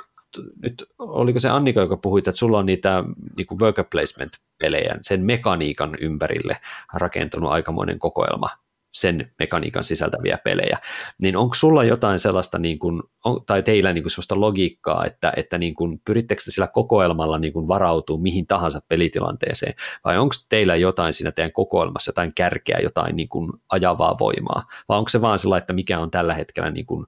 nyt 0.62 0.86
oliko 1.00 1.40
se 1.40 1.50
Annika, 1.50 1.82
joka 1.82 1.98
puhui, 1.98 2.20
että 2.20 2.32
sulla 2.32 2.58
on 2.58 2.66
niitä 2.66 3.04
niin 3.38 3.48
kuin 3.48 3.60
worker 3.60 3.86
placement-pelejä, 3.92 4.96
sen 5.02 5.26
mekaniikan 5.26 5.96
ympärille 6.02 6.58
rakentunut 6.94 7.52
aikamoinen 7.52 8.00
kokoelma 8.00 8.50
sen 8.96 9.32
mekaniikan 9.40 9.84
sisältäviä 9.84 10.38
pelejä, 10.44 10.78
niin 11.18 11.38
onko 11.38 11.54
sulla 11.54 11.84
jotain 11.84 12.20
sellaista, 12.20 12.60
niin 12.60 12.80
kuin, 12.80 13.04
tai 13.46 13.64
teillä 13.64 13.94
niin 13.94 14.04
kuin 14.04 14.12
sellaista 14.12 14.40
logiikkaa, 14.40 15.06
että, 15.06 15.34
että 15.38 15.58
niin 15.58 15.76
kuin, 15.76 16.02
pyrittekö 16.06 16.42
te 16.46 16.52
sillä 16.52 16.68
kokoelmalla 16.68 17.40
niin 17.40 17.54
kuin 17.54 17.68
varautuu 17.68 18.18
mihin 18.18 18.48
tahansa 18.48 18.82
pelitilanteeseen, 18.88 19.74
vai 20.06 20.18
onko 20.18 20.36
teillä 20.50 20.76
jotain 20.76 21.14
siinä 21.14 21.32
teidän 21.32 21.52
kokoelmassa, 21.52 22.10
jotain 22.10 22.34
kärkeä, 22.36 22.80
jotain 22.84 23.16
niin 23.16 23.30
kuin 23.30 23.52
ajavaa 23.70 24.16
voimaa, 24.20 24.68
vai 24.90 24.98
onko 24.98 25.10
se 25.10 25.22
vaan 25.22 25.40
sellainen, 25.40 25.64
että 25.64 25.74
mikä 25.74 26.00
on 26.00 26.12
tällä 26.12 26.34
hetkellä 26.34 26.72
niin 26.72 26.86
kuin 26.86 27.06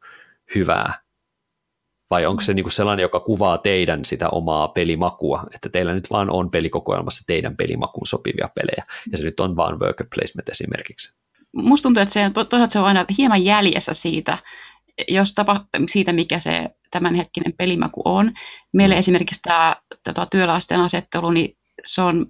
hyvää, 0.56 0.94
vai 2.10 2.26
onko 2.26 2.42
se 2.42 2.54
niinku 2.54 2.70
sellainen, 2.70 3.04
joka 3.04 3.20
kuvaa 3.20 3.58
teidän 3.58 4.06
sitä 4.06 4.30
omaa 4.30 4.68
pelimakua, 4.68 5.44
että 5.56 5.70
teillä 5.70 5.94
nyt 5.94 6.12
vaan 6.12 6.30
on 6.30 6.52
pelikokoelmassa 6.52 7.24
teidän 7.28 7.58
pelimakuun 7.58 8.08
sopivia 8.08 8.50
pelejä, 8.56 8.84
ja 9.12 9.18
se 9.18 9.24
nyt 9.24 9.40
on 9.40 9.56
vaan 9.56 9.80
worker 9.80 10.08
placement 10.16 10.50
esimerkiksi 10.50 11.18
musta 11.56 11.84
tuntuu, 11.84 12.02
että 12.02 12.14
se, 12.14 12.32
toisaalta 12.34 12.68
se 12.68 12.80
on 12.80 12.86
aina 12.86 13.06
hieman 13.18 13.46
jäljessä 13.46 13.94
siitä, 13.94 14.38
jos 15.08 15.34
tapa, 15.34 15.66
siitä, 15.90 16.14
mikä 16.14 16.40
se 16.40 16.70
tämänhetkinen 16.92 17.54
pelimaku 17.58 18.02
on. 18.06 18.32
Meille 18.74 18.96
mm. 18.96 19.00
esimerkiksi 19.00 19.42
tämä 19.42 19.76
tota, 20.04 20.26
työlasten 20.32 20.80
asettelu, 20.80 21.32
niin 21.32 21.58
se 21.86 22.02
on, 22.02 22.26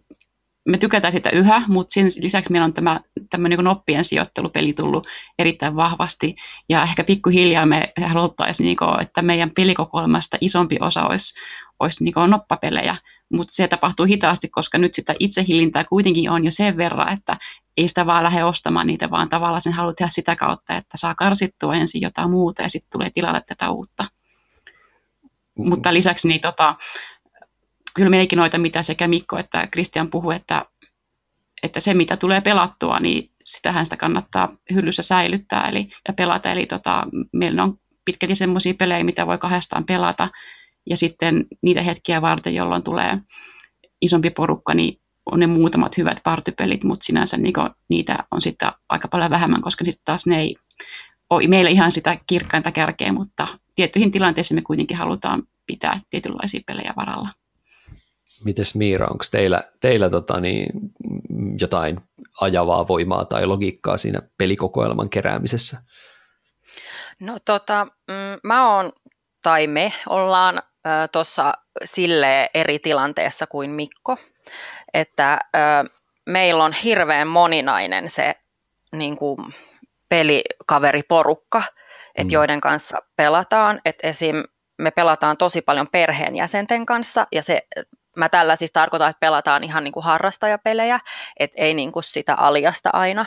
me 0.68 0.78
tykätään 0.78 1.14
sitä 1.14 1.30
yhä, 1.30 1.64
mutta 1.68 1.94
sen 1.94 2.08
lisäksi 2.22 2.52
meillä 2.52 2.66
on 2.66 2.74
tämä 2.74 3.00
tämmöinen 3.30 3.58
niin 3.58 3.66
noppien 3.66 4.04
sijoittelupeli 4.04 4.74
tullut 4.74 5.08
erittäin 5.40 5.76
vahvasti. 5.76 6.36
Ja 6.70 6.84
ehkä 6.84 7.04
pikkuhiljaa 7.04 7.66
me 7.66 7.94
haluttaisiin, 8.06 8.66
niin 8.66 8.78
kuin, 8.78 9.02
että 9.02 9.22
meidän 9.22 9.52
pelikokoelmasta 9.56 10.38
isompi 10.42 10.78
osa 10.82 11.08
olisi, 11.08 11.40
olisi 11.80 12.04
niin 12.04 12.14
kuin 12.14 12.30
noppapelejä 12.30 12.96
mutta 13.34 13.54
se 13.54 13.68
tapahtuu 13.68 14.06
hitaasti, 14.06 14.50
koska 14.50 14.78
nyt 14.78 14.94
sitä 14.94 15.16
itsehillintää 15.20 15.84
kuitenkin 15.84 16.30
on 16.30 16.46
jo 16.46 16.52
sen 16.52 16.78
verran, 16.78 17.14
että 17.14 17.38
ei 17.78 17.88
sitä 17.88 18.06
vaan 18.06 18.24
lähde 18.24 18.44
ostamaan 18.44 18.88
niitä, 18.88 19.10
vaan 19.10 19.30
tavallaan 19.30 19.62
sen 19.62 19.74
haluat 19.74 19.96
tehdä 19.96 20.12
sitä 20.14 20.36
kautta, 20.36 20.78
että 20.78 20.98
saa 20.98 21.16
karsittua 21.16 21.76
ensin 21.76 22.02
jotain 22.02 22.30
muuta 22.30 22.62
ja 22.62 22.70
sitten 22.70 22.90
tulee 22.92 23.10
tilalle 23.10 23.42
tätä 23.48 23.70
uutta. 23.70 24.06
Mm. 25.58 25.70
Mutta 25.70 25.94
lisäksi 25.94 26.28
niin 26.28 26.42
tota, 26.42 26.76
kyllä 27.96 28.10
meikin 28.10 28.38
noita, 28.38 28.58
mitä 28.58 28.84
sekä 28.84 29.08
Mikko 29.08 29.38
että 29.38 29.68
Kristian 29.68 30.10
puhu, 30.10 30.32
että, 30.32 30.66
että 31.64 31.80
se 31.80 31.94
mitä 31.94 32.18
tulee 32.18 32.42
pelattua, 32.42 33.00
niin 33.00 33.32
sitähän 33.46 33.86
sitä 33.86 33.98
kannattaa 33.98 34.50
hyllyssä 34.74 35.02
säilyttää 35.02 35.70
eli, 35.70 35.90
ja 36.08 36.14
pelata. 36.14 36.52
Eli 36.52 36.66
tota, 36.66 37.08
meillä 37.34 37.64
on 37.64 37.80
pitkälti 38.06 38.36
semmoisia 38.36 38.74
pelejä, 38.74 39.04
mitä 39.04 39.28
voi 39.28 39.38
kahdestaan 39.38 39.86
pelata, 39.86 40.30
ja 40.90 40.98
sitten 40.98 41.46
niitä 41.62 41.82
hetkiä 41.82 42.22
varten, 42.22 42.56
jolloin 42.56 42.84
tulee 42.84 43.18
isompi 44.02 44.30
porukka, 44.30 44.74
niin 44.74 45.02
on 45.32 45.40
ne 45.40 45.48
muutamat 45.48 45.98
hyvät 45.98 46.18
partypelit, 46.24 46.84
mutta 46.84 47.04
sinänsä 47.06 47.38
niin 47.38 47.54
niitä 47.90 48.18
on 48.32 48.42
sitten 48.42 48.72
aika 48.90 49.08
paljon 49.08 49.32
vähemmän, 49.32 49.62
koska 49.62 49.86
sitten 49.86 50.06
taas 50.06 50.26
ne 50.26 50.40
ei 50.40 50.56
ole 51.30 51.48
meillä 51.48 51.70
ihan 51.70 51.92
sitä 51.92 52.18
kirkkainta 52.28 52.72
kärkeä, 52.72 53.14
mutta 53.14 53.48
tiettyihin 53.76 54.12
tilanteisiin 54.12 54.58
me 54.58 54.62
kuitenkin 54.62 54.98
halutaan 54.98 55.44
pitää 55.68 56.02
tietynlaisia 56.10 56.62
pelejä 56.68 56.94
varalla. 56.98 57.30
Mites 58.46 58.76
Miira, 58.76 59.08
onko 59.08 59.26
teillä, 59.32 59.62
teillä 59.82 60.10
tota, 60.10 60.40
niin, 60.40 60.70
jotain 61.60 61.98
ajavaa 62.42 62.88
voimaa 62.88 63.26
tai 63.26 63.46
logiikkaa 63.46 63.98
siinä 63.98 64.22
pelikokoelman 64.38 65.10
keräämisessä? 65.10 65.82
No 67.20 67.38
tota, 67.46 67.88
mm, 68.08 68.40
mä 68.44 68.76
oon, 68.76 68.94
tai 69.44 69.68
me 69.68 69.94
ollaan 70.10 70.62
tuossa 71.12 71.54
sille 71.84 72.50
eri 72.54 72.80
tilanteessa 72.80 73.48
kuin 73.48 73.70
Mikko, 73.70 74.18
että 74.94 75.40
ö, 75.56 75.90
meillä 76.26 76.64
on 76.64 76.74
hirveän 76.74 77.28
moninainen 77.28 78.10
se 78.10 78.36
niin 78.92 79.16
kuin 79.16 79.38
pelikaveriporukka, 80.10 81.64
että 82.16 82.32
mm. 82.32 82.34
joiden 82.34 82.62
kanssa 82.62 82.98
pelataan. 83.16 83.82
että 83.86 84.08
esim. 84.08 84.44
me 84.78 84.92
pelataan 84.92 85.38
tosi 85.38 85.62
paljon 85.62 85.88
perheenjäsenten 85.92 86.86
kanssa 86.86 87.28
ja 87.32 87.44
se 87.44 87.62
Mä 88.18 88.30
tällä 88.30 88.56
siis 88.56 88.72
tarkoitan, 88.72 89.10
että 89.10 89.20
pelataan 89.20 89.64
ihan 89.64 89.84
niin 89.84 89.92
kuin 89.92 90.04
harrastajapelejä, 90.04 91.00
et 91.40 91.52
ei 91.56 91.74
niin 91.74 91.92
kuin 91.92 92.04
sitä 92.04 92.36
aliasta 92.36 92.90
aina. 92.94 93.26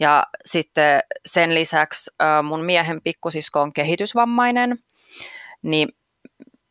Ja 0.00 0.26
sitten 0.44 1.00
sen 1.26 1.54
lisäksi 1.54 2.10
mun 2.42 2.64
miehen 2.64 3.02
pikkusisko 3.02 3.60
on 3.60 3.72
kehitysvammainen, 3.72 4.78
niin 5.62 5.88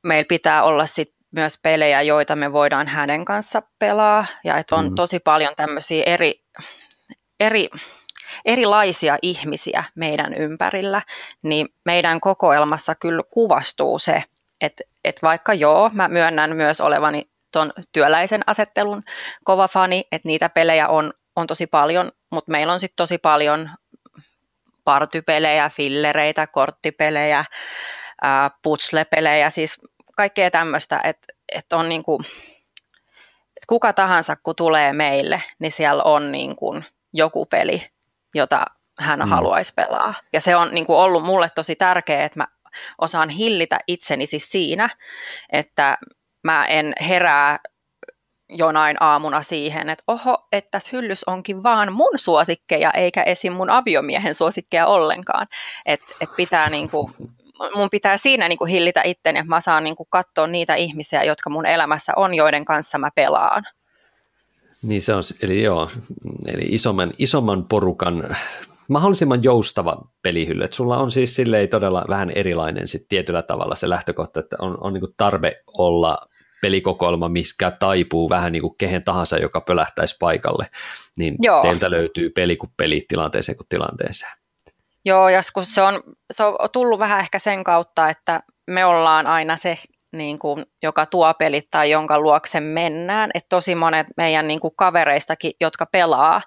meillä 0.03 0.27
pitää 0.27 0.63
olla 0.63 0.85
sit 0.85 1.15
myös 1.31 1.57
pelejä, 1.63 2.01
joita 2.01 2.35
me 2.35 2.53
voidaan 2.53 2.87
hänen 2.87 3.25
kanssa 3.25 3.61
pelaa, 3.79 4.25
ja 4.43 4.57
että 4.57 4.75
on 4.75 4.89
mm. 4.89 4.95
tosi 4.95 5.19
paljon 5.19 5.53
tämmöisiä 5.57 6.03
eri, 6.05 6.43
eri, 7.39 7.69
erilaisia 8.45 9.17
ihmisiä 9.21 9.83
meidän 9.95 10.33
ympärillä, 10.33 11.01
niin 11.41 11.69
meidän 11.85 12.21
kokoelmassa 12.21 12.95
kyllä 12.95 13.23
kuvastuu 13.29 13.99
se, 13.99 14.23
että, 14.61 14.83
että 15.03 15.19
vaikka 15.21 15.53
joo, 15.53 15.89
mä 15.93 16.07
myönnän 16.07 16.55
myös 16.55 16.81
olevani 16.81 17.29
tuon 17.51 17.73
työläisen 17.91 18.41
asettelun 18.47 19.03
kova 19.43 19.67
fani, 19.67 20.03
että 20.11 20.27
niitä 20.27 20.49
pelejä 20.49 20.87
on, 20.87 21.13
on 21.35 21.47
tosi 21.47 21.67
paljon, 21.67 22.11
mutta 22.29 22.51
meillä 22.51 22.73
on 22.73 22.79
sitten 22.79 22.95
tosi 22.95 23.17
paljon 23.17 23.69
partypelejä, 24.83 25.69
fillereitä, 25.69 26.47
korttipelejä, 26.47 27.45
putslepelejä, 28.61 29.49
siis 29.49 29.81
kaikkea 30.15 30.51
tämmöistä, 30.51 31.01
että, 31.03 31.27
että 31.51 31.77
on 31.77 31.89
niin 31.89 32.03
kuin, 32.03 32.25
että 33.61 33.67
kuka 33.67 33.93
tahansa 33.93 34.35
kun 34.35 34.55
tulee 34.55 34.93
meille, 34.93 35.43
niin 35.59 35.71
siellä 35.71 36.03
on 36.03 36.31
niin 36.31 36.55
kuin 36.55 36.85
joku 37.13 37.45
peli, 37.45 37.87
jota 38.35 38.65
hän 38.99 39.19
mm. 39.19 39.29
haluaisi 39.29 39.73
pelaa. 39.73 40.13
Ja 40.33 40.41
se 40.41 40.55
on 40.55 40.71
niin 40.71 40.85
kuin 40.85 40.99
ollut 40.99 41.23
mulle 41.23 41.49
tosi 41.55 41.75
tärkeää, 41.75 42.25
että 42.25 42.39
mä 42.39 42.47
osaan 42.97 43.29
hillitä 43.29 43.79
itseni 43.87 44.25
siis 44.25 44.51
siinä, 44.51 44.89
että 45.51 45.97
mä 46.43 46.65
en 46.65 46.93
herää 47.07 47.59
jonain 48.49 48.97
aamuna 48.99 49.41
siihen, 49.41 49.89
että 49.89 50.03
oho, 50.07 50.47
että 50.51 50.71
tässä 50.71 50.89
hyllys 50.93 51.23
onkin 51.23 51.63
vaan 51.63 51.93
mun 51.93 52.13
suosikkeja, 52.15 52.91
eikä 52.91 53.23
esim. 53.23 53.53
mun 53.53 53.69
aviomiehen 53.69 54.35
suosikkeja 54.35 54.87
ollenkaan. 54.87 55.47
Että 55.85 56.05
et 56.21 56.29
pitää 56.37 56.69
niinku 56.69 57.11
mun 57.75 57.89
pitää 57.89 58.17
siinä 58.17 58.47
niin 58.47 58.57
kuin 58.57 58.71
hillitä 58.71 59.01
itteni, 59.05 59.39
että 59.39 59.49
mä 59.49 59.61
saan 59.61 59.83
niin 59.83 59.95
kuin 59.95 60.07
katsoa 60.09 60.47
niitä 60.47 60.75
ihmisiä, 60.75 61.23
jotka 61.23 61.49
mun 61.49 61.65
elämässä 61.65 62.13
on, 62.15 62.33
joiden 62.33 62.65
kanssa 62.65 62.97
mä 62.97 63.09
pelaan. 63.15 63.63
Niin 64.81 65.01
se 65.01 65.13
on, 65.13 65.23
eli 65.41 65.63
joo, 65.63 65.89
eli 66.47 66.65
isomman, 66.69 67.11
isomman 67.17 67.65
porukan 67.65 68.35
mahdollisimman 68.87 69.43
joustava 69.43 70.01
pelihylly. 70.21 70.63
Et 70.63 70.73
sulla 70.73 70.97
on 70.97 71.11
siis 71.11 71.35
silleen 71.35 71.69
todella 71.69 72.05
vähän 72.09 72.31
erilainen 72.35 72.87
sit 72.87 73.05
tietyllä 73.09 73.41
tavalla 73.41 73.75
se 73.75 73.89
lähtökohta, 73.89 74.39
että 74.39 74.55
on, 74.59 74.77
on 74.81 74.93
niin 74.93 75.13
tarve 75.17 75.61
olla 75.67 76.17
pelikokoelma, 76.61 77.29
missä 77.29 77.71
taipuu 77.71 78.29
vähän 78.29 78.51
niin 78.51 78.61
kuin 78.61 78.75
kehen 78.77 79.03
tahansa, 79.05 79.37
joka 79.37 79.61
pölähtäisi 79.61 80.15
paikalle, 80.19 80.67
niin 81.17 81.35
Joo. 81.39 81.61
teiltä 81.61 81.91
löytyy 81.91 82.29
peli 82.29 82.57
kuin 82.57 82.71
peli 82.77 83.05
tilanteeseen 83.07 83.57
kuin 83.57 83.67
tilanteeseen. 83.69 84.40
Joo, 85.05 85.29
joskus 85.29 85.75
se 85.75 85.81
on, 85.81 86.03
se 86.31 86.43
on 86.43 86.55
tullut 86.73 86.99
vähän 86.99 87.19
ehkä 87.19 87.39
sen 87.39 87.63
kautta, 87.63 88.09
että 88.09 88.43
me 88.67 88.85
ollaan 88.85 89.27
aina 89.27 89.57
se, 89.57 89.77
niin 90.11 90.39
kuin, 90.39 90.65
joka 90.83 91.05
tuo 91.05 91.33
pelit 91.33 91.67
tai 91.71 91.91
jonka 91.91 92.19
luokse 92.19 92.59
mennään. 92.59 93.31
Et 93.33 93.45
tosi 93.49 93.75
monet 93.75 94.07
meidän 94.17 94.47
niin 94.47 94.59
kuin, 94.59 94.73
kavereistakin, 94.77 95.51
jotka 95.61 95.85
pelaa, 95.85 96.41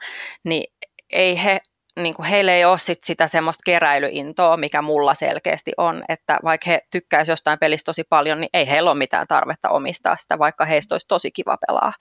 niin 0.45 0.73
ei 1.13 1.45
he 1.45 1.61
niin 1.97 2.15
kuin 2.15 2.27
heillä 2.27 2.53
ei 2.53 2.65
ole 2.65 2.79
sit 2.79 3.05
sitä 3.05 3.27
semmoista 3.27 3.63
keräilyintoa, 3.65 4.57
mikä 4.57 4.83
mulla 4.83 5.15
selkeästi 5.15 5.73
on, 5.77 6.05
että 6.09 6.39
vaikka 6.45 6.71
he 6.71 6.81
tykkäisivät 6.91 7.33
jostain 7.33 7.59
pelistä 7.59 7.89
tosi 7.89 8.05
paljon, 8.05 8.41
niin 8.41 8.51
ei 8.53 8.69
heillä 8.69 8.91
ole 8.91 8.99
mitään 8.99 9.27
tarvetta 9.27 9.69
omistaa 9.69 10.17
sitä, 10.17 10.39
vaikka 10.39 10.65
heistä 10.65 10.95
olisi 10.95 11.07
tosi 11.09 11.31
kiva 11.31 11.59
pelaa. 11.67 11.93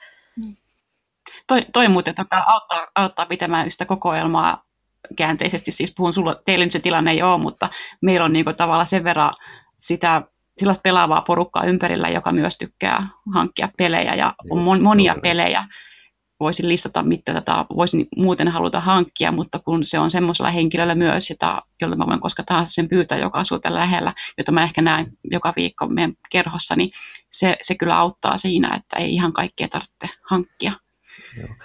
Toi, 1.47 1.61
toi 1.73 1.87
muuten 1.87 2.15
tota, 2.15 2.43
auttaa, 2.47 2.87
auttaa 2.95 3.25
pitämään 3.25 3.71
sitä 3.71 3.85
kokoelmaa 3.85 4.63
käänteisesti, 5.15 5.71
siis 5.71 5.93
puhun 5.97 6.13
sulle, 6.13 6.35
teille 6.45 6.65
nyt 6.65 6.71
se 6.71 6.79
tilanne 6.79 7.11
ei 7.11 7.23
ole, 7.23 7.41
mutta 7.41 7.69
meillä 8.01 8.25
on 8.25 8.33
niinku 8.33 8.53
tavallaan 8.53 8.87
sen 8.87 9.03
verran 9.03 9.33
sitä 9.79 10.21
sellaista 10.57 10.81
pelaavaa 10.81 11.21
porukkaa 11.21 11.65
ympärillä, 11.65 12.09
joka 12.09 12.31
myös 12.31 12.57
tykkää 12.57 13.07
hankkia 13.33 13.69
pelejä 13.77 14.15
ja 14.15 14.33
on 14.49 14.61
mon, 14.61 14.83
monia 14.83 15.15
pelejä, 15.23 15.67
voisin 16.39 16.67
listata, 16.67 17.03
mitä 17.03 17.33
tätä 17.33 17.65
voisin 17.75 18.07
muuten 18.17 18.47
haluta 18.47 18.79
hankkia, 18.79 19.31
mutta 19.31 19.59
kun 19.59 19.85
se 19.85 19.99
on 19.99 20.11
semmoisella 20.11 20.51
henkilöllä 20.51 20.95
myös, 20.95 21.29
jota, 21.29 21.61
jolle 21.81 21.95
mä 21.95 22.07
voin 22.07 22.19
koska 22.19 22.43
tahansa 22.43 22.73
sen 22.73 22.89
pyytää, 22.89 23.17
joka 23.17 23.39
asuu 23.39 23.59
tällä 23.59 23.79
lähellä, 23.79 24.13
jota 24.37 24.51
mä 24.51 24.63
ehkä 24.63 24.81
näen 24.81 25.07
joka 25.31 25.53
viikko 25.55 25.87
meidän 25.87 26.13
kerhossa, 26.31 26.75
niin 26.75 26.89
se, 27.31 27.57
se 27.61 27.75
kyllä 27.75 27.97
auttaa 27.97 28.37
siinä, 28.37 28.75
että 28.75 28.97
ei 28.99 29.13
ihan 29.13 29.33
kaikkea 29.33 29.67
tarvitse 29.67 30.19
hankkia. 30.29 30.71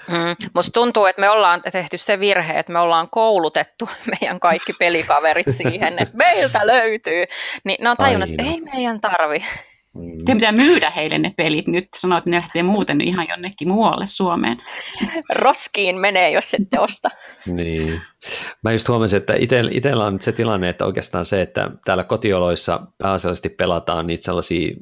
Mm. 0.08 0.36
Musta 0.54 0.72
tuntuu, 0.72 1.06
että 1.06 1.20
me 1.20 1.30
ollaan 1.30 1.62
tehty 1.72 1.98
se 1.98 2.20
virhe, 2.20 2.58
että 2.58 2.72
me 2.72 2.78
ollaan 2.78 3.08
koulutettu 3.10 3.88
meidän 4.20 4.40
kaikki 4.40 4.72
pelikaverit 4.72 5.46
siihen, 5.50 5.98
että 5.98 6.16
meiltä 6.16 6.66
löytyy. 6.66 7.24
Niin 7.64 7.76
ne 7.80 7.90
on 7.90 7.96
tajunnut, 7.96 8.30
että 8.30 8.42
ei 8.42 8.60
meidän 8.60 9.00
tarvi. 9.00 9.44
Mm. 9.94 10.24
Te 10.24 10.34
pitää 10.34 10.52
myydä 10.52 10.90
heille 10.90 11.18
ne 11.18 11.34
pelit 11.36 11.66
nyt. 11.66 11.88
Sanoit, 11.96 12.18
että 12.18 12.30
ne 12.30 12.36
lähtee 12.36 12.62
muuten 12.62 13.00
ihan 13.00 13.26
jonnekin 13.30 13.68
muualle 13.68 14.06
Suomeen. 14.06 14.56
Roskiin 15.30 15.98
menee, 15.98 16.30
jos 16.30 16.54
ette 16.54 16.80
osta. 16.80 17.10
niin. 17.46 18.00
Mä 18.64 18.72
just 18.72 18.88
huomasin, 18.88 19.16
että 19.16 19.34
itsellä 19.70 20.04
on 20.04 20.12
nyt 20.12 20.22
se 20.22 20.32
tilanne, 20.32 20.68
että 20.68 20.86
oikeastaan 20.86 21.24
se, 21.24 21.42
että 21.42 21.70
täällä 21.84 22.04
kotioloissa 22.04 22.80
pääasiallisesti 22.98 23.48
pelataan 23.48 24.06
niitä 24.06 24.24
sellaisia 24.24 24.76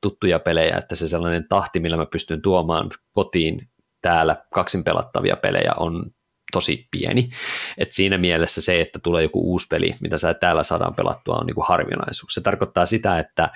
tuttuja 0.00 0.38
pelejä, 0.38 0.76
että 0.76 0.94
se 0.94 1.08
sellainen 1.08 1.48
tahti, 1.48 1.80
millä 1.80 1.96
mä 1.96 2.06
pystyn 2.06 2.42
tuomaan 2.42 2.90
kotiin 3.12 3.68
täällä 4.02 4.36
kaksin 4.54 4.84
pelattavia 4.84 5.36
pelejä 5.36 5.72
on 5.76 6.10
tosi 6.52 6.88
pieni. 6.90 7.30
Et 7.78 7.92
siinä 7.92 8.18
mielessä 8.18 8.60
se, 8.60 8.80
että 8.80 8.98
tulee 9.02 9.22
joku 9.22 9.40
uusi 9.52 9.66
peli, 9.70 9.94
mitä 10.00 10.18
sä 10.18 10.34
täällä 10.34 10.62
saadaan 10.62 10.94
pelattua, 10.94 11.36
on 11.36 11.46
niinku 11.46 11.64
harvinaisuus. 11.68 12.34
Se 12.34 12.40
tarkoittaa 12.40 12.86
sitä, 12.86 13.18
että 13.18 13.50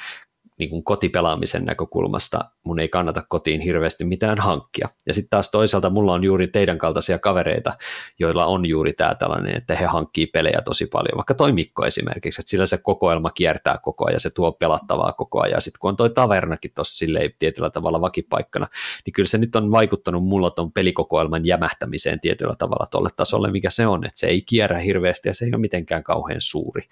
niin 0.59 0.71
kuin 0.71 0.85
kotipelaamisen 0.85 1.65
näkökulmasta 1.65 2.39
mun 2.65 2.81
ei 2.81 2.89
kannata 2.89 3.23
kotiin 3.29 3.61
hirveästi 3.61 4.05
mitään 4.05 4.39
hankkia. 4.39 4.89
Ja 5.07 5.15
sitten 5.15 5.31
taas 5.31 5.51
toisaalta 5.51 5.91
mulla 5.91 6.13
on 6.13 6.25
juuri 6.25 6.49
teidän 6.49 6.79
kaltaisia 6.79 7.19
kavereita, 7.19 7.73
joilla 8.19 8.47
on 8.47 8.67
juuri 8.67 8.93
tämä 8.93 9.15
tällainen, 9.15 9.57
että 9.57 9.77
he 9.77 9.85
hankkii 9.85 10.27
pelejä 10.27 10.61
tosi 10.65 10.87
paljon, 10.87 11.17
vaikka 11.17 11.35
toi 11.35 11.53
Mikko 11.53 11.87
esimerkiksi, 11.87 12.41
että 12.41 12.51
sillä 12.51 12.67
se 12.67 12.79
kokoelma 12.79 13.31
kiertää 13.31 13.79
koko 13.79 14.07
ajan, 14.07 14.21
se 14.21 14.31
tuo 14.31 14.53
pelattavaa 14.53 15.13
koko 15.13 15.41
ajan, 15.41 15.57
ja 15.57 15.61
sitten 15.61 15.79
kun 15.81 15.89
on 15.89 15.97
toi 15.97 16.11
tavernakin 16.11 16.71
tuossa 16.75 16.99
silleen 16.99 17.31
tietyllä 17.39 17.71
tavalla 17.71 18.01
vakipaikkana, 18.01 18.67
niin 19.07 19.13
kyllä 19.13 19.29
se 19.29 19.39
nyt 19.39 19.57
on 19.57 19.71
vaikuttanut 19.71 20.25
mulla 20.25 20.51
ton 20.51 20.73
pelikokoelman 20.73 21.47
jämähtämiseen 21.47 22.21
tietyllä 22.21 22.55
tavalla 22.59 22.87
tuolle 22.91 23.11
tasolle, 23.17 23.51
mikä 23.51 23.71
se 23.71 23.87
on, 23.87 24.05
että 24.05 24.21
se 24.21 24.27
ei 24.27 24.43
kierrä 24.43 24.79
hirveästi 24.79 25.29
ja 25.29 25.35
se 25.35 25.45
ei 25.45 25.51
ole 25.51 25.61
mitenkään 25.61 26.03
kauhean 26.03 26.41
suuri. 26.41 26.83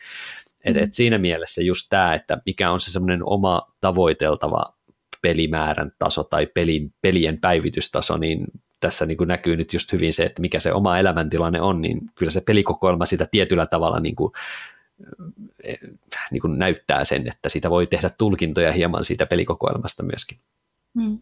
Et, 0.65 0.77
et 0.77 0.95
siinä 0.95 1.19
mielessä 1.19 1.63
just 1.63 1.87
tämä, 1.91 2.15
että 2.15 2.43
mikä 2.47 2.71
on 2.71 2.81
se 2.81 2.91
semmoinen 2.91 3.21
oma 3.25 3.73
tavoiteltava 3.81 4.75
pelimäärän 5.23 5.91
taso 5.99 6.25
tai 6.25 6.47
pelin, 6.47 6.95
pelien 7.03 7.41
päivitystaso, 7.41 8.17
niin 8.17 8.47
tässä 8.81 9.07
niin 9.07 9.17
kuin 9.17 9.29
näkyy 9.29 9.57
nyt 9.57 9.73
just 9.73 9.93
hyvin 9.93 10.13
se, 10.13 10.25
että 10.25 10.41
mikä 10.41 10.61
se 10.61 10.73
oma 10.73 10.99
elämäntilanne 10.99 11.61
on, 11.61 11.81
niin 11.81 12.01
kyllä 12.15 12.33
se 12.33 12.43
pelikokoelma 12.47 13.07
sitä 13.07 13.27
tietyllä 13.31 13.67
tavalla 13.67 14.01
niin 14.01 14.17
kuin, 14.17 14.33
niin 16.31 16.41
kuin 16.41 16.59
näyttää 16.59 17.05
sen, 17.05 17.29
että 17.29 17.49
siitä 17.49 17.71
voi 17.71 17.87
tehdä 17.87 18.11
tulkintoja 18.19 18.73
hieman 18.73 19.05
siitä 19.05 19.27
pelikokoelmasta 19.27 20.03
myöskin. 20.03 20.39
Mm. 20.95 21.19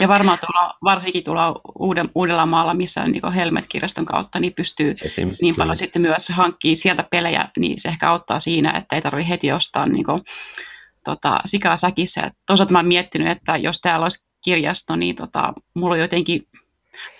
Ja 0.00 0.08
varmaan 0.08 0.38
tuolla, 0.38 0.74
varsinkin 0.84 1.24
tuolla 1.24 1.60
Uuden, 1.78 2.10
Uudellamaalla, 2.14 2.74
missä 2.74 3.02
on 3.02 3.12
niin 3.12 3.32
Helmet-kirjaston 3.32 4.04
kautta, 4.04 4.40
niin 4.40 4.52
pystyy 4.52 4.94
Esim, 5.02 5.34
niin 5.42 5.54
paljon 5.54 5.68
kyllä. 5.68 5.76
sitten 5.76 6.02
myös 6.02 6.28
hankkimaan 6.28 6.76
sieltä 6.76 7.04
pelejä, 7.10 7.48
niin 7.58 7.80
se 7.80 7.88
ehkä 7.88 8.10
auttaa 8.10 8.40
siinä, 8.40 8.70
että 8.70 8.96
ei 8.96 9.02
tarvitse 9.02 9.28
heti 9.28 9.52
ostaa 9.52 9.86
niin 9.86 10.04
kuin, 10.04 10.18
tota, 11.04 11.40
sikaa 11.44 11.76
säkissä. 11.76 12.30
Toisaalta 12.46 12.72
mä 12.72 12.78
oon 12.78 12.86
miettinyt, 12.86 13.28
että 13.28 13.56
jos 13.56 13.80
täällä 13.80 14.04
olisi 14.04 14.26
kirjasto, 14.44 14.96
niin 14.96 15.16
tota, 15.16 15.52
mulla 15.74 15.94
on 15.94 16.00
jotenkin 16.00 16.48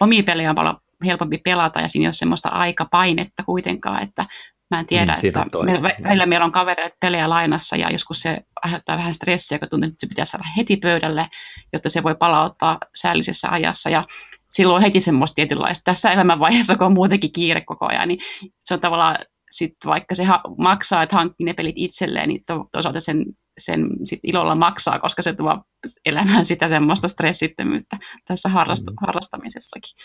omia 0.00 0.22
pelejä 0.22 0.50
on 0.50 0.56
paljon 0.56 0.76
helpompi 1.04 1.38
pelata 1.38 1.80
ja 1.80 1.88
siinä 1.88 2.04
ei 2.04 2.06
ole 2.06 2.12
semmoista 2.12 2.48
aikapainetta 2.48 3.42
kuitenkaan, 3.42 4.02
että 4.02 4.26
Mä 4.70 4.80
en 4.80 4.86
tiedä, 4.86 5.12
niin, 5.22 5.28
että 5.28 5.58
meillä, 5.82 6.08
välillä 6.08 6.26
meillä 6.26 6.44
on 6.46 6.52
kavereita 6.52 6.96
pelejä 7.00 7.30
lainassa 7.30 7.76
ja 7.76 7.90
joskus 7.90 8.20
se 8.20 8.38
aiheuttaa 8.64 8.96
vähän 8.96 9.14
stressiä, 9.14 9.58
kun 9.58 9.68
tuntuu, 9.68 9.86
että 9.86 9.96
se 9.98 10.06
pitää 10.06 10.24
saada 10.24 10.44
heti 10.56 10.76
pöydälle, 10.76 11.26
jotta 11.72 11.90
se 11.90 12.02
voi 12.02 12.14
palauttaa 12.14 12.78
säällisessä 12.94 13.48
ajassa. 13.50 13.90
Ja 13.90 14.04
silloin 14.50 14.76
on 14.76 14.82
heti 14.82 15.00
semmoista 15.00 15.34
tietynlaista, 15.34 15.82
tässä 15.84 16.10
elämänvaiheessa, 16.10 16.76
kun 16.76 16.86
on 16.86 16.92
muutenkin 16.92 17.32
kiire 17.32 17.60
koko 17.60 17.86
ajan, 17.86 18.08
niin 18.08 18.18
se 18.60 18.74
on 18.74 18.80
tavallaan 18.80 19.18
sitten 19.50 19.88
vaikka 19.90 20.14
se 20.14 20.24
ha- 20.24 20.42
maksaa, 20.58 21.02
että 21.02 21.16
hankkii 21.16 21.44
ne 21.44 21.52
pelit 21.52 21.74
itselleen, 21.78 22.28
niin 22.28 22.40
to- 22.46 22.68
toisaalta 22.72 23.00
sen, 23.00 23.24
sen 23.58 23.88
sit 24.04 24.20
ilolla 24.22 24.54
maksaa, 24.54 24.98
koska 24.98 25.22
se 25.22 25.32
tuo 25.32 25.62
elämään 26.04 26.46
sitä 26.46 26.68
semmoista 26.68 27.08
stressittömyyttä 27.08 27.96
tässä 28.24 28.48
harrast- 28.48 28.90
mm. 28.90 28.96
harrastamisessakin. 29.06 29.96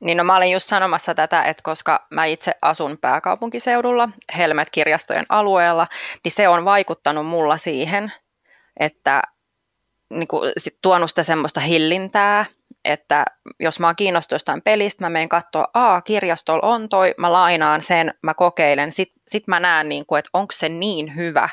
Niin 0.00 0.16
no 0.16 0.24
mä 0.24 0.36
olin 0.36 0.52
just 0.52 0.68
sanomassa 0.68 1.14
tätä, 1.14 1.42
että 1.42 1.62
koska 1.62 2.06
mä 2.10 2.24
itse 2.24 2.52
asun 2.62 2.98
pääkaupunkiseudulla, 3.00 4.08
Helmet-kirjastojen 4.36 5.26
alueella, 5.28 5.86
niin 6.24 6.32
se 6.32 6.48
on 6.48 6.64
vaikuttanut 6.64 7.26
mulla 7.26 7.56
siihen, 7.56 8.12
että 8.80 9.22
niin 10.10 10.28
kuin, 10.28 10.52
sit 10.56 10.78
tuonut 10.82 11.10
sitä 11.10 11.22
semmoista 11.22 11.60
hillintää, 11.60 12.44
että 12.84 13.24
jos 13.60 13.80
mä 13.80 13.86
oon 13.86 13.96
kiinnostunut 13.96 14.34
jostain 14.34 14.62
pelistä, 14.62 15.04
mä 15.04 15.10
menen 15.10 15.28
katsoa, 15.28 15.66
a 15.74 16.00
kirjastolla 16.00 16.66
on 16.66 16.88
toi, 16.88 17.14
mä 17.18 17.32
lainaan 17.32 17.82
sen, 17.82 18.14
mä 18.22 18.34
kokeilen, 18.34 18.92
sit, 18.92 19.12
sit 19.28 19.46
mä 19.46 19.60
näen, 19.60 19.88
niin 19.88 20.06
kuin, 20.06 20.18
että 20.18 20.30
onko 20.32 20.52
se 20.52 20.68
niin 20.68 21.16
hyvä, 21.16 21.48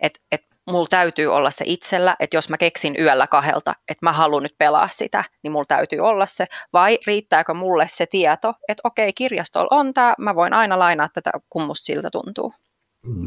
että, 0.00 0.20
että 0.32 0.51
mulla 0.66 0.86
täytyy 0.90 1.26
olla 1.26 1.50
se 1.50 1.64
itsellä, 1.66 2.16
että 2.20 2.36
jos 2.36 2.48
mä 2.48 2.56
keksin 2.56 2.96
yöllä 2.98 3.26
kahdelta, 3.26 3.74
että 3.88 4.06
mä 4.06 4.12
haluan 4.12 4.42
nyt 4.42 4.54
pelaa 4.58 4.88
sitä, 4.92 5.24
niin 5.42 5.52
mulla 5.52 5.64
täytyy 5.64 5.98
olla 5.98 6.26
se, 6.26 6.46
vai 6.72 6.98
riittääkö 7.06 7.54
mulle 7.54 7.88
se 7.88 8.06
tieto, 8.06 8.54
että 8.68 8.80
okei, 8.84 9.12
kirjastolla 9.12 9.76
on 9.76 9.94
tämä, 9.94 10.14
mä 10.18 10.34
voin 10.34 10.52
aina 10.52 10.78
lainaa 10.78 11.08
tätä, 11.14 11.30
kun 11.50 11.62
musta 11.62 11.86
siltä 11.86 12.10
tuntuu. 12.10 12.54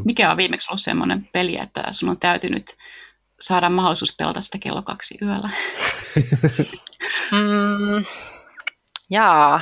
Mikä 0.04 0.30
on 0.30 0.36
viimeksi 0.36 0.68
ollut 0.70 0.80
semmoinen 0.80 1.28
peli, 1.32 1.58
että 1.60 1.82
sun 1.90 2.08
on 2.08 2.18
täytynyt 2.18 2.76
saada 3.40 3.70
mahdollisuus 3.70 4.16
pelata 4.16 4.40
sitä 4.40 4.58
kello 4.58 4.82
kaksi 4.82 5.18
yöllä? 5.22 5.50
mm, 7.32 8.04
jaa, 9.10 9.60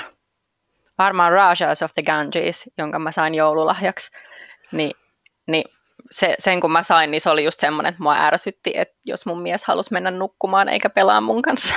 varmaan 0.99 1.32
Rajas 1.32 1.82
of 1.82 1.92
the 1.92 2.03
Ganges, 2.03 2.70
jonka 2.78 2.99
mä 2.99 3.12
sain 3.12 3.34
joululahjaksi. 3.34 4.11
Ni, 4.72 4.90
niin 5.46 5.64
se, 6.14 6.34
sen 6.38 6.60
kun 6.60 6.72
mä 6.72 6.82
sain, 6.82 7.10
niin 7.10 7.20
se 7.20 7.30
oli 7.30 7.44
just 7.44 7.60
semmoinen, 7.60 7.90
että 7.90 8.02
mua 8.02 8.16
ärsytti, 8.16 8.72
että 8.74 8.94
jos 9.04 9.26
mun 9.26 9.42
mies 9.42 9.64
halusi 9.64 9.92
mennä 9.92 10.10
nukkumaan 10.10 10.68
eikä 10.68 10.90
pelaa 10.90 11.20
mun 11.20 11.42
kanssa. 11.42 11.74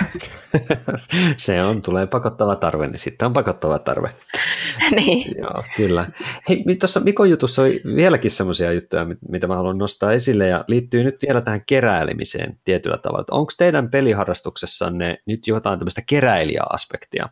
se 1.38 1.64
on, 1.64 1.82
tulee 1.82 2.08
pakottava 2.08 2.56
tarve, 2.56 2.88
niin 2.88 3.00
sitten 3.00 3.26
on 3.26 3.34
pakottava 3.34 3.80
tarve. 3.80 4.10
niin. 4.96 5.38
Joo, 5.38 5.64
kyllä. 5.78 6.06
Hei, 6.50 6.64
tuossa 6.80 7.00
Mikon 7.00 7.30
jutussa 7.30 7.62
oli 7.62 7.82
vieläkin 7.96 8.32
semmoisia 8.32 8.74
juttuja, 8.74 9.06
mitä 9.30 9.48
mä 9.48 9.56
haluan 9.56 9.78
nostaa 9.78 10.12
esille, 10.12 10.48
ja 10.48 10.64
liittyy 10.68 11.04
nyt 11.04 11.16
vielä 11.28 11.42
tähän 11.42 11.62
keräilemiseen 11.66 12.60
tietyllä 12.64 12.98
tavalla. 12.98 13.26
Onko 13.32 13.52
teidän 13.58 13.90
peliharrastuksessanne 13.90 15.18
nyt 15.26 15.48
jotain 15.48 15.80
tämmöistä 15.80 16.02
keräilijä-aspektia? 16.10 17.30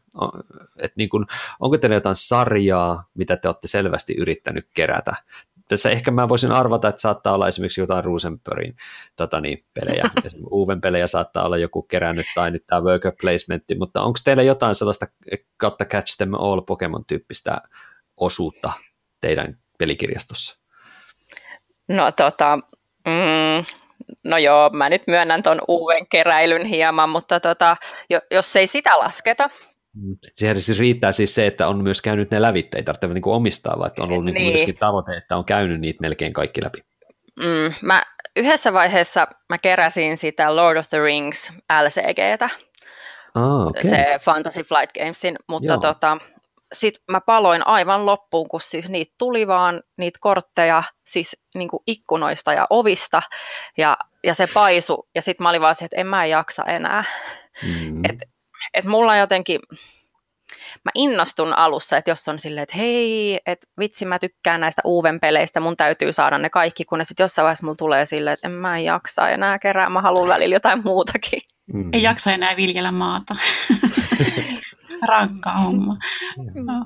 Et 0.79 0.91
niin 0.95 1.09
kun, 1.09 1.25
onko 1.59 1.77
teillä 1.77 1.95
jotain 1.95 2.15
sarjaa, 2.15 3.03
mitä 3.13 3.37
te 3.37 3.47
olette 3.47 3.67
selvästi 3.67 4.13
yrittänyt 4.17 4.67
kerätä? 4.73 5.15
Tässä 5.67 5.89
ehkä 5.89 6.11
mä 6.11 6.29
voisin 6.29 6.51
arvata, 6.51 6.87
että 6.87 7.01
saattaa 7.01 7.33
olla 7.33 7.47
esimerkiksi 7.47 7.81
jotain 7.81 8.03
Rosenbergin 8.03 8.75
tota 9.15 9.41
niin, 9.41 9.63
pelejä, 9.73 10.03
Uven 10.51 10.81
pelejä 10.81 11.07
saattaa 11.07 11.45
olla 11.45 11.57
joku 11.57 11.81
kerännyt 11.81 12.25
tai 12.35 12.51
nyt 12.51 12.63
tämä 12.67 12.81
worker 12.81 13.13
placementti, 13.21 13.75
mutta 13.75 14.01
onko 14.01 14.19
teillä 14.23 14.43
jotain 14.43 14.75
sellaista 14.75 15.05
kautta 15.57 15.85
Catch 15.85 16.17
Them 16.17 16.33
All 16.33 16.61
Pokemon-tyyppistä 16.61 17.57
osuutta 18.17 18.71
teidän 19.21 19.57
pelikirjastossa? 19.77 20.65
No 21.87 22.11
tota, 22.11 22.59
mm, 23.05 23.65
No 24.23 24.37
joo, 24.37 24.69
mä 24.69 24.89
nyt 24.89 25.03
myönnän 25.07 25.43
tuon 25.43 25.61
uuden 25.67 26.07
keräilyn 26.07 26.65
hieman, 26.65 27.09
mutta 27.09 27.39
tota, 27.39 27.77
jos 28.31 28.55
ei 28.55 28.67
sitä 28.67 28.89
lasketa, 28.97 29.49
Siihen 30.35 30.61
siis 30.61 30.79
riittää 30.79 31.11
siis 31.11 31.35
se, 31.35 31.47
että 31.47 31.67
on 31.67 31.83
myös 31.83 32.01
käynyt 32.01 32.31
ne 32.31 32.41
lävitteet, 32.41 32.79
ei 32.79 32.83
tarvitse 32.83 33.07
niin 33.07 33.23
omistaa, 33.25 33.79
vaan 33.79 33.91
on 33.99 34.11
ollut 34.11 34.25
niinku 34.25 34.39
niin. 34.39 34.51
myöskin 34.51 34.77
tavoite, 34.77 35.17
että 35.17 35.37
on 35.37 35.45
käynyt 35.45 35.81
niitä 35.81 36.01
melkein 36.01 36.33
kaikki 36.33 36.63
läpi. 36.63 36.79
Mm, 37.35 37.73
mä 37.81 38.03
yhdessä 38.35 38.73
vaiheessa 38.73 39.27
mä 39.49 39.57
keräsin 39.57 40.17
sitä 40.17 40.55
Lord 40.55 40.77
of 40.77 40.89
the 40.89 40.99
Rings 40.99 41.51
LCGtä, 41.83 42.49
ah, 43.35 43.67
okay. 43.67 43.89
se 43.89 44.19
Fantasy 44.21 44.63
Flight 44.63 44.97
Gamesin, 44.99 45.35
mutta 45.47 45.77
tota, 45.77 46.17
sitten 46.73 47.03
mä 47.11 47.21
paloin 47.21 47.67
aivan 47.67 48.05
loppuun, 48.05 48.47
kun 48.47 48.61
siis 48.61 48.89
niitä 48.89 49.15
tuli 49.17 49.47
vaan 49.47 49.83
niitä 49.97 50.19
kortteja 50.21 50.83
siis 51.05 51.37
niin 51.55 51.69
kuin 51.69 51.83
ikkunoista 51.87 52.53
ja 52.53 52.67
ovista 52.69 53.21
ja, 53.77 53.97
ja 54.23 54.33
se 54.33 54.45
paisu 54.53 55.09
ja 55.15 55.21
sitten 55.21 55.43
mä 55.43 55.49
olin 55.49 55.61
vaan 55.61 55.75
se, 55.75 55.85
että 55.85 55.97
en 55.97 56.07
mä 56.07 56.25
jaksa 56.25 56.63
enää. 56.63 57.03
Mm. 57.63 58.05
Et, 58.05 58.34
et 58.73 58.85
mulla 58.85 59.17
jotenkin, 59.17 59.59
mä 60.85 60.91
innostun 60.95 61.53
alussa, 61.53 61.97
että 61.97 62.11
jos 62.11 62.27
on 62.27 62.39
silleen, 62.39 62.63
että 62.63 62.77
hei, 62.77 63.39
että 63.45 63.67
vitsi 63.79 64.05
mä 64.05 64.19
tykkään 64.19 64.61
näistä 64.61 64.81
uuden 64.85 65.19
peleistä, 65.19 65.59
mun 65.59 65.77
täytyy 65.77 66.13
saada 66.13 66.37
ne 66.37 66.49
kaikki, 66.49 66.85
kun 66.85 66.97
ne 66.97 67.05
sitten 67.05 67.23
jossain 67.23 67.43
vaiheessa 67.43 67.65
mulla 67.65 67.75
tulee 67.75 68.05
silleen, 68.05 68.33
että 68.33 68.47
en 68.47 68.53
mä 68.53 68.79
jaksa 68.79 69.29
enää 69.29 69.59
kerää, 69.59 69.89
mä 69.89 70.01
haluan 70.01 70.27
välillä 70.27 70.55
jotain 70.55 70.81
muutakin. 70.85 71.41
Mm. 71.73 71.89
Ei 71.93 72.03
jaksa 72.03 72.31
enää 72.31 72.55
viljellä 72.55 72.91
maata. 72.91 73.35
Rankka 75.09 75.51
homma. 75.51 75.97
Mm. 76.37 76.65
No. 76.65 76.85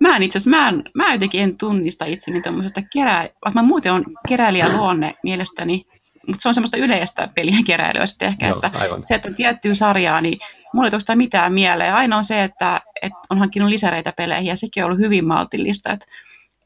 Mä 0.00 0.16
en 0.16 0.22
itse 0.22 0.38
asiassa, 0.38 0.50
mä, 0.50 0.68
en, 0.68 0.82
mä 0.94 1.12
jotenkin 1.12 1.42
en 1.42 1.58
tunnista 1.58 2.04
itseni 2.04 2.42
tuommoisesta 2.42 2.82
kerää, 2.92 3.20
vaikka 3.20 3.50
mä 3.54 3.62
muuten 3.62 3.92
on 3.92 4.04
keräilijä 4.28 4.68
luonne 4.68 5.14
mielestäni, 5.22 5.84
mutta 6.28 6.42
se 6.42 6.48
on 6.48 6.54
semmoista 6.54 6.76
yleistä 6.76 7.28
pelien 7.34 7.64
keräilyä 7.64 8.06
sitten 8.06 8.28
ehkä, 8.28 8.48
Joo, 8.48 8.60
että 8.64 8.78
aivan. 8.78 9.04
se, 9.04 9.14
että 9.14 9.28
on 9.28 9.34
tiettyä 9.34 9.74
sarjaa, 9.74 10.20
niin 10.20 10.38
mulla 10.72 10.86
ei 10.86 10.88
oikeastaan 10.88 11.18
mitään 11.18 11.52
mieleen. 11.52 11.94
Aina 11.94 12.16
on 12.16 12.24
se, 12.24 12.44
että, 12.44 12.80
että 13.02 13.18
on 13.30 13.38
hankkinut 13.38 13.68
lisäreitä 13.68 14.12
peleihin 14.16 14.46
ja 14.46 14.56
sekin 14.56 14.84
on 14.84 14.86
ollut 14.86 15.00
hyvin 15.00 15.26
maltillista. 15.26 15.92
Että, 15.92 16.06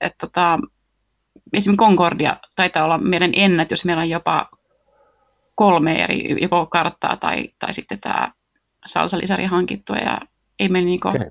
että 0.01 0.27
tota, 0.27 0.59
esimerkiksi 1.53 1.85
Concordia 1.85 2.37
taitaa 2.57 2.85
olla 2.85 2.99
meidän 2.99 3.31
ennätys, 3.37 3.85
meillä 3.85 4.03
on 4.03 4.11
jopa 4.11 4.49
kolme 5.55 6.03
eri 6.03 6.37
joko 6.43 6.67
karttaa 6.67 7.17
tai, 7.17 7.49
tai 7.59 7.75
sitten 7.75 8.01
tämä 8.01 8.33
salsalisäri 8.87 9.45
hankittu 9.45 9.93
ja 9.93 10.21
ei 10.61 10.69
me 10.69 10.81
niinku, 10.81 11.09
okay. 11.09 11.31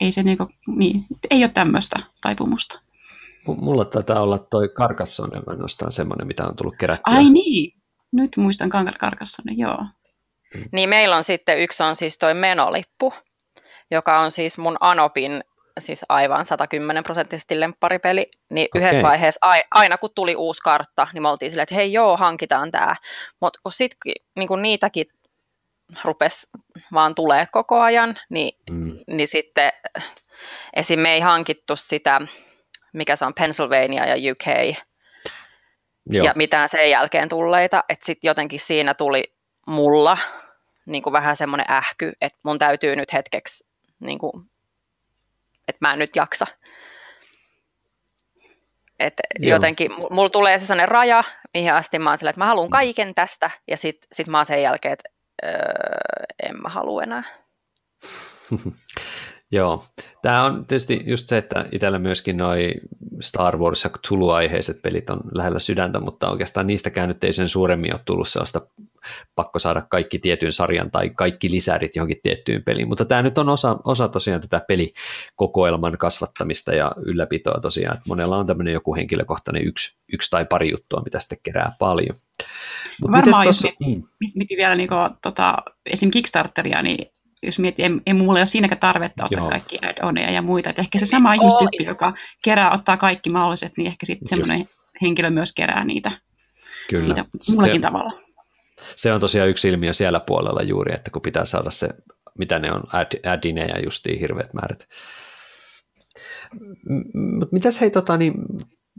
ei 0.00 0.12
se 0.12 0.22
niinku, 0.22 0.46
niin, 0.66 1.04
ei 1.30 1.44
ole 1.44 1.50
tämmöistä 1.54 1.96
taipumusta. 2.20 2.80
Mulla 3.56 3.84
taitaa 3.84 4.22
olla 4.22 4.38
toi 4.38 4.68
Carcassonne 4.68 5.40
ainoastaan 5.46 5.92
semmoinen, 5.92 6.26
mitä 6.26 6.46
on 6.46 6.56
tullut 6.56 6.76
kerättyä. 6.78 7.14
Ai 7.14 7.30
niin, 7.30 7.80
nyt 8.12 8.36
muistan 8.36 8.70
Carcassonne, 8.70 9.52
joo. 9.56 9.84
Mm. 10.54 10.64
Niin 10.72 10.88
meillä 10.88 11.16
on 11.16 11.24
sitten 11.24 11.58
yksi 11.58 11.82
on 11.82 11.96
siis 11.96 12.18
toi 12.18 12.34
menolippu, 12.34 13.12
joka 13.90 14.20
on 14.20 14.30
siis 14.30 14.58
mun 14.58 14.76
Anopin 14.80 15.44
siis 15.78 16.04
aivan 16.08 16.46
110 16.46 17.04
prosenttisesti 17.04 17.60
lempparipeli, 17.60 18.30
niin 18.50 18.68
okay. 18.70 18.82
yhdessä 18.82 19.02
vaiheessa 19.02 19.40
aina 19.70 19.98
kun 19.98 20.10
tuli 20.14 20.36
uusi 20.36 20.62
kartta, 20.62 21.08
niin 21.12 21.22
me 21.22 21.28
oltiin 21.28 21.50
silleen, 21.50 21.62
että 21.62 21.74
hei 21.74 21.92
joo, 21.92 22.16
hankitaan 22.16 22.70
tämä. 22.70 22.96
Mutta 23.40 23.60
kun 23.62 23.72
sitten 23.72 24.12
niin 24.36 24.48
kun 24.48 24.62
niitäkin 24.62 25.06
rupesi 26.04 26.46
vaan 26.92 27.14
tulee 27.14 27.46
koko 27.52 27.80
ajan, 27.80 28.16
niin, 28.28 28.58
mm. 28.70 28.98
niin 29.06 29.28
sitten 29.28 29.72
esim. 30.76 31.00
me 31.00 31.12
ei 31.12 31.20
hankittu 31.20 31.76
sitä, 31.76 32.20
mikä 32.92 33.16
se 33.16 33.24
on 33.24 33.34
Pennsylvania 33.34 34.16
ja 34.16 34.32
UK, 34.32 34.76
Joo. 36.06 36.24
ja 36.24 36.32
mitään 36.34 36.68
sen 36.68 36.90
jälkeen 36.90 37.28
tulleita, 37.28 37.84
että 37.88 38.06
sitten 38.06 38.28
jotenkin 38.28 38.60
siinä 38.60 38.94
tuli 38.94 39.34
mulla 39.66 40.18
niin 40.86 41.02
kuin 41.02 41.12
vähän 41.12 41.36
semmoinen 41.36 41.66
ähky, 41.70 42.12
että 42.20 42.38
mun 42.42 42.58
täytyy 42.58 42.96
nyt 42.96 43.12
hetkeksi, 43.12 43.66
niin 44.00 44.18
kuin, 44.18 44.50
että 45.68 45.78
mä 45.80 45.92
en 45.92 45.98
nyt 45.98 46.16
jaksa. 46.16 46.46
Et 48.98 49.14
jotenkin 49.38 49.90
mulla 50.10 50.30
tulee 50.30 50.58
se 50.58 50.66
sellainen 50.66 50.88
raja, 50.88 51.24
mihin 51.54 51.72
asti 51.72 51.98
mä 51.98 52.10
oon 52.10 52.18
sillä, 52.18 52.30
että 52.30 52.40
mä 52.40 52.46
haluan 52.46 52.70
kaiken 52.70 53.14
tästä, 53.14 53.50
ja 53.68 53.76
sitten 53.76 54.08
sit 54.12 54.26
mä 54.26 54.38
oon 54.38 54.46
sen 54.46 54.62
jälkeen, 54.62 54.92
että 54.92 55.08
öö, 55.44 55.52
en 56.42 56.62
mä 56.62 56.68
halua 56.68 57.02
enää. 57.02 57.22
Joo, 59.52 59.84
tämä 60.22 60.44
on 60.44 60.66
tietysti 60.66 61.02
just 61.06 61.28
se, 61.28 61.38
että 61.38 61.66
itsellä 61.72 61.98
myöskin 61.98 62.36
noi 62.36 62.72
Star 63.20 63.56
Wars 63.56 63.84
ja 63.84 63.90
Tulu-aiheiset 64.08 64.82
pelit 64.82 65.10
on 65.10 65.20
lähellä 65.34 65.58
sydäntä, 65.58 66.00
mutta 66.00 66.30
oikeastaan 66.30 66.66
niistäkään 66.66 67.08
nyt 67.08 67.24
ei 67.24 67.32
sen 67.32 67.48
suuremmin 67.48 67.94
ole 67.94 68.00
tullut 68.04 68.28
sellaista 68.28 68.60
pakko 69.34 69.58
saada 69.58 69.82
kaikki 69.82 70.18
tietyn 70.18 70.52
sarjan 70.52 70.90
tai 70.90 71.10
kaikki 71.10 71.50
lisärit 71.50 71.96
johonkin 71.96 72.20
tiettyyn 72.22 72.64
peliin, 72.64 72.88
mutta 72.88 73.04
tämä 73.04 73.22
nyt 73.22 73.38
on 73.38 73.48
osa, 73.48 73.76
osa 73.84 74.08
tosiaan 74.08 74.40
tätä 74.40 74.60
pelikokoelman 74.68 75.98
kasvattamista 75.98 76.74
ja 76.74 76.92
ylläpitoa 77.04 77.60
tosiaan, 77.60 77.96
että 77.96 78.08
monella 78.08 78.36
on 78.36 78.46
tämmöinen 78.46 78.74
joku 78.74 78.94
henkilökohtainen 78.94 79.66
yksi, 79.66 79.98
yksi 80.12 80.30
tai 80.30 80.44
pari 80.44 80.70
juttua, 80.70 81.02
mitä 81.04 81.20
sitten 81.20 81.38
kerää 81.42 81.72
paljon. 81.78 82.16
Mut 83.00 83.10
Varmaan 83.10 83.44
tossa, 83.44 83.44
jos 83.44 83.62
mietin, 83.80 84.08
mietin 84.34 84.56
vielä 84.56 84.74
niin 84.74 84.88
kuin, 84.88 85.10
tota, 85.22 85.56
esim. 85.86 86.10
Kickstarteria, 86.10 86.82
niin 86.82 87.12
jos 87.42 87.58
miettii, 87.58 87.84
ei, 87.84 87.90
ei 88.06 88.14
mulla 88.14 88.38
ole 88.38 88.46
siinäkään 88.46 88.80
tarvetta 88.80 89.24
ottaa 89.24 89.42
Joo. 89.42 89.50
kaikki 89.50 89.78
add 89.82 90.32
ja 90.32 90.42
muita. 90.42 90.70
että 90.70 90.82
ehkä 90.82 90.98
se 90.98 91.06
sama 91.06 91.34
ihmistyyppi, 91.34 91.84
joka 91.84 92.14
kerää, 92.42 92.70
ottaa 92.70 92.96
kaikki 92.96 93.30
mahdolliset, 93.30 93.72
niin 93.76 93.86
ehkä 93.86 94.06
sitten 94.06 94.28
semmoinen 94.28 94.66
henkilö 95.02 95.30
myös 95.30 95.52
kerää 95.52 95.84
niitä, 95.84 96.12
Kyllä. 96.90 97.06
niitä 97.06 97.24
mullakin 97.50 97.74
se, 97.74 97.80
tavalla. 97.80 98.12
Se 98.96 99.12
on 99.12 99.20
tosiaan 99.20 99.48
yksi 99.48 99.68
ilmiö 99.68 99.92
siellä 99.92 100.20
puolella 100.20 100.62
juuri, 100.62 100.94
että 100.94 101.10
kun 101.10 101.22
pitää 101.22 101.44
saada 101.44 101.70
se, 101.70 101.88
mitä 102.38 102.58
ne 102.58 102.72
on, 102.72 102.82
add, 102.92 103.28
addineja 103.28 103.80
justiin 103.84 104.20
hirveät 104.20 104.54
määrät. 104.54 104.88
Mutta 107.14 107.52
mitäs 107.52 107.80
hei, 107.80 107.90
tota, 107.90 108.16
niin, 108.16 108.34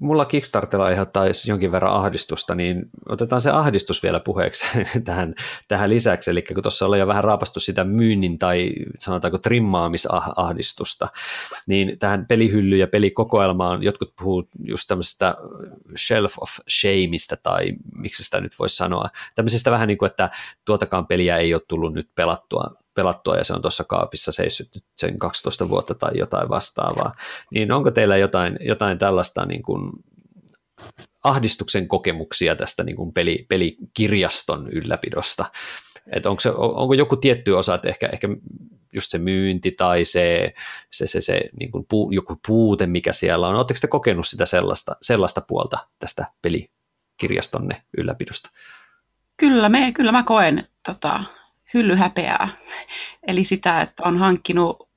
mulla 0.01 0.25
Kickstartilla 0.25 0.85
aiheuttaa 0.85 1.25
jonkin 1.47 1.71
verran 1.71 1.93
ahdistusta, 1.93 2.55
niin 2.55 2.89
otetaan 3.09 3.41
se 3.41 3.49
ahdistus 3.49 4.03
vielä 4.03 4.19
puheeksi 4.19 4.65
tähän, 5.05 5.35
tähän 5.67 5.89
lisäksi. 5.89 6.31
Eli 6.31 6.41
kun 6.41 6.63
tuossa 6.63 6.85
oli 6.85 6.99
jo 6.99 7.07
vähän 7.07 7.23
raapastu 7.23 7.59
sitä 7.59 7.83
myynnin 7.83 8.39
tai 8.39 8.71
sanotaanko 8.99 9.37
trimmaamisahdistusta, 9.37 11.07
niin 11.67 11.99
tähän 11.99 12.25
pelihylly- 12.25 12.77
ja 12.77 12.87
pelikokoelmaan 12.87 13.83
jotkut 13.83 14.13
puhuu 14.19 14.47
just 14.63 14.87
tämmöisestä 14.87 15.35
shelf 15.97 16.33
of 16.39 16.49
shameista 16.69 17.37
tai 17.43 17.73
miksi 17.95 18.23
sitä 18.23 18.41
nyt 18.41 18.59
voisi 18.59 18.75
sanoa. 18.75 19.09
Tämmöisestä 19.35 19.71
vähän 19.71 19.87
niin 19.87 19.97
kuin, 19.97 20.09
että 20.09 20.29
tuotakaan 20.65 21.07
peliä 21.07 21.37
ei 21.37 21.53
ole 21.53 21.61
tullut 21.67 21.93
nyt 21.93 22.09
pelattua 22.15 22.80
pelattua 22.93 23.37
ja 23.37 23.43
se 23.43 23.53
on 23.53 23.61
tuossa 23.61 23.83
kaapissa 23.83 24.31
seissyt 24.31 24.67
nyt 24.75 24.83
sen 24.97 25.19
12 25.19 25.69
vuotta 25.69 25.95
tai 25.95 26.11
jotain 26.15 26.49
vastaavaa, 26.49 27.11
niin 27.51 27.71
onko 27.71 27.91
teillä 27.91 28.17
jotain, 28.17 28.57
jotain 28.61 28.99
tällaista 28.99 29.45
niin 29.45 29.63
kuin 29.63 29.91
ahdistuksen 31.23 31.87
kokemuksia 31.87 32.55
tästä 32.55 32.83
niin 32.83 32.95
kuin 32.95 33.13
peli, 33.13 33.45
pelikirjaston 33.49 34.69
ylläpidosta? 34.69 35.45
Et 36.15 36.25
onko, 36.25 36.39
se, 36.39 36.49
onko 36.57 36.93
joku 36.93 37.15
tietty 37.15 37.51
osa, 37.51 37.75
että 37.75 37.89
ehkä, 37.89 38.09
ehkä 38.13 38.27
just 38.93 39.11
se 39.11 39.17
myynti 39.17 39.71
tai 39.71 40.05
se, 40.05 40.53
se, 40.91 41.07
se, 41.07 41.21
se 41.21 41.41
niin 41.59 41.71
kuin 41.71 41.85
puu, 41.89 42.11
joku 42.11 42.39
puute, 42.47 42.87
mikä 42.87 43.13
siellä 43.13 43.47
on. 43.47 43.55
Oletteko 43.55 43.77
te 43.81 43.87
kokenut 43.87 44.27
sitä 44.27 44.45
sellaista, 44.45 44.95
sellaista 45.01 45.41
puolta 45.47 45.77
tästä 45.99 46.25
pelikirjastonne 46.41 47.83
ylläpidosta? 47.97 48.49
Kyllä, 49.37 49.69
me, 49.69 49.91
kyllä 49.91 50.11
mä 50.11 50.23
koen 50.23 50.67
tota, 50.85 51.23
hyllyhäpeää. 51.73 52.47
Eli 53.27 53.43
sitä, 53.43 53.81
että 53.81 54.03
on 54.03 54.17
hankkinut 54.17 54.89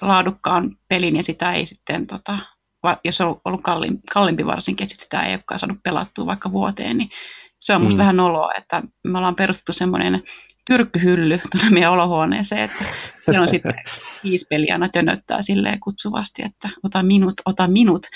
laadukkaan 0.00 0.76
pelin 0.88 1.16
ja 1.16 1.22
sitä 1.22 1.52
ei 1.52 1.66
sitten, 1.66 2.06
tota, 2.06 2.38
jos 3.04 3.20
on 3.20 3.40
ollut 3.44 3.62
kalliimpi, 3.62 4.02
kalliimpi 4.12 4.46
varsinkin, 4.46 4.84
että 4.84 5.04
sitä 5.04 5.22
ei 5.22 5.34
olekaan 5.34 5.58
saanut 5.58 5.82
pelattua 5.82 6.26
vaikka 6.26 6.52
vuoteen, 6.52 6.98
niin 6.98 7.10
se 7.60 7.74
on 7.74 7.82
musta 7.82 7.96
mm. 7.96 8.00
vähän 8.00 8.16
noloa, 8.16 8.52
että 8.58 8.82
me 9.04 9.18
ollaan 9.18 9.34
perustettu 9.34 9.72
semmoinen 9.72 10.22
tyrkkyhylly 10.64 11.40
tuonne 11.50 11.70
meidän 11.70 11.92
olohuoneeseen, 11.92 12.62
että 12.62 12.84
siellä 13.20 13.42
on 13.42 13.48
sitten 13.48 13.74
viisi 14.24 14.46
peliä 14.50 14.74
aina 14.74 14.88
tönöttää 14.88 15.42
silleen 15.42 15.80
kutsuvasti, 15.80 16.42
että 16.44 16.68
ota 16.82 17.02
minut, 17.02 17.34
ota 17.44 17.68
minut. 17.68 18.06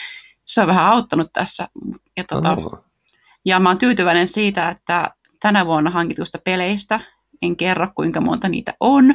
Se 0.47 0.61
on 0.61 0.67
vähän 0.67 0.87
auttanut 0.87 1.33
tässä. 1.33 1.69
Ja, 2.17 2.25
tota, 2.25 2.53
oh. 2.53 2.85
ja 3.45 3.61
mä 3.61 3.69
oon 3.69 3.79
tyytyväinen 3.79 4.29
siitä, 4.29 4.69
että 4.69 5.11
tänä 5.43 5.67
vuonna 5.67 5.91
hankitusta 5.91 6.39
peleistä. 6.45 7.01
En 7.43 7.57
kerro, 7.57 7.89
kuinka 7.95 8.21
monta 8.21 8.49
niitä 8.49 8.75
on, 8.81 9.15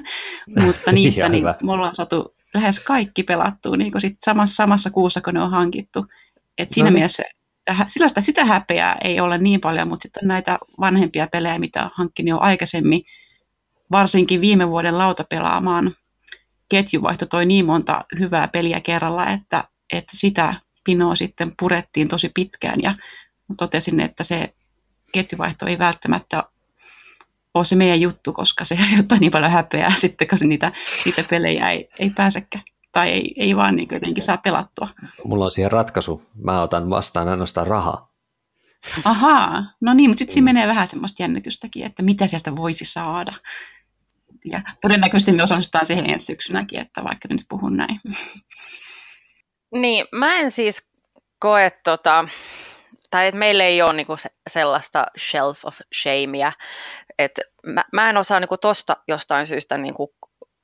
mutta 0.65 0.91
niistä 0.91 1.29
niin 1.29 1.45
me 1.63 1.71
ollaan 1.71 1.95
saatu 1.95 2.35
lähes 2.53 2.79
kaikki 2.79 3.23
pelattua 3.23 3.77
niin 3.77 4.01
sit 4.01 4.17
samassa, 4.25 4.55
samassa 4.55 4.89
kuussa, 4.89 5.21
kun 5.21 5.33
ne 5.33 5.41
on 5.41 5.51
hankittu. 5.51 6.05
Et 6.57 6.69
siinä 6.69 6.89
no 6.89 6.93
niin. 6.93 6.99
mielessä 6.99 7.23
sitä, 7.87 8.21
sitä 8.21 8.45
häpeää 8.45 8.97
ei 9.03 9.19
ole 9.19 9.37
niin 9.37 9.61
paljon, 9.61 9.87
mutta 9.87 10.03
sitten 10.03 10.27
näitä 10.27 10.57
vanhempia 10.79 11.27
pelejä, 11.27 11.59
mitä 11.59 11.83
on 11.83 11.91
hankkinut 11.93 12.29
jo 12.29 12.37
aikaisemmin, 12.39 13.01
varsinkin 13.91 14.41
viime 14.41 14.69
vuoden 14.69 14.97
lautapelaamaan 14.97 15.95
ketjuvaihto 16.69 17.25
toi 17.25 17.45
niin 17.45 17.65
monta 17.65 18.05
hyvää 18.19 18.47
peliä 18.47 18.81
kerralla, 18.81 19.27
että, 19.27 19.63
että 19.93 20.17
sitä 20.17 20.53
pinoa 20.83 21.15
sitten 21.15 21.53
purettiin 21.59 22.07
tosi 22.07 22.29
pitkään 22.29 22.81
ja 22.81 22.95
totesin, 23.57 23.99
että 23.99 24.23
se 24.23 24.53
ketjuvaihto 25.17 25.65
ei 25.65 25.79
välttämättä 25.79 26.43
ole 27.53 27.65
se 27.65 27.75
meidän 27.75 28.01
juttu, 28.01 28.33
koska 28.33 28.65
se 28.65 28.75
aiheuttaa 28.83 29.17
niin 29.17 29.31
paljon 29.31 29.51
häpeää 29.51 29.93
sitten, 29.95 30.27
kun 30.27 30.49
niitä, 30.49 30.71
niitä 31.05 31.23
pelejä 31.29 31.69
ei, 31.71 31.89
ei 31.99 32.09
pääsekään 32.09 32.63
tai 32.91 33.09
ei, 33.09 33.33
ei 33.37 33.55
vaan 33.55 33.75
niin 33.75 33.87
jotenkin 33.91 34.23
saa 34.23 34.37
pelattua. 34.37 34.89
Mulla 35.23 35.45
on 35.45 35.51
siihen 35.51 35.71
ratkaisu. 35.71 36.21
Mä 36.43 36.61
otan 36.61 36.89
vastaan 36.89 37.27
ainoastaan 37.27 37.67
rahaa. 37.67 38.11
Ahaa, 39.05 39.63
no 39.81 39.93
niin, 39.93 40.09
mutta 40.09 40.19
sitten 40.19 40.33
siinä 40.33 40.45
menee 40.45 40.67
vähän 40.67 40.87
semmoista 40.87 41.23
jännitystäkin, 41.23 41.85
että 41.85 42.03
mitä 42.03 42.27
sieltä 42.27 42.55
voisi 42.55 42.85
saada. 42.85 43.33
Ja 44.45 44.61
todennäköisesti 44.81 45.31
me 45.31 45.43
osallistutaan 45.43 45.85
siihen 45.85 46.09
ensi 46.09 46.25
syksynäkin, 46.25 46.79
että 46.79 47.03
vaikka 47.03 47.27
nyt 47.31 47.45
puhun 47.49 47.77
näin. 47.77 47.99
Niin, 49.71 50.05
mä 50.11 50.35
en 50.35 50.51
siis 50.51 50.89
koe 51.39 51.71
tota, 51.83 52.25
tai 53.17 53.27
että 53.27 53.39
meillä 53.39 53.63
ei 53.63 53.81
ole 53.81 53.93
niinku 53.93 54.17
se, 54.17 54.29
sellaista 54.49 55.05
shelf 55.17 55.65
of 55.65 55.75
shamea, 56.01 56.51
että 57.19 57.41
mä, 57.65 57.83
mä 57.93 58.09
en 58.09 58.17
osaa 58.17 58.39
niinku 58.39 58.57
tosta 58.57 58.97
jostain 59.07 59.47
syystä 59.47 59.77
niinku 59.77 60.13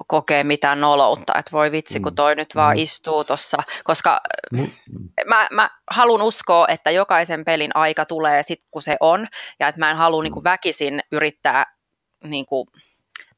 kokea 0.07 0.43
mitään 0.43 0.81
noloutta, 0.81 1.33
että 1.39 1.51
voi 1.51 1.71
vitsi, 1.71 1.99
kun 1.99 2.11
mm. 2.11 2.15
toi 2.15 2.35
nyt 2.35 2.55
vaan 2.55 2.77
mm. 2.77 2.83
istuu 2.83 3.23
tuossa, 3.23 3.57
koska 3.83 4.21
mm. 4.51 4.69
mä, 5.25 5.47
mä 5.51 5.69
haluan 5.91 6.21
uskoa, 6.21 6.67
että 6.67 6.91
jokaisen 6.91 7.45
pelin 7.45 7.71
aika 7.75 8.05
tulee 8.05 8.43
sitten, 8.43 8.67
kun 8.71 8.81
se 8.81 8.97
on, 8.99 9.27
ja 9.59 9.67
että 9.67 9.79
mä 9.79 9.91
en 9.91 9.97
halua 9.97 10.23
niinku 10.23 10.43
väkisin 10.43 11.03
yrittää 11.11 11.65
niinku, 12.23 12.67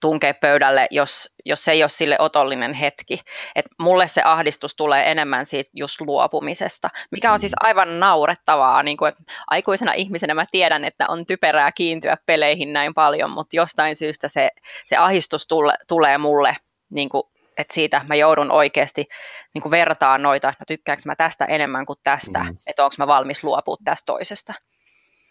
tunkea 0.01 0.33
pöydälle, 0.33 0.87
jos, 0.91 1.29
jos 1.45 1.65
se 1.65 1.71
ei 1.71 1.83
ole 1.83 1.89
sille 1.89 2.15
otollinen 2.19 2.73
hetki. 2.73 3.19
Et 3.55 3.65
mulle 3.79 4.07
se 4.07 4.21
ahdistus 4.25 4.75
tulee 4.75 5.11
enemmän 5.11 5.45
siitä 5.45 5.69
just 5.73 6.01
luopumisesta, 6.01 6.89
mikä 7.11 7.31
on 7.31 7.39
siis 7.39 7.51
mm. 7.51 7.67
aivan 7.67 7.99
naurettavaa. 7.99 8.83
Niin 8.83 8.97
kuin, 8.97 9.13
aikuisena 9.47 9.93
ihmisenä 9.93 10.33
mä 10.33 10.45
tiedän, 10.51 10.85
että 10.85 11.05
on 11.07 11.25
typerää 11.25 11.71
kiintyä 11.71 12.17
peleihin 12.25 12.73
näin 12.73 12.93
paljon, 12.93 13.31
mutta 13.31 13.55
jostain 13.55 13.95
syystä 13.95 14.27
se, 14.27 14.49
se 14.85 14.97
ahdistus 14.97 15.47
tule, 15.47 15.73
tulee 15.87 16.17
mulle 16.17 16.57
niin 16.89 17.09
kuin, 17.09 17.23
että 17.57 17.73
siitä 17.73 18.01
mä 18.09 18.15
joudun 18.15 18.51
oikeasti 18.51 19.07
niin 19.53 19.61
kuin 19.61 19.71
vertaan 19.71 20.21
noita, 20.21 20.47
no 20.47 20.63
tykkäänkö 20.67 21.01
mä 21.05 21.15
tästä 21.15 21.45
enemmän 21.45 21.85
kuin 21.85 21.99
tästä, 22.03 22.39
mm. 22.39 22.57
että 22.67 22.83
onko 22.83 22.95
mä 22.97 23.07
valmis 23.07 23.43
luopua 23.43 23.75
tästä 23.83 24.05
toisesta. 24.05 24.53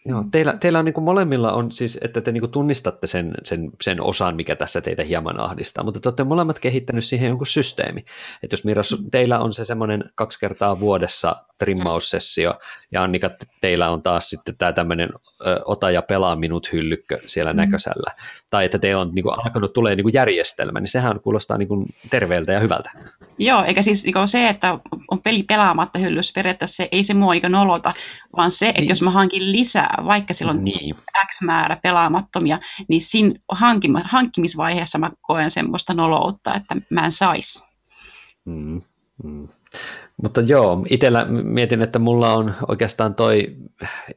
Joo, 0.07 0.23
teillä, 0.31 0.57
teillä 0.57 0.79
on 0.79 0.85
niin 0.85 0.93
kuin 0.93 1.03
molemmilla 1.03 1.53
on 1.53 1.71
siis, 1.71 1.99
että 2.03 2.21
te 2.21 2.31
niin 2.31 2.41
kuin 2.41 2.51
tunnistatte 2.51 3.07
sen, 3.07 3.33
sen, 3.43 3.71
sen 3.81 4.01
osan, 4.01 4.35
mikä 4.35 4.55
tässä 4.55 4.81
teitä 4.81 5.03
hieman 5.03 5.39
ahdistaa, 5.39 5.83
mutta 5.83 5.99
te 5.99 6.09
olette 6.09 6.23
molemmat 6.23 6.59
kehittänyt 6.59 7.05
siihen 7.05 7.27
jonkun 7.27 7.47
systeemi. 7.47 8.05
Että 8.43 8.53
jos 8.53 8.65
Mira, 8.65 8.81
teillä 9.11 9.39
on 9.39 9.53
se 9.53 9.65
semmoinen 9.65 10.03
kaksi 10.15 10.39
kertaa 10.39 10.79
vuodessa 10.79 11.35
trimmaussessio, 11.57 12.59
ja 12.91 13.03
Annika, 13.03 13.29
teillä 13.61 13.89
on 13.89 14.01
taas 14.01 14.29
sitten 14.29 14.57
tämä 14.57 14.73
tämmöinen 14.73 15.09
ö, 15.47 15.61
ota 15.65 15.91
ja 15.91 16.01
pelaa 16.01 16.35
minut 16.35 16.73
hyllykkö 16.73 17.19
siellä 17.25 17.53
mm. 17.53 17.57
näköisellä, 17.57 18.11
tai 18.49 18.65
että 18.65 18.79
teillä 18.79 19.01
on 19.01 19.11
niin 19.15 19.23
kuin, 19.23 19.39
alkanut 19.39 19.73
tulee 19.73 19.95
niin 19.95 20.03
kuin 20.03 20.13
järjestelmä, 20.13 20.79
niin 20.79 20.87
sehän 20.87 21.19
kuulostaa 21.19 21.57
niin 21.57 21.67
kuin 21.67 21.85
terveeltä 22.09 22.51
ja 22.51 22.59
hyvältä. 22.59 22.91
Joo, 23.37 23.63
eikä 23.63 23.81
siis 23.81 24.05
niin 24.05 24.27
se, 24.27 24.49
että 24.49 24.79
on 25.11 25.21
peli 25.21 25.43
pelaamatta 25.43 25.99
hyllyssä 25.99 26.31
periaatteessa 26.35 26.75
se, 26.75 26.89
ei 26.91 27.03
se 27.03 27.13
mua 27.13 27.33
eikä 27.33 27.49
nolota, 27.49 27.93
vaan 28.37 28.51
se, 28.51 28.69
että 28.69 28.81
niin. 28.81 28.89
jos 28.89 29.01
mä 29.01 29.11
hankin 29.11 29.51
lisää, 29.51 29.94
vaikka 30.05 30.33
silloin 30.33 30.63
niin. 30.63 30.95
X 31.27 31.41
määrä 31.41 31.77
pelaamattomia, 31.83 32.59
niin 32.87 33.01
siinä 33.01 33.39
hankkimisvaiheessa 34.03 34.97
mä 34.97 35.11
koen 35.21 35.51
semmoista 35.51 35.93
noloutta, 35.93 36.53
että 36.53 36.75
mä 36.89 37.05
en 37.05 37.11
saisi. 37.11 37.63
Mm, 38.45 38.81
mm. 39.23 39.47
Mutta 40.21 40.41
joo, 40.41 40.85
itsellä 40.89 41.25
mietin, 41.25 41.81
että 41.81 41.99
mulla 41.99 42.33
on 42.33 42.55
oikeastaan 42.67 43.15
toi 43.15 43.55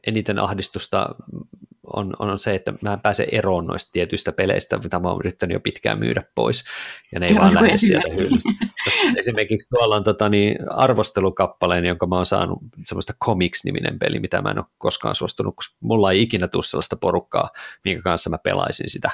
eniten 0.07 0.39
ahdistusta 0.39 1.15
on, 1.93 2.13
on 2.19 2.39
se, 2.39 2.55
että 2.55 2.73
mä 2.81 2.93
en 2.93 2.99
pääse 2.99 3.27
eroon 3.31 3.67
noista 3.67 3.91
tietyistä 3.91 4.31
peleistä, 4.31 4.77
mitä 4.77 4.99
mä 4.99 5.09
oon 5.09 5.19
yrittänyt 5.19 5.53
jo 5.53 5.59
pitkään 5.59 5.99
myydä 5.99 6.23
pois, 6.35 6.63
ja 7.11 7.19
ne 7.19 7.25
ei 7.25 7.33
Joo, 7.33 7.41
vaan 7.41 7.53
lähde 7.53 7.77
sieltä 7.77 8.13
hyllystä. 8.15 8.49
Esimerkiksi 9.17 9.69
tuolla 9.69 9.95
on 9.95 10.03
tota, 10.03 10.29
niin, 10.29 10.55
arvostelukappaleen, 10.69 11.85
jonka 11.85 12.07
mä 12.07 12.15
oon 12.15 12.25
saanut 12.25 12.59
semmoista 12.85 13.13
Comics-niminen 13.25 13.99
peli, 13.99 14.19
mitä 14.19 14.41
mä 14.41 14.51
en 14.51 14.57
ole 14.57 14.65
koskaan 14.77 15.15
suostunut, 15.15 15.55
koska 15.55 15.77
mulla 15.81 16.11
ei 16.11 16.21
ikinä 16.21 16.47
tule 16.47 16.63
sellaista 16.63 16.95
porukkaa, 16.95 17.49
minkä 17.85 18.01
kanssa 18.01 18.29
mä 18.29 18.37
pelaisin 18.37 18.89
sitä 18.89 19.11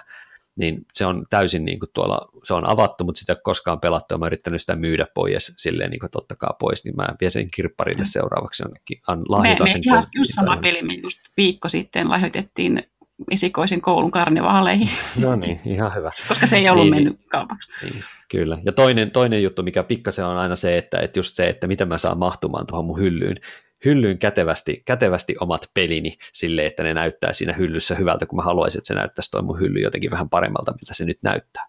niin 0.56 0.86
se 0.93 1.06
on 1.06 1.26
täysin 1.30 1.66
niin 1.66 1.80
kuin 1.80 1.89
tuolla, 1.93 2.30
se 2.43 2.53
on 2.53 2.70
avattu, 2.70 3.03
mutta 3.03 3.20
sitä 3.20 3.34
ei 3.34 3.36
ole 3.36 3.41
koskaan 3.43 3.80
pelattu, 3.80 4.14
ja 4.14 4.18
mä 4.18 4.26
yrittänyt 4.26 4.62
sitä 4.62 4.76
myydä 4.76 5.08
pois 5.14 5.56
silleen 5.58 5.91
niin 5.91 5.99
kuin 5.99 6.12
tottakaa 6.12 6.56
pois, 6.60 6.86
niin 6.86 6.95
mä 6.95 7.08
vien 7.22 7.32
sen 7.32 7.51
kirpparille 7.51 8.01
mm. 8.01 8.10
seuraavaksi 8.10 8.64
jonnekin, 8.64 9.01
an, 9.08 9.20
me, 9.41 9.58
me 9.60 9.68
sen 9.68 9.82
ihan 9.86 10.03
just 10.16 10.32
sama 10.34 10.58
peli, 10.58 10.82
me 10.82 10.93
just 10.93 11.20
viikko 11.38 11.70
sitten 11.70 12.10
lahjoitettiin 12.10 12.84
esikoisen 13.32 13.82
koulun 13.82 14.12
karnevaaleihin. 14.12 14.89
No 15.20 15.36
niin, 15.36 15.60
ihan 15.66 15.95
hyvä. 15.95 16.12
Koska 16.28 16.45
se 16.45 16.58
ei 16.58 16.70
ollut 16.70 16.86
niin, 16.86 16.91
niin. 16.91 17.03
mennyt 17.03 17.28
kaupaksi. 17.30 17.72
Niin, 17.84 18.03
kyllä. 18.32 18.58
Ja 18.66 18.72
toinen, 18.72 19.12
toinen 19.12 19.43
juttu, 19.43 19.64
mikä 19.64 19.84
pikkasen 19.84 20.26
on 20.26 20.38
aina 20.38 20.56
se, 20.56 20.78
että, 20.78 20.99
että 20.99 21.20
just 21.20 21.36
se, 21.36 21.47
että 21.47 21.68
miten 21.68 21.88
mä 21.88 21.97
saan 21.97 22.18
mahtumaan 22.18 22.68
tuohon 22.68 22.86
mun 22.86 22.99
hyllyyn, 22.99 23.39
hyllyyn 23.86 24.18
kätevästi, 24.18 24.82
kätevästi 24.86 25.36
omat 25.40 25.70
pelini 25.74 26.18
sille, 26.34 26.66
että 26.66 26.84
ne 26.84 26.94
näyttää 26.94 27.34
siinä 27.34 27.54
hyllyssä 27.54 27.96
hyvältä, 27.96 28.26
kun 28.26 28.38
mä 28.38 28.44
haluaisin, 28.44 28.80
että 28.80 28.88
se 28.88 28.94
näyttäisi 28.94 29.32
toi 29.32 29.42
mun 29.42 29.60
hylly 29.60 29.80
jotenkin 29.80 30.12
vähän 30.12 30.30
paremmalta, 30.30 30.72
miltä 30.72 30.94
se 30.94 31.06
nyt 31.06 31.20
näyttää. 31.24 31.68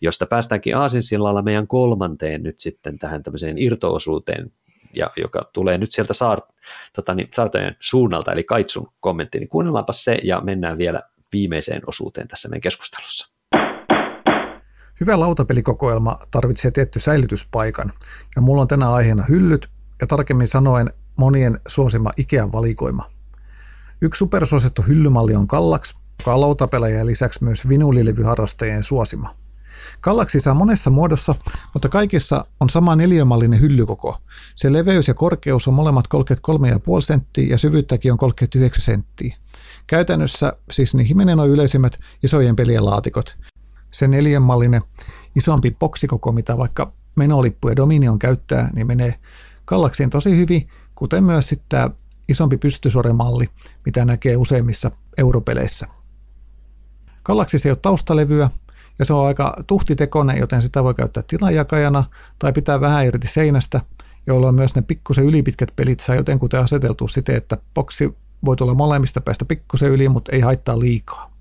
Josta 0.00 0.26
päästäänkin 0.26 0.76
aasinsillalla 0.76 1.42
meidän 1.42 1.66
kolmanteen 1.66 2.42
nyt 2.42 2.60
sitten 2.60 2.98
tähän 2.98 3.22
tämmöiseen 3.22 3.58
irtoosuuteen, 3.58 4.52
ja 4.96 5.10
joka 5.16 5.50
tulee 5.52 5.78
nyt 5.78 5.92
sieltä 5.92 6.12
saar, 6.12 6.40
tota 6.92 7.14
niin, 7.14 7.28
saartojen 7.32 7.76
suunnalta, 7.80 8.32
eli 8.32 8.44
Kaitsun 8.44 8.88
kommentti, 9.00 9.38
niin 9.38 9.48
kuunnellaanpa 9.48 9.92
se 9.92 10.18
ja 10.22 10.40
mennään 10.40 10.78
vielä 10.78 11.02
viimeiseen 11.32 11.82
osuuteen 11.86 12.28
tässä 12.28 12.48
meidän 12.48 12.60
keskustelussa. 12.60 13.36
Hyvä 15.00 15.20
lautapelikokoelma 15.20 16.18
tarvitsee 16.30 16.70
tietty 16.70 17.00
säilytyspaikan, 17.00 17.92
ja 18.36 18.42
mulla 18.42 18.62
on 18.62 18.68
tänä 18.68 18.90
aiheena 18.90 19.24
hyllyt, 19.28 19.68
ja 20.00 20.06
tarkemmin 20.06 20.48
sanoen 20.48 20.90
monien 21.16 21.60
suosima 21.68 22.10
Ikean 22.16 22.52
valikoima. 22.52 23.10
Yksi 24.00 24.18
supersuosittu 24.18 24.82
hyllymalli 24.82 25.34
on 25.34 25.46
Kallax, 25.46 25.94
joka 26.18 26.34
on 26.34 26.40
lautapelejä 26.40 27.06
lisäksi 27.06 27.44
myös 27.44 27.68
vinulilevyharrastajien 27.68 28.82
suosima. 28.82 29.34
Kallaksi 30.00 30.40
saa 30.40 30.54
monessa 30.54 30.90
muodossa, 30.90 31.34
mutta 31.74 31.88
kaikissa 31.88 32.44
on 32.60 32.70
sama 32.70 32.96
neliömallinen 32.96 33.60
hyllykoko. 33.60 34.16
Se 34.56 34.72
leveys 34.72 35.08
ja 35.08 35.14
korkeus 35.14 35.68
on 35.68 35.74
molemmat 35.74 36.04
33,5 36.14 36.22
senttiä 37.00 37.46
ja 37.50 37.58
syvyyttäkin 37.58 38.12
on 38.12 38.18
39 38.18 38.82
senttiä. 38.82 39.36
Käytännössä 39.86 40.52
siis 40.70 40.94
niihin 40.94 41.40
on 41.40 41.48
yleisimmät 41.48 41.98
isojen 42.22 42.56
pelien 42.56 42.84
laatikot. 42.84 43.36
Se 43.88 44.08
neljänmallinen 44.08 44.82
isompi 45.36 45.76
boksikoko, 45.80 46.32
mitä 46.32 46.58
vaikka 46.58 46.92
menolippu 47.16 47.68
ja 47.68 47.76
Dominion 47.76 48.18
käyttää, 48.18 48.70
niin 48.74 48.86
menee 48.86 49.14
Kallaksiin 49.66 50.10
tosi 50.10 50.36
hyvin, 50.36 50.68
kuten 50.94 51.24
myös 51.24 51.48
sitten 51.48 51.66
tämä 51.68 51.90
isompi 52.28 52.56
pystysuoremalli, 52.56 53.48
mitä 53.86 54.04
näkee 54.04 54.36
useimmissa 54.36 54.90
europeleissä. 55.18 55.86
Kallaksissa 57.22 57.68
ei 57.68 57.70
ole 57.70 57.78
taustalevyä, 57.82 58.50
ja 58.98 59.04
se 59.04 59.12
on 59.12 59.26
aika 59.26 59.56
tuhtitekoinen, 59.66 60.38
joten 60.38 60.62
sitä 60.62 60.84
voi 60.84 60.94
käyttää 60.94 61.22
tilajakajana 61.26 62.04
tai 62.38 62.52
pitää 62.52 62.80
vähän 62.80 63.06
irti 63.06 63.28
seinästä, 63.28 63.80
jolloin 64.26 64.54
myös 64.54 64.74
ne 64.74 64.82
pikkusen 64.82 65.24
ylipitkät 65.24 65.72
pelit 65.76 66.00
saa 66.00 66.16
jotenkuten 66.16 66.60
aseteltua 66.60 67.08
siten, 67.08 67.36
että 67.36 67.56
boksi 67.74 68.16
voi 68.44 68.56
tulla 68.56 68.74
molemmista 68.74 69.20
päästä 69.20 69.44
pikkusen 69.44 69.90
yli, 69.90 70.08
mutta 70.08 70.32
ei 70.32 70.40
haittaa 70.40 70.78
liikaa. 70.78 71.35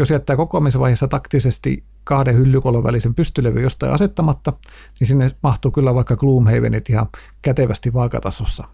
Jos 0.00 0.10
jättää 0.10 0.36
kokoamisvaiheessa 0.36 1.08
taktisesti 1.08 1.84
kahden 2.04 2.36
hyllykolon 2.36 2.84
välisen 2.84 3.14
pystylevy 3.14 3.62
jostain 3.62 3.92
asettamatta, 3.92 4.52
niin 5.00 5.08
sinne 5.08 5.30
mahtuu 5.42 5.70
kyllä 5.70 5.94
vaikka 5.94 6.16
Gloomhavenit 6.16 6.90
ihan 6.90 7.06
kätevästi 7.42 7.92
vaakatasossa. 7.92 8.64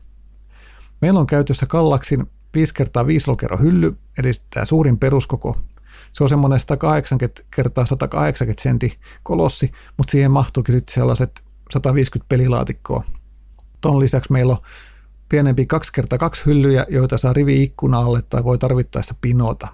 Meillä 1.01 1.21
on 1.21 1.27
käytössä 1.27 1.67
Kallaksin 1.67 2.31
5 2.55 2.75
x 2.75 2.81
5 3.07 3.31
lokero 3.31 3.57
hylly, 3.57 3.97
eli 4.19 4.31
tämä 4.55 4.65
suurin 4.65 4.99
peruskoko. 4.99 5.57
Se 6.13 6.23
on 6.25 6.29
semmoinen 6.29 6.61
180 6.61 7.43
x 7.43 7.89
180 7.89 8.63
sentti 8.63 8.99
kolossi, 9.23 9.73
mutta 9.97 10.11
siihen 10.11 10.31
mahtuukin 10.31 10.75
sitten 10.75 10.95
sellaiset 10.95 11.43
150 11.71 12.29
pelilaatikkoa. 12.29 13.05
Tuon 13.81 14.01
lisäksi 14.01 14.33
meillä 14.33 14.53
on 14.53 14.59
pienempi 15.29 15.67
2 15.67 15.93
x 15.93 16.09
2 16.19 16.47
hyllyjä, 16.47 16.87
joita 16.89 17.19
saa 17.19 17.33
rivi 17.33 17.63
ikkuna 17.63 17.99
alle 17.99 18.23
tai 18.23 18.45
voi 18.45 18.59
tarvittaessa 18.59 19.15
pinota. 19.21 19.69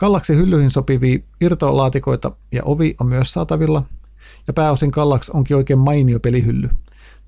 Kallaksi 0.00 0.36
hyllyihin 0.36 0.70
sopivia 0.70 1.18
irtolaatikoita 1.40 2.32
ja 2.52 2.62
ovi 2.64 2.94
on 3.00 3.06
myös 3.06 3.32
saatavilla, 3.32 3.82
ja 4.46 4.52
pääosin 4.52 4.90
Kallaks 4.90 5.30
onkin 5.30 5.56
oikein 5.56 5.78
mainio 5.78 6.20
pelihylly. 6.20 6.68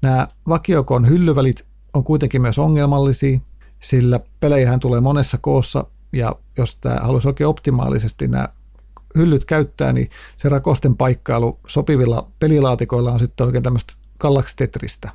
Nämä 0.03 0.29
vakiokon 0.49 1.09
hyllyvälit 1.09 1.67
on 1.95 2.05
kuitenkin 2.05 2.43
myös 2.43 2.59
ongelmallisia, 2.59 3.41
sillä 3.81 4.21
pelejähän 4.41 4.81
tulee 4.81 5.01
monessa 5.01 5.39
koossa, 5.39 5.85
ja 6.13 6.37
jos 6.59 6.77
tämä 6.77 6.97
haluaisi 7.01 7.29
oikein 7.29 7.49
optimaalisesti 7.49 8.29
nämä 8.29 8.49
hyllyt 9.19 9.45
käyttää, 9.45 9.93
niin 9.93 10.09
se 10.37 10.49
rakosten 10.49 10.97
paikkailu 10.97 11.61
sopivilla 11.67 12.31
pelilaatikoilla 12.39 13.13
on 13.13 13.21
sitten 13.21 13.47
oikein 13.47 13.63
tämmöistä 13.63 13.95
Kallax 14.19 14.57
Tetristä. 14.57 15.11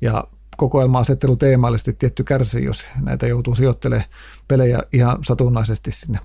Ja 0.00 0.24
kokoelma-asettelu 0.56 1.36
teemallisesti 1.36 1.92
tietty 1.92 2.24
kärsii, 2.24 2.64
jos 2.64 2.86
näitä 3.02 3.26
joutuu 3.26 3.54
sijoittelemaan 3.54 4.08
pelejä 4.48 4.82
ihan 4.92 5.18
satunnaisesti 5.24 5.92
sinne. 5.92 6.18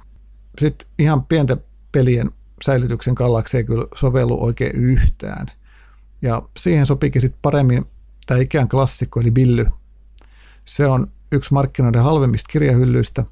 Sitten 0.59 0.87
ihan 0.99 1.25
pienten 1.25 1.63
pelien 1.91 2.31
säilytyksen 2.65 3.15
kallaksi 3.15 3.57
ei 3.57 3.63
kyllä 3.63 3.87
sovellu 3.95 4.43
oikein 4.43 4.75
yhtään. 4.75 5.47
Ja 6.21 6.41
siihen 6.57 6.85
sopikin 6.85 7.21
sitten 7.21 7.39
paremmin 7.41 7.85
tämä 8.27 8.39
Ikean 8.39 8.69
klassikko 8.69 9.19
eli 9.19 9.31
Billy. 9.31 9.65
Se 10.65 10.87
on 10.87 11.07
yksi 11.31 11.53
markkinoiden 11.53 12.03
halvemmista 12.03 12.51
kirjahyllyistä 12.51 13.25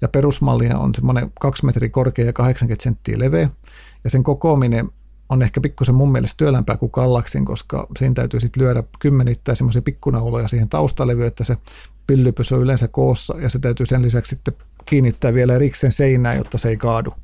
ja 0.00 0.08
perusmallia 0.08 0.78
on 0.78 0.94
semmoinen 0.94 1.32
2 1.40 1.66
metriä 1.66 1.88
korkea 1.88 2.26
ja 2.26 2.32
80 2.32 2.82
senttiä 2.82 3.18
leveä. 3.18 3.48
Ja 4.04 4.10
sen 4.10 4.22
kokoaminen 4.22 4.90
on 5.28 5.42
ehkä 5.42 5.60
pikkusen 5.60 5.94
mun 5.94 6.12
mielestä 6.12 6.38
työlämpää 6.38 6.76
kuin 6.76 6.92
Kallaksin, 6.92 7.44
koska 7.44 7.86
siinä 7.98 8.14
täytyy 8.14 8.40
sitten 8.40 8.62
lyödä 8.62 8.82
kymmenittäin 8.98 9.56
semmoisia 9.56 9.82
pikkunauloja 9.82 10.48
siihen 10.48 10.68
taustalevyyn, 10.68 11.26
että 11.26 11.44
se 11.44 11.56
pysyy 12.36 12.62
yleensä 12.62 12.88
koossa 12.88 13.34
ja 13.38 13.50
se 13.50 13.58
täytyy 13.58 13.86
sen 13.86 14.02
lisäksi 14.02 14.30
sitten 14.30 14.54
kiinnittää 14.86 15.34
vielä 15.34 15.54
erikseen 15.54 15.92
seinään, 15.92 16.36
jotta 16.36 16.58
se 16.58 16.68
ei 16.68 16.76
kaadu. 16.76 17.14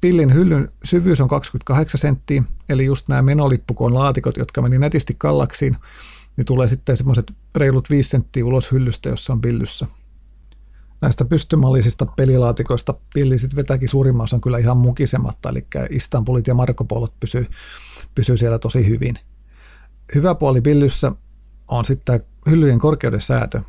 Pillin 0.00 0.34
hyllyn 0.34 0.72
syvyys 0.84 1.20
on 1.20 1.28
28 1.28 1.98
senttiä, 1.98 2.42
eli 2.68 2.84
just 2.84 3.08
nämä 3.08 3.22
menolippukoon 3.22 3.94
laatikot, 3.94 4.36
jotka 4.36 4.62
meni 4.62 4.78
nätisti 4.78 5.14
kallaksiin, 5.18 5.76
niin 6.36 6.44
tulee 6.44 6.68
sitten 6.68 6.96
semmoiset 6.96 7.32
reilut 7.54 7.90
5 7.90 8.08
senttiä 8.08 8.44
ulos 8.44 8.72
hyllystä, 8.72 9.08
jossa 9.08 9.32
on 9.32 9.40
pillyssä. 9.40 9.86
Näistä 11.00 11.24
pystymallisista 11.24 12.06
pelilaatikoista 12.06 12.94
pilli 13.14 13.38
sitten 13.38 13.56
vetäkin 13.56 13.88
suurimman 13.88 14.24
osan 14.24 14.40
kyllä 14.40 14.58
ihan 14.58 14.76
mukisematta, 14.76 15.48
eli 15.48 15.66
Istanbulit 15.90 16.46
ja 16.46 16.54
Marko 16.54 16.84
Polot 16.84 17.20
pysyy, 17.20 17.46
pysyy 18.14 18.36
siellä 18.36 18.58
tosi 18.58 18.88
hyvin. 18.88 19.18
Hyvä 20.14 20.34
puoli 20.34 20.60
pillyssä 20.60 21.12
on 21.68 21.84
sitten 21.84 22.20
hyllyjen 22.50 22.78
korkeuden 22.78 23.20
säätö, 23.20 23.60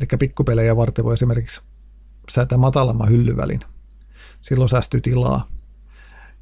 eli 0.00 0.18
pikkupelejä 0.18 0.76
varten 0.76 1.04
voi 1.04 1.14
esimerkiksi 1.14 1.60
säätää 2.28 2.58
matalamman 2.58 3.08
hyllyvälin. 3.08 3.60
Silloin 4.40 4.68
säästyy 4.68 5.00
tilaa. 5.00 5.46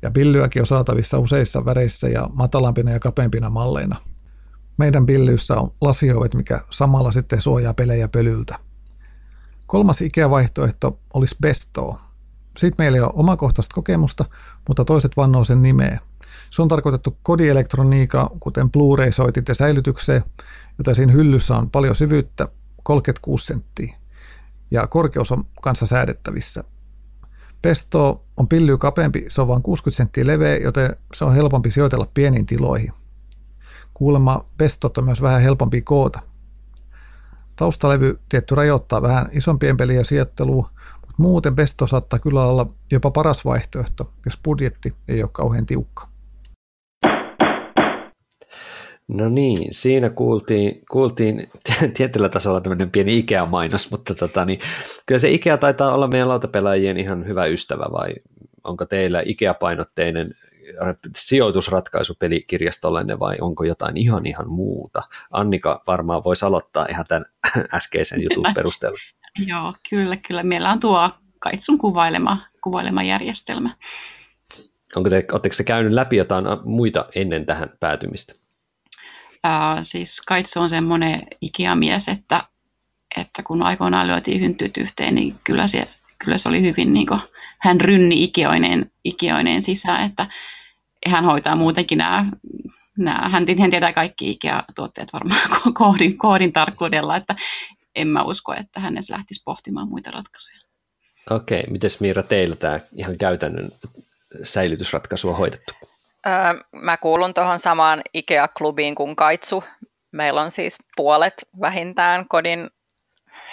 Ja 0.02 0.10
pillyäkin 0.10 0.62
on 0.62 0.66
saatavissa 0.66 1.18
useissa 1.18 1.64
väreissä 1.64 2.08
ja 2.08 2.28
matalampina 2.32 2.90
ja 2.90 3.00
kapeampina 3.00 3.50
malleina. 3.50 3.96
Meidän 4.76 5.06
pillyssä 5.06 5.56
on 5.56 5.72
lasiovet, 5.80 6.34
mikä 6.34 6.60
samalla 6.70 7.12
sitten 7.12 7.40
suojaa 7.40 7.74
pelejä 7.74 8.08
pölyltä. 8.08 8.58
Kolmas 9.66 10.02
IKEA-vaihtoehto 10.02 10.98
olisi 11.14 11.36
Besto. 11.42 12.00
Siitä 12.56 12.74
meillä 12.78 12.96
ei 12.96 13.02
ole 13.02 13.12
omakohtaista 13.14 13.74
kokemusta, 13.74 14.24
mutta 14.68 14.84
toiset 14.84 15.16
vannoo 15.16 15.44
sen 15.44 15.62
nimeä. 15.62 15.98
Se 16.50 16.62
on 16.62 16.68
tarkoitettu 16.68 17.18
kodielektroniikka, 17.22 18.30
kuten 18.40 18.70
Blu-ray-soitit 18.70 19.48
ja 19.48 19.54
säilytykseen, 19.54 20.24
joten 20.78 20.94
siinä 20.94 21.12
hyllyssä 21.12 21.56
on 21.56 21.70
paljon 21.70 21.94
syvyyttä, 21.94 22.48
36 22.82 23.46
senttiä, 23.46 23.96
ja 24.70 24.86
korkeus 24.86 25.32
on 25.32 25.46
kanssa 25.62 25.86
säädettävissä. 25.86 26.64
Pesto 27.62 28.24
on 28.36 28.48
pilly 28.48 28.78
kapeampi, 28.78 29.24
se 29.28 29.40
on 29.40 29.48
vain 29.48 29.62
60 29.62 29.96
senttiä 29.96 30.26
leveä, 30.26 30.56
joten 30.56 30.96
se 31.14 31.24
on 31.24 31.34
helpompi 31.34 31.70
sijoitella 31.70 32.06
pieniin 32.14 32.46
tiloihin. 32.46 32.92
Kuulemma 33.94 34.44
pestot 34.58 34.98
on 34.98 35.04
myös 35.04 35.22
vähän 35.22 35.42
helpompi 35.42 35.82
koota. 35.82 36.20
Taustalevy 37.56 38.20
tietty 38.28 38.54
rajoittaa 38.54 39.02
vähän 39.02 39.28
isompien 39.32 39.76
pelien 39.76 40.04
sijoittelua, 40.04 40.70
mutta 41.00 41.14
muuten 41.16 41.56
pesto 41.56 41.86
saattaa 41.86 42.18
kyllä 42.18 42.44
olla 42.44 42.66
jopa 42.90 43.10
paras 43.10 43.44
vaihtoehto, 43.44 44.12
jos 44.24 44.38
budjetti 44.44 44.96
ei 45.08 45.22
ole 45.22 45.30
kauhean 45.32 45.66
tiukka. 45.66 46.08
No 49.08 49.28
niin, 49.28 49.68
siinä 49.70 50.10
kuultiin, 50.10 50.82
kuultiin 50.90 51.48
tietyllä 51.96 52.28
tasolla 52.28 52.60
tämmöinen 52.60 52.90
pieni 52.90 53.18
Ikea-mainos, 53.18 53.90
mutta 53.90 54.14
tota, 54.14 54.44
niin, 54.44 54.60
kyllä 55.06 55.18
se 55.18 55.30
Ikea 55.30 55.58
taitaa 55.58 55.94
olla 55.94 56.08
meidän 56.08 56.28
lautapelaajien 56.28 56.98
ihan 56.98 57.26
hyvä 57.26 57.46
ystävä, 57.46 57.84
vai 57.92 58.14
onko 58.64 58.86
teillä 58.86 59.22
Ikea-painotteinen 59.26 60.34
sijoitusratkaisu 61.16 62.14
pelikirjastollenne 62.18 63.18
vai 63.18 63.36
onko 63.40 63.64
jotain 63.64 63.96
ihan 63.96 64.26
ihan 64.26 64.48
muuta? 64.48 65.02
Annika 65.30 65.82
varmaan 65.86 66.24
voisi 66.24 66.46
aloittaa 66.46 66.86
ihan 66.90 67.04
tämän 67.08 67.24
äskeisen 67.74 68.22
jutun 68.22 68.54
perusteella. 68.54 68.98
Joo, 69.46 69.74
kyllä, 69.90 70.16
kyllä. 70.28 70.42
Meillä 70.42 70.70
on 70.70 70.80
tuo 70.80 71.10
Kaitsun 71.38 71.78
kuvailema, 71.78 72.38
kuvailema 72.62 73.02
järjestelmä. 73.02 73.70
Onko 74.96 75.10
te, 75.10 75.26
oletteko 75.32 75.54
te 75.56 75.64
käynyt 75.64 75.92
läpi 75.92 76.16
jotain 76.16 76.44
muita 76.64 77.06
ennen 77.14 77.46
tähän 77.46 77.70
päätymistä? 77.80 78.45
Äh, 79.46 79.78
siis 79.82 80.22
Kaitsu 80.26 80.60
on 80.60 80.70
semmoinen 80.70 81.22
ikiamies, 81.40 82.08
että, 82.08 82.44
että 83.16 83.42
kun 83.42 83.62
aikoinaan 83.62 84.06
lyötiin 84.06 84.40
hyntyt 84.40 84.76
yhteen, 84.76 85.14
niin 85.14 85.38
kyllä 85.44 85.66
se, 85.66 85.88
kyllä 86.24 86.38
se 86.38 86.48
oli 86.48 86.62
hyvin 86.62 86.92
niin 86.92 87.06
kuin, 87.06 87.20
hän 87.58 87.80
rynni 87.80 88.24
ikioineen, 88.24 88.90
ikioineen 89.04 89.62
sisään, 89.62 90.10
että 90.10 90.26
hän 91.06 91.24
hoitaa 91.24 91.56
muutenkin 91.56 91.98
nämä, 91.98 92.26
nämä 92.98 93.28
hän, 93.28 93.44
hän 93.58 93.70
tietää 93.70 93.92
kaikki 93.92 94.30
IKEA-tuotteet 94.30 95.12
varmaan 95.12 95.40
koodin, 95.78 96.18
koodin 96.18 96.52
tarkkuudella, 96.52 97.16
että 97.16 97.34
en 97.94 98.08
mä 98.08 98.22
usko, 98.22 98.54
että 98.54 98.80
hän 98.80 98.94
edes 98.94 99.10
lähtisi 99.10 99.42
pohtimaan 99.44 99.88
muita 99.88 100.10
ratkaisuja. 100.10 100.60
Okei, 101.30 101.64
miten 101.70 101.90
Miira 102.00 102.22
teillä 102.22 102.56
tämä 102.56 102.80
ihan 102.96 103.18
käytännön 103.18 103.68
säilytysratkaisu 104.44 105.28
on 105.28 105.36
hoidettu? 105.36 105.74
Mä 106.72 106.96
kuulun 106.96 107.34
tuohon 107.34 107.58
samaan 107.58 108.02
IKEA-klubiin 108.14 108.94
kuin 108.94 109.16
Kaitsu. 109.16 109.64
Meillä 110.12 110.40
on 110.40 110.50
siis 110.50 110.78
puolet 110.96 111.34
vähintään 111.60 112.28
kodin 112.28 112.70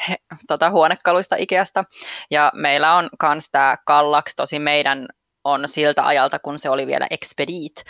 he, 0.10 0.16
tota, 0.48 0.70
huonekaluista 0.70 1.36
Ikeasta. 1.40 1.84
Ja 2.32 2.52
meillä 2.56 2.94
on 2.94 3.10
myös 3.24 3.50
tämä 3.52 3.78
Kallax, 3.86 4.36
tosi 4.36 4.60
meidän 4.60 5.08
on 5.44 5.68
siltä 5.68 6.06
ajalta, 6.06 6.40
kun 6.40 6.60
se 6.60 6.70
oli 6.70 6.88
vielä 6.88 7.08
Expedit. 7.12 7.84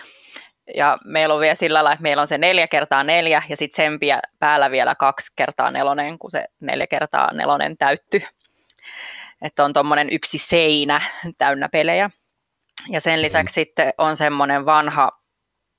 Ja 0.75 0.97
meillä 1.05 1.35
on 1.35 1.41
vielä 1.41 1.55
sillä 1.55 1.77
lailla, 1.77 1.91
että 1.91 2.03
meillä 2.03 2.21
on 2.21 2.27
se 2.27 2.37
neljä 2.37 2.67
kertaa 2.67 3.03
neljä 3.03 3.43
ja 3.49 3.57
sitten 3.57 3.75
sen 3.75 3.99
päällä 4.39 4.71
vielä 4.71 4.95
kaksi 4.95 5.33
kertaa 5.35 5.71
nelonen, 5.71 6.19
kun 6.19 6.31
se 6.31 6.45
neljä 6.59 6.87
kertaa 6.87 7.33
nelonen 7.33 7.77
täytty. 7.77 8.21
Että 9.41 9.63
on 9.63 9.73
tuommoinen 9.73 10.09
yksi 10.11 10.37
seinä 10.37 11.01
täynnä 11.37 11.69
pelejä. 11.69 12.09
Ja 12.89 13.01
sen 13.01 13.21
lisäksi 13.21 13.53
mm. 13.53 13.53
sitten 13.53 13.93
on 13.97 14.17
semmoinen 14.17 14.65
vanha, 14.65 15.11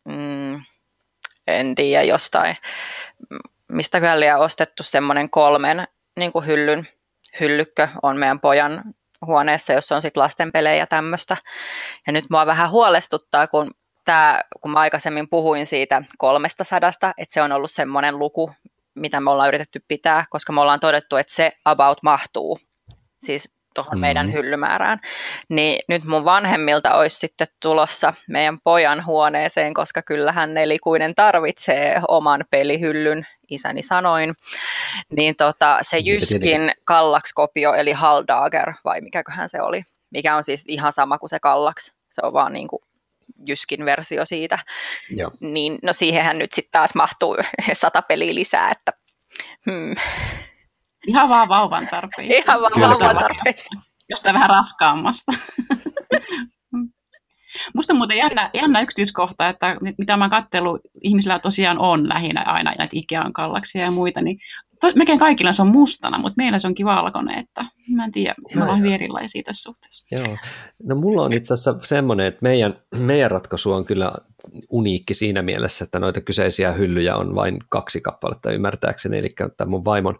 mm, 0.05 0.63
en 1.47 1.75
tiedä 1.75 2.03
jostain, 2.03 2.57
mistä 3.69 4.01
kyllä 4.01 4.39
ostettu 4.39 4.83
semmoinen 4.83 5.31
kolmen 5.31 5.89
niin 6.17 6.33
kuin 6.33 6.47
hyllyn 6.47 6.89
hyllykkö 7.41 7.89
on 8.03 8.17
meidän 8.17 8.41
pojan 8.41 8.83
huoneessa, 9.27 9.73
jossa 9.73 9.97
on 9.97 10.03
sitten 10.03 10.23
lastenpelejä 10.23 10.75
ja 10.75 10.87
tämmöistä. 10.87 11.37
Ja 12.07 12.13
nyt 12.13 12.25
mua 12.31 12.47
vähän 12.47 12.71
huolestuttaa, 12.71 13.47
kun, 13.47 13.71
tää, 14.05 14.45
kun 14.61 14.71
mä 14.71 14.79
aikaisemmin 14.79 15.29
puhuin 15.29 15.67
siitä 15.67 16.03
kolmesta 16.19 16.65
sadasta, 16.65 17.15
että 17.19 17.33
se 17.33 17.43
on 17.43 17.53
ollut 17.53 17.71
semmoinen 17.71 18.19
luku, 18.19 18.53
mitä 18.95 19.21
me 19.21 19.31
ollaan 19.31 19.49
yritetty 19.49 19.85
pitää, 19.89 20.25
koska 20.31 20.53
me 20.53 20.61
ollaan 20.61 20.81
todettu, 20.81 21.17
että 21.17 21.35
se 21.35 21.53
about 21.65 22.03
mahtuu. 22.03 22.59
Siis 23.23 23.54
tuohon 23.75 23.91
mm-hmm. 23.91 24.01
meidän 24.01 24.33
hyllymäärään. 24.33 24.99
Niin 25.49 25.79
nyt 25.89 26.05
mun 26.05 26.25
vanhemmilta 26.25 26.95
olisi 26.95 27.17
sitten 27.17 27.47
tulossa 27.61 28.15
meidän 28.29 28.59
pojan 28.65 29.07
huoneeseen, 29.07 29.75
koska 29.75 30.03
kyllähän 30.03 30.55
nelikuinen 30.55 31.15
tarvitsee 31.15 32.01
oman 32.09 32.45
pelihyllyn, 32.51 33.27
isäni 33.51 33.83
sanoin. 33.83 34.35
Niin 35.17 35.37
tota, 35.37 35.79
se 35.83 35.99
Jyskin 35.99 36.73
Kallaks-kopio, 36.85 37.75
eli 37.75 37.93
Haldager, 37.93 38.73
vai 38.85 39.01
mikäköhän 39.01 39.49
se 39.49 39.63
oli, 39.63 39.83
mikä 40.11 40.37
on 40.37 40.45
siis 40.45 40.65
ihan 40.69 40.93
sama 40.93 41.19
kuin 41.19 41.31
se 41.31 41.41
Kallaks. 41.41 41.93
Se 42.11 42.21
on 42.25 42.33
vaan 42.33 42.53
niin 42.53 42.69
kuin 42.69 42.83
Jyskin 43.47 43.85
versio 43.85 44.25
siitä. 44.25 44.59
Joo. 45.11 45.31
Niin, 45.41 45.79
no 45.83 45.93
siihenhän 45.93 46.39
nyt 46.39 46.53
sitten 46.53 46.73
taas 46.73 46.95
mahtuu 46.95 47.37
sata 47.73 48.03
peliä 48.03 48.35
lisää, 48.35 48.71
että 48.71 48.93
hmm. 49.67 49.95
Ihan 51.07 51.29
vaan 51.29 51.49
vauvan 51.49 51.89
tarpeisiin. 51.91 52.43
Ihan 52.43 52.61
vaan 52.61 52.73
Kyllä, 52.73 52.89
vauvan 52.89 53.17
tarpeisiin. 53.17 53.83
Jostain 54.11 54.35
vähän 54.35 54.51
raskaammasta. 54.51 55.33
Musta 57.75 57.93
on 57.93 57.97
muuten 57.97 58.17
jännä, 58.17 58.51
jännä 58.55 58.81
yksityiskohta, 58.81 59.49
että 59.49 59.77
mitä 59.99 60.17
mä 60.17 60.29
katsellut, 60.29 60.81
ihmisillä 61.03 61.39
tosiaan 61.39 61.79
on 61.79 62.09
lähinnä 62.09 62.43
aina 62.43 62.75
näitä 62.79 62.93
Ikean 62.93 63.33
kallaksia 63.33 63.85
ja 63.85 63.91
muita, 63.91 64.23
niin 64.23 64.39
to, 64.93 64.99
melkein 64.99 65.19
kaikilla 65.19 65.53
se 65.53 65.63
on 65.63 65.69
mustana, 65.69 66.19
mutta 66.19 66.35
meillä 66.37 66.59
se 66.59 66.67
onkin 66.67 66.87
valkoinen, 66.87 67.39
että 67.39 67.65
mä 67.89 68.05
en 68.05 68.13
tiedä, 68.13 68.35
me 68.55 68.63
ollaan 68.63 68.79
hyvin 68.79 68.93
erilaisia 68.93 69.43
tässä 69.43 69.63
suhteessa. 69.63 70.07
Joo. 70.11 70.37
No 70.83 70.97
mulla 70.97 71.23
on 71.23 71.33
itse 71.33 71.55
asiassa 71.55 71.79
semmoinen, 71.83 72.27
että 72.27 72.39
meidän, 72.43 72.77
meidän 72.99 73.31
ratkaisu 73.31 73.73
on 73.73 73.85
kyllä 73.85 74.13
uniikki 74.69 75.15
siinä 75.15 75.43
mielessä, 75.43 75.85
että 75.85 75.99
noita 75.99 76.21
kyseisiä 76.21 76.73
hyllyjä 76.73 77.17
on 77.17 77.35
vain 77.35 77.59
kaksi 77.69 78.01
kappaletta 78.01 78.53
ymmärtääkseni, 78.53 79.19
eli 79.19 79.29
tämä 79.57 79.71
mun 79.71 79.85
vaimon, 79.85 80.19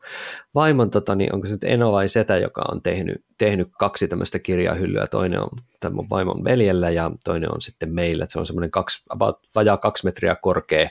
vaimon 0.55 0.91
tota, 0.91 1.15
niin 1.15 1.35
onko 1.35 1.47
se 1.47 1.53
nyt 1.53 1.65
Eno 1.65 1.93
vai 1.93 2.09
Setä, 2.09 2.37
joka 2.37 2.63
on 2.73 2.83
tehnyt, 2.83 3.25
tehnyt 3.39 3.69
kaksi 3.79 4.09
tämmöistä 4.09 4.39
kirjahyllyä, 4.39 5.07
toinen 5.07 5.41
on 5.41 5.49
tämän 5.81 5.97
mun 5.97 6.11
vaimon 6.11 6.45
veljellä 6.45 6.91
ja 6.91 7.11
toinen 7.25 7.55
on 7.55 7.61
sitten 7.61 7.95
meillä, 7.95 8.25
että 8.25 8.33
se 8.33 8.39
on 8.39 8.47
semmoinen 8.47 8.71
kaksi, 8.71 9.03
about, 9.09 9.39
vajaa 9.55 9.77
kaksi 9.77 10.05
metriä 10.05 10.37
korkea 10.37 10.89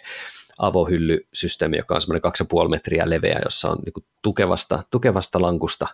avohyllysysteemi, 0.58 1.78
joka 1.78 1.96
on 1.96 2.02
semmoinen 2.02 2.32
2,5 2.64 2.70
metriä 2.70 3.10
leveä, 3.10 3.40
jossa 3.44 3.70
on 3.70 3.78
niin 3.86 4.06
tukevasta, 4.22 4.84
tukevasta 4.92 5.42
lankusta 5.42 5.88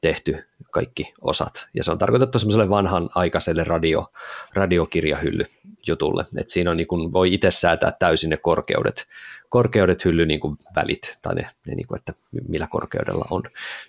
tehty 0.00 0.44
kaikki 0.70 1.12
osat. 1.20 1.68
Ja 1.74 1.84
se 1.84 1.90
on 1.90 1.98
tarkoitettu 1.98 2.38
semmoiselle 2.38 2.68
vanhan 2.68 3.10
aikaiselle 3.14 3.64
radio, 3.64 4.12
radiokirjahylly 4.54 5.44
jutulle. 5.86 6.24
Et 6.36 6.48
siinä 6.48 6.70
on, 6.70 6.76
niin 6.76 6.86
kuin, 6.86 7.12
voi 7.12 7.34
itse 7.34 7.50
säätää 7.50 7.92
täysin 7.98 8.30
ne 8.30 8.36
korkeudet, 8.36 9.06
korkeudet 9.48 10.04
hylly 10.04 10.26
niin 10.26 10.40
kuin 10.40 10.56
välit, 10.76 11.18
tai 11.22 11.34
ne, 11.34 11.48
ne 11.66 11.74
niin 11.74 11.86
kuin, 11.86 11.98
että 11.98 12.12
millä 12.48 12.66
korkeudella 12.70 13.24
on. 13.30 13.42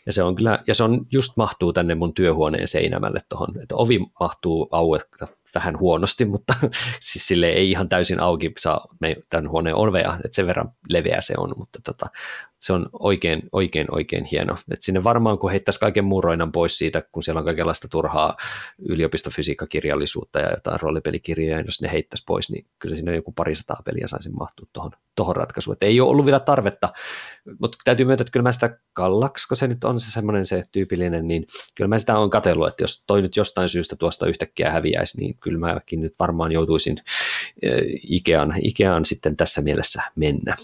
Ja 0.06 0.14
se 0.14 0.24
on 0.24 0.36
kyllä, 0.36 0.60
ja 0.68 0.76
se 0.76 0.84
on 0.84 1.08
just 1.12 1.38
mahtuu 1.38 1.74
tänne 1.74 1.96
mun 1.96 2.14
työhuoneen 2.14 2.68
seinämälle 2.68 3.20
tuohon, 3.30 3.62
että 3.64 3.76
ovi 3.76 4.00
mahtuu 4.20 4.68
aueta 4.72 5.28
vähän 5.56 5.80
huonosti, 5.80 6.26
mutta 6.36 6.54
siis 7.00 7.28
sille 7.28 7.48
ei 7.48 7.72
ihan 7.72 7.90
täysin 7.90 8.20
auki 8.20 8.54
saa 8.58 8.88
tämän 9.30 9.50
huoneen 9.50 9.76
ovea, 9.76 10.18
että 10.26 10.36
sen 10.36 10.48
verran 10.48 10.72
leveä 10.90 11.22
se 11.22 11.34
on, 11.38 11.54
mutta 11.58 11.80
tota, 11.84 12.08
se 12.60 12.74
on 12.74 12.90
oikein, 12.94 13.44
oikein, 13.52 13.88
oikein 13.92 14.24
hieno. 14.24 14.58
Et 14.72 14.82
sinne 14.82 15.04
varmaan, 15.04 15.38
kun 15.38 15.52
heittäisi 15.52 15.80
kaiken 15.80 16.06
muuroinan 16.06 16.52
pois 16.52 16.78
siitä, 16.78 17.04
kun 17.12 17.24
siellä 17.24 17.40
on 17.40 17.46
kaikenlaista 17.46 17.88
turhaa 17.88 18.38
yliopistofysiikkakirjallisuutta 18.80 20.40
ja 20.40 20.52
jotain 20.52 20.80
roolipelikirjoja, 20.82 21.62
jos 21.62 21.82
ne 21.82 21.92
heittäisi 21.92 22.24
pois, 22.28 22.52
niin 22.52 22.66
kyllä 22.80 22.96
sinne 22.96 23.16
joku 23.16 23.32
parisataa 23.32 23.82
peliä 23.86 24.08
saisi 24.08 24.30
mahtua 24.30 24.68
tuohon, 24.74 24.92
tuohon 25.16 25.36
ratkaisuun. 25.36 25.74
Et 25.74 25.84
ei 25.84 26.00
ole 26.00 26.10
ollut 26.10 26.26
vielä 26.26 26.40
tarvetta, 26.40 26.94
mutta 27.60 27.78
täytyy 27.84 28.06
myöntää, 28.06 28.24
että 28.24 28.32
kyllä 28.32 28.44
mä 28.44 28.52
sitä 28.52 28.80
kallaks, 28.94 29.48
kun 29.48 29.58
se 29.58 29.68
nyt 29.68 29.84
on 29.84 30.00
se 30.00 30.12
semmoinen 30.12 30.46
se 30.46 30.64
tyypillinen, 30.72 31.28
niin 31.28 31.48
kyllä 31.76 31.88
mä 31.88 32.00
sitä 32.00 32.18
on 32.18 32.30
katsellut, 32.30 32.68
että 32.68 32.84
jos 32.84 33.04
toi 33.08 33.22
nyt 33.22 33.36
jostain 33.36 33.70
syystä 33.70 33.96
tuosta 33.96 34.28
yhtäkkiä 34.28 34.72
häviäisi, 34.72 35.22
niin 35.22 35.38
kyllä 35.38 35.60
mäkin 35.60 36.02
nyt 36.02 36.14
varmaan 36.20 36.52
joutuisin 36.52 36.98
eh, 37.62 37.84
Ikean, 38.10 38.54
Ikean 38.62 39.06
sitten 39.06 39.38
tässä 39.38 39.62
mielessä 39.62 40.02
mennä 40.16 40.56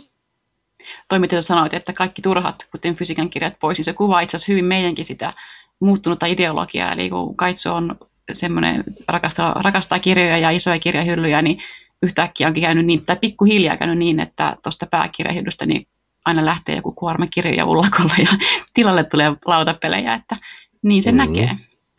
toi, 1.07 1.19
mitä 1.19 1.41
sä 1.41 1.47
sanoit, 1.47 1.73
että 1.73 1.93
kaikki 1.93 2.21
turhat, 2.21 2.67
kuten 2.71 2.95
fysiikan 2.95 3.29
kirjat 3.29 3.59
pois, 3.59 3.77
niin 3.77 3.86
se 3.86 3.93
kuvaa 3.93 4.21
itse 4.21 4.38
asiassa 4.38 4.51
hyvin 4.51 4.65
meidänkin 4.65 5.05
sitä 5.05 5.34
muuttunutta 5.79 6.25
ideologiaa. 6.25 6.91
Eli 6.91 7.09
kun 7.09 7.36
Kaitso 7.36 7.75
on 7.75 7.95
semmoinen, 8.32 8.84
rakastaa, 9.07 9.53
rakastaa 9.53 9.99
kirjoja 9.99 10.38
ja 10.38 10.51
isoja 10.51 10.79
kirjahyllyjä, 10.79 11.41
niin 11.41 11.59
yhtäkkiä 12.03 12.47
onkin 12.47 12.63
käynyt 12.63 12.86
niin, 12.86 13.05
tai 13.05 13.15
pikkuhiljaa 13.15 13.77
käynyt 13.77 13.97
niin, 13.97 14.19
että 14.19 14.57
tuosta 14.63 14.86
pääkirjahyllystä 14.86 15.65
niin 15.65 15.88
aina 16.25 16.45
lähtee 16.45 16.75
joku 16.75 16.91
kuorma 16.91 17.25
kirjoja 17.34 17.65
ullakolla 17.65 18.13
ja 18.17 18.27
tilalle 18.73 19.03
tulee 19.03 19.32
lautapelejä, 19.45 20.13
että 20.13 20.36
niin 20.82 21.03
se 21.03 21.11
mm. 21.11 21.17
näkee. 21.17 21.49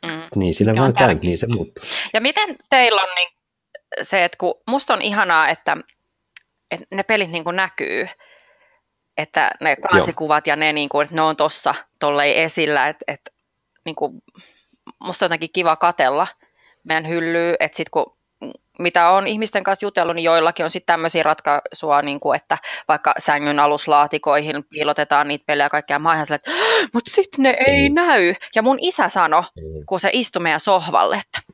Mm. 0.07 0.23
Niin 0.35 0.55
siinä 0.55 0.75
vaan 0.77 0.95
käy, 0.95 1.15
niin 1.15 1.39
se 1.39 1.47
muuttuu. 1.47 1.85
Ja 2.13 2.21
miten 2.21 2.57
teillä 2.71 3.03
on 3.03 3.09
niin 3.15 3.29
se, 4.03 4.25
että 4.25 4.39
kun 4.39 4.55
musta 4.67 4.95
on 4.95 5.03
ihanaa, 5.03 5.49
että, 5.49 5.77
että 6.71 6.87
ne 6.95 7.03
pelit 7.03 7.31
niin 7.31 7.45
kuin 7.45 7.57
näkyy, 7.57 8.09
että 9.23 9.51
ne 9.61 9.77
kansikuvat 9.77 10.47
ja 10.47 10.57
ne, 10.57 10.73
niin 10.73 10.89
kuin, 10.89 11.05
että 11.05 11.15
ne 11.15 11.23
on 11.23 11.37
tuossa 11.37 11.75
tollei 11.99 12.43
esillä, 12.43 12.89
että, 12.89 13.05
että 13.09 13.31
niin 13.85 13.97
kuin, 13.97 14.23
musta 15.01 15.25
on 15.25 15.27
jotenkin 15.27 15.53
kiva 15.53 15.77
katella 15.77 16.27
meidän 16.85 17.09
hyllyy, 17.09 17.55
että 17.61 17.77
sit 17.77 17.89
kun 17.89 18.17
mitä 18.79 19.09
on 19.09 19.29
ihmisten 19.29 19.65
kanssa 19.65 19.87
jutellut, 19.87 20.17
niin 20.17 20.25
joillakin 20.25 20.65
on 20.65 20.71
sitten 20.71 20.93
tämmöisiä 20.93 21.23
ratkaisuja, 21.23 22.03
niin 22.03 22.21
kuin, 22.21 22.37
että 22.37 22.59
vaikka 22.89 23.15
sängyn 23.19 23.59
aluslaatikoihin 23.59 24.65
piilotetaan 24.71 25.29
niitä 25.29 25.45
pelejä 25.47 25.65
ja 25.65 25.71
kaikkea. 25.71 25.99
Mä 25.99 26.09
oon 26.09 26.21
että 26.35 26.51
mutta 26.95 27.11
sitten 27.11 27.43
ne 27.43 27.57
ei 27.67 27.89
mm. 27.89 27.95
näy. 27.95 28.35
Ja 28.55 28.63
mun 28.63 28.79
isä 28.81 29.09
sanoi, 29.09 29.43
mm. 29.43 29.87
kun 29.87 30.01
se 30.01 30.11
istui 30.13 30.43
meidän 30.43 30.61
sohvalle, 30.61 31.17
että 31.17 31.53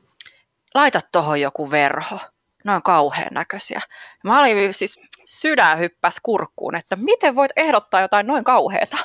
laita 0.73 1.01
tuohon 1.11 1.41
joku 1.41 1.71
verho. 1.71 2.19
Ne 2.63 2.71
on 2.71 2.83
kauhean 2.83 3.33
näköisiä. 3.33 3.81
Mä 4.23 4.39
olin 4.39 4.73
siis, 4.73 4.99
sydän 5.29 5.79
hyppäs 5.79 6.19
kurkkuun, 6.23 6.75
että 6.75 6.95
miten 6.95 7.35
voit 7.35 7.51
ehdottaa 7.55 8.01
jotain 8.01 8.27
noin 8.27 8.43
kauheata. 8.43 8.97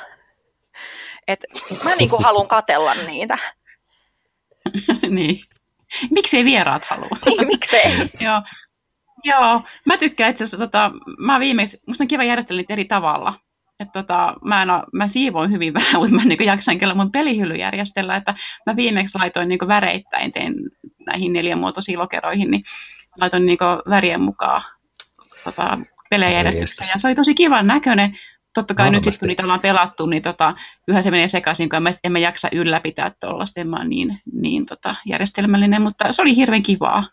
Et 1.27 1.45
mä 1.83 1.95
niin 1.95 2.09
kuin 2.09 2.23
haluan 2.23 2.47
katella 2.47 2.93
niitä. 2.93 3.37
niin. 5.09 5.39
Miksi 6.11 6.37
ei 6.37 6.45
vieraat 6.45 6.85
halua? 6.85 7.17
niin, 7.25 7.47
miksei? 7.47 7.81
Joo. 8.25 8.41
Joo, 9.23 9.61
mä 9.85 9.97
tykkään 9.97 10.31
itse 10.31 10.43
asiassa, 10.43 10.57
tota, 10.57 10.91
mä 11.17 11.39
viimeksi, 11.39 11.81
musta 11.87 12.03
on 12.03 12.07
kiva 12.07 12.23
järjestellä 12.23 12.59
niitä 12.59 12.73
eri 12.73 12.85
tavalla. 12.85 13.33
Et 13.79 13.91
tota, 13.93 14.33
mä, 14.43 14.61
en, 14.61 14.67
mä 14.93 15.07
siivoin 15.07 15.51
hyvin 15.51 15.73
vähän, 15.73 16.01
mutta 16.01 16.15
mä 16.15 16.25
niin 16.25 16.45
jaksan 16.45 16.79
kyllä 16.79 16.93
mun 16.93 17.11
pelihylly 17.11 17.55
järjestellä, 17.55 18.15
että 18.15 18.35
mä 18.65 18.75
viimeksi 18.75 19.17
laitoin 19.17 19.47
niin 19.49 19.67
väreittäin, 19.67 20.31
tein 20.31 20.55
näihin 21.05 21.33
neljänmuotoisiin 21.33 21.99
lokeroihin, 21.99 22.51
niin 22.51 22.63
laitoin 23.19 23.45
niin 23.45 23.57
värien 23.89 24.21
mukaan 24.21 24.61
tota, 25.43 25.77
pelejärjestystä. 26.15 26.83
Ja 26.93 26.99
se 26.99 27.07
oli 27.07 27.15
tosi 27.15 27.33
kivan 27.33 27.67
näköinen. 27.67 28.17
Totta 28.53 28.73
kai 28.73 28.85
Varmasti. 28.85 29.07
nyt 29.07 29.13
sitten 29.13 29.25
kun 29.25 29.29
niitä 29.29 29.43
ollaan 29.43 29.59
pelattu, 29.59 30.05
niin 30.05 30.21
tota, 30.21 30.55
kyllä 30.85 31.01
se 31.01 31.11
menee 31.11 31.27
sekaisin, 31.27 31.69
kun 31.69 31.81
en 32.03 32.11
mä 32.11 32.19
jaksa 32.19 32.49
ylläpitää 32.51 33.11
tuollaista, 33.19 33.61
en 33.61 33.67
mä 33.67 33.83
niin, 33.83 34.19
niin 34.33 34.65
tota, 34.65 34.95
järjestelmällinen, 35.05 35.81
mutta 35.81 36.13
se 36.13 36.21
oli 36.21 36.35
hirveän 36.35 36.63
kivaa. 36.63 37.03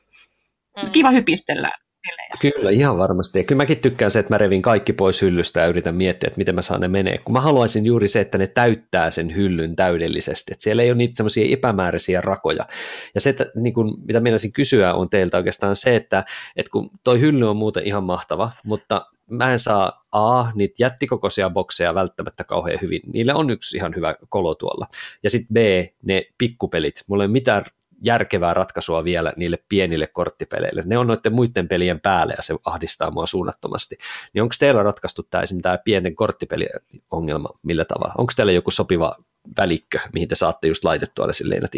Mm. 0.83 0.91
Kiva 0.91 1.11
hypistellä 1.11 1.71
pelejä. 2.09 2.53
Kyllä, 2.55 2.71
ihan 2.71 2.99
varmasti. 2.99 3.39
Ja 3.39 3.45
kyllä 3.45 3.57
mäkin 3.57 3.79
tykkään 3.79 4.11
se, 4.11 4.19
että 4.19 4.35
mä 4.35 4.39
revin 4.39 4.63
kaikki 4.63 4.93
pois 4.93 5.23
hyllystä 5.23 5.61
ja 5.61 5.67
yritän 5.67 5.95
miettiä, 5.95 6.27
että 6.27 6.39
miten 6.39 6.55
mä 6.55 6.63
saan 6.63 6.81
ne 6.81 6.89
menee. 6.89 7.19
Kun 7.19 7.33
mä 7.33 7.41
haluaisin 7.41 7.87
juuri 7.87 8.09
se, 8.09 8.21
että 8.21 8.39
ne 8.39 8.47
täyttää 8.47 9.11
sen 9.11 9.37
hyllyn 9.37 9.77
täydellisesti. 9.77 10.53
Että 10.53 10.65
siellä 10.65 10.83
ei 10.83 10.91
ole 10.91 10.99
niitä 10.99 11.17
semmoisia 11.17 11.57
epämääräisiä 11.57 12.21
rakoja. 12.21 12.67
Ja 13.15 13.21
se, 13.21 13.31
että, 13.31 13.47
niin 13.55 13.75
kun, 13.75 14.03
mitä 14.07 14.21
meinasin 14.21 14.53
kysyä 14.53 14.95
on 14.95 15.11
teiltä 15.11 15.37
oikeastaan 15.37 15.77
se, 15.77 15.97
että, 15.97 16.25
että 16.57 16.71
kun 16.71 16.91
toi 17.05 17.21
hylly 17.21 17.51
on 17.51 17.57
muuten 17.57 17.87
ihan 17.87 18.05
mahtava, 18.05 18.51
mutta 18.65 19.07
mä 19.31 19.53
en 19.53 19.59
saa 19.59 20.05
A, 20.13 20.45
niitä 20.55 20.75
jättikokoisia 20.79 21.51
bokseja 21.51 21.95
välttämättä 21.95 22.45
kauhean 22.45 22.79
hyvin. 22.83 23.01
Niillä 23.13 23.35
on 23.35 23.51
yksi 23.51 23.77
ihan 23.77 23.95
hyvä 23.97 24.15
kolo 24.29 24.55
tuolla. 24.55 24.87
Ja 25.23 25.31
sitten 25.31 25.55
B, 25.55 25.57
ne 26.03 26.23
pikkupelit. 26.39 26.95
Mulla 27.09 27.23
ei 27.23 27.27
ole 27.27 27.33
mitään 27.33 27.65
järkevää 28.03 28.55
ratkaisua 28.55 29.05
vielä 29.05 29.33
niille 29.37 29.59
pienille 29.69 30.07
korttipeleille. 30.07 30.83
Ne 30.87 30.99
on 30.99 31.07
noiden 31.07 31.33
muiden 31.33 31.69
pelien 31.69 32.01
päälle 32.01 32.35
ja 32.37 32.43
se 32.43 32.55
ahdistaa 32.65 33.11
mua 33.11 33.27
suunnattomasti. 33.27 33.99
Niin 34.33 34.43
onko 34.43 34.55
teillä 34.59 34.83
ratkaistu 34.83 35.23
tämä 35.23 35.43
esimerkiksi 35.43 35.63
tämä 35.63 35.79
pienten 35.79 36.17
korttipelien 36.17 36.81
ongelma 37.11 37.49
millä 37.63 37.85
tavalla? 37.85 38.15
Onko 38.19 38.33
teillä 38.37 38.53
joku 38.53 38.71
sopiva 38.71 39.17
välikkö, 39.59 39.99
mihin 40.13 40.29
te 40.29 40.35
saatte 40.35 40.69
just 40.69 40.85
laitettua 40.85 41.27
ne 41.27 41.33
silleen? 41.33 41.69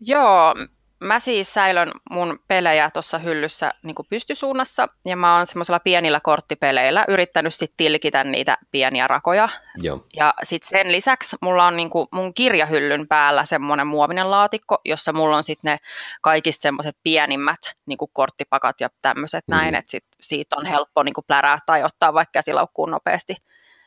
Joo, 0.00 0.54
mä 1.00 1.20
siis 1.20 1.54
säilön 1.54 1.92
mun 2.10 2.38
pelejä 2.48 2.90
tuossa 2.90 3.18
hyllyssä 3.18 3.74
niin 3.82 3.94
pystysuunnassa 4.08 4.88
ja 5.04 5.16
mä 5.16 5.36
oon 5.36 5.46
semmoisella 5.46 5.80
pienillä 5.80 6.20
korttipeleillä 6.20 7.04
yrittänyt 7.08 7.54
sitten 7.54 7.76
tilkitä 7.76 8.24
niitä 8.24 8.58
pieniä 8.70 9.06
rakoja. 9.06 9.48
Joo. 9.76 10.00
Ja 10.16 10.34
sitten 10.42 10.68
sen 10.68 10.92
lisäksi 10.92 11.36
mulla 11.40 11.66
on 11.66 11.76
niin 11.76 11.90
kuin 11.90 12.08
mun 12.12 12.34
kirjahyllyn 12.34 13.08
päällä 13.08 13.44
semmoinen 13.44 13.86
muovinen 13.86 14.30
laatikko, 14.30 14.78
jossa 14.84 15.12
mulla 15.12 15.36
on 15.36 15.44
sitten 15.44 15.70
ne 15.70 15.78
kaikista 16.22 16.62
semmoiset 16.62 16.96
pienimmät 17.02 17.60
niin 17.86 17.98
kuin 17.98 18.10
korttipakat 18.12 18.80
ja 18.80 18.88
tämmöiset 19.02 19.44
mm. 19.48 19.56
näin, 19.56 19.74
että 19.74 19.90
sit 19.90 20.04
siitä 20.20 20.56
on 20.56 20.66
helppo 20.66 21.02
niin 21.02 21.14
kuin 21.14 21.24
plärää 21.26 21.58
tai 21.66 21.84
ottaa 21.84 22.14
vaikka 22.14 22.32
käsilaukkuun 22.32 22.90
nopeasti 22.90 23.36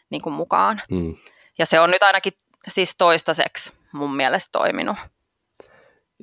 niin 0.10 0.22
kuin 0.22 0.34
mukaan. 0.34 0.82
Mm. 0.92 1.16
Ja 1.60 1.66
se 1.66 1.80
on 1.80 1.92
nyt 1.92 2.04
ainakin 2.04 2.34
siis 2.68 2.96
toistaiseksi 2.98 3.74
mun 3.92 4.16
mielestä 4.16 4.50
toiminut. 4.52 4.98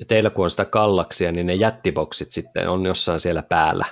Ja 0.00 0.06
teillä 0.06 0.30
kun 0.30 0.44
on 0.44 0.50
sitä 0.50 0.64
kallaksia, 0.64 1.32
niin 1.32 1.46
ne 1.46 1.54
jättiboksit 1.54 2.32
sitten 2.32 2.68
on 2.68 2.86
jossain 2.86 3.20
siellä 3.20 3.42
päällä. 3.42 3.84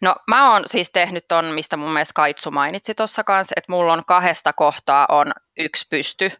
No 0.00 0.16
mä 0.26 0.52
oon 0.52 0.62
siis 0.66 0.90
tehnyt 0.90 1.28
ton, 1.28 1.44
mistä 1.44 1.76
mun 1.76 1.92
mielestä 1.92 2.14
Kaitsu 2.14 2.50
mainitsi 2.50 2.94
tuossa 2.94 3.24
kanssa, 3.24 3.54
että 3.56 3.72
mulla 3.72 3.92
on 3.92 4.02
kahdesta 4.06 4.52
kohtaa 4.52 5.06
on 5.08 5.32
yksi 5.58 5.86
pysty 5.90 6.30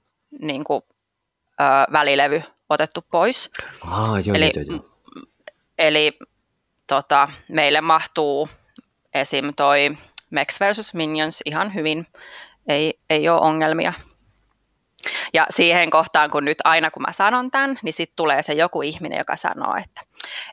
niin 0.40 0.64
kuin, 0.64 0.82
ö, 1.60 1.64
välilevy 1.92 2.42
otettu 2.68 3.04
pois. 3.10 3.50
Ah, 3.86 4.26
joo, 4.26 4.36
eli, 4.36 4.52
joo, 4.56 4.64
joo. 4.68 4.84
eli 5.78 6.18
tota, 6.86 7.28
meille 7.48 7.80
mahtuu 7.80 8.48
esim. 9.14 9.52
toi 9.56 9.96
Max 10.30 10.60
vs. 10.60 10.94
Minions 10.94 11.40
ihan 11.44 11.74
hyvin, 11.74 12.06
ei, 12.68 12.98
ei 13.10 13.28
ole 13.28 13.40
ongelmia 13.40 13.92
ja 15.34 15.46
siihen 15.50 15.90
kohtaan, 15.90 16.30
kun 16.30 16.44
nyt 16.44 16.58
aina 16.64 16.90
kun 16.90 17.02
mä 17.02 17.12
sanon 17.12 17.50
tämän, 17.50 17.78
niin 17.82 17.92
sitten 17.92 18.16
tulee 18.16 18.42
se 18.42 18.52
joku 18.52 18.82
ihminen, 18.82 19.18
joka 19.18 19.36
sanoo, 19.36 19.76
että 19.76 20.00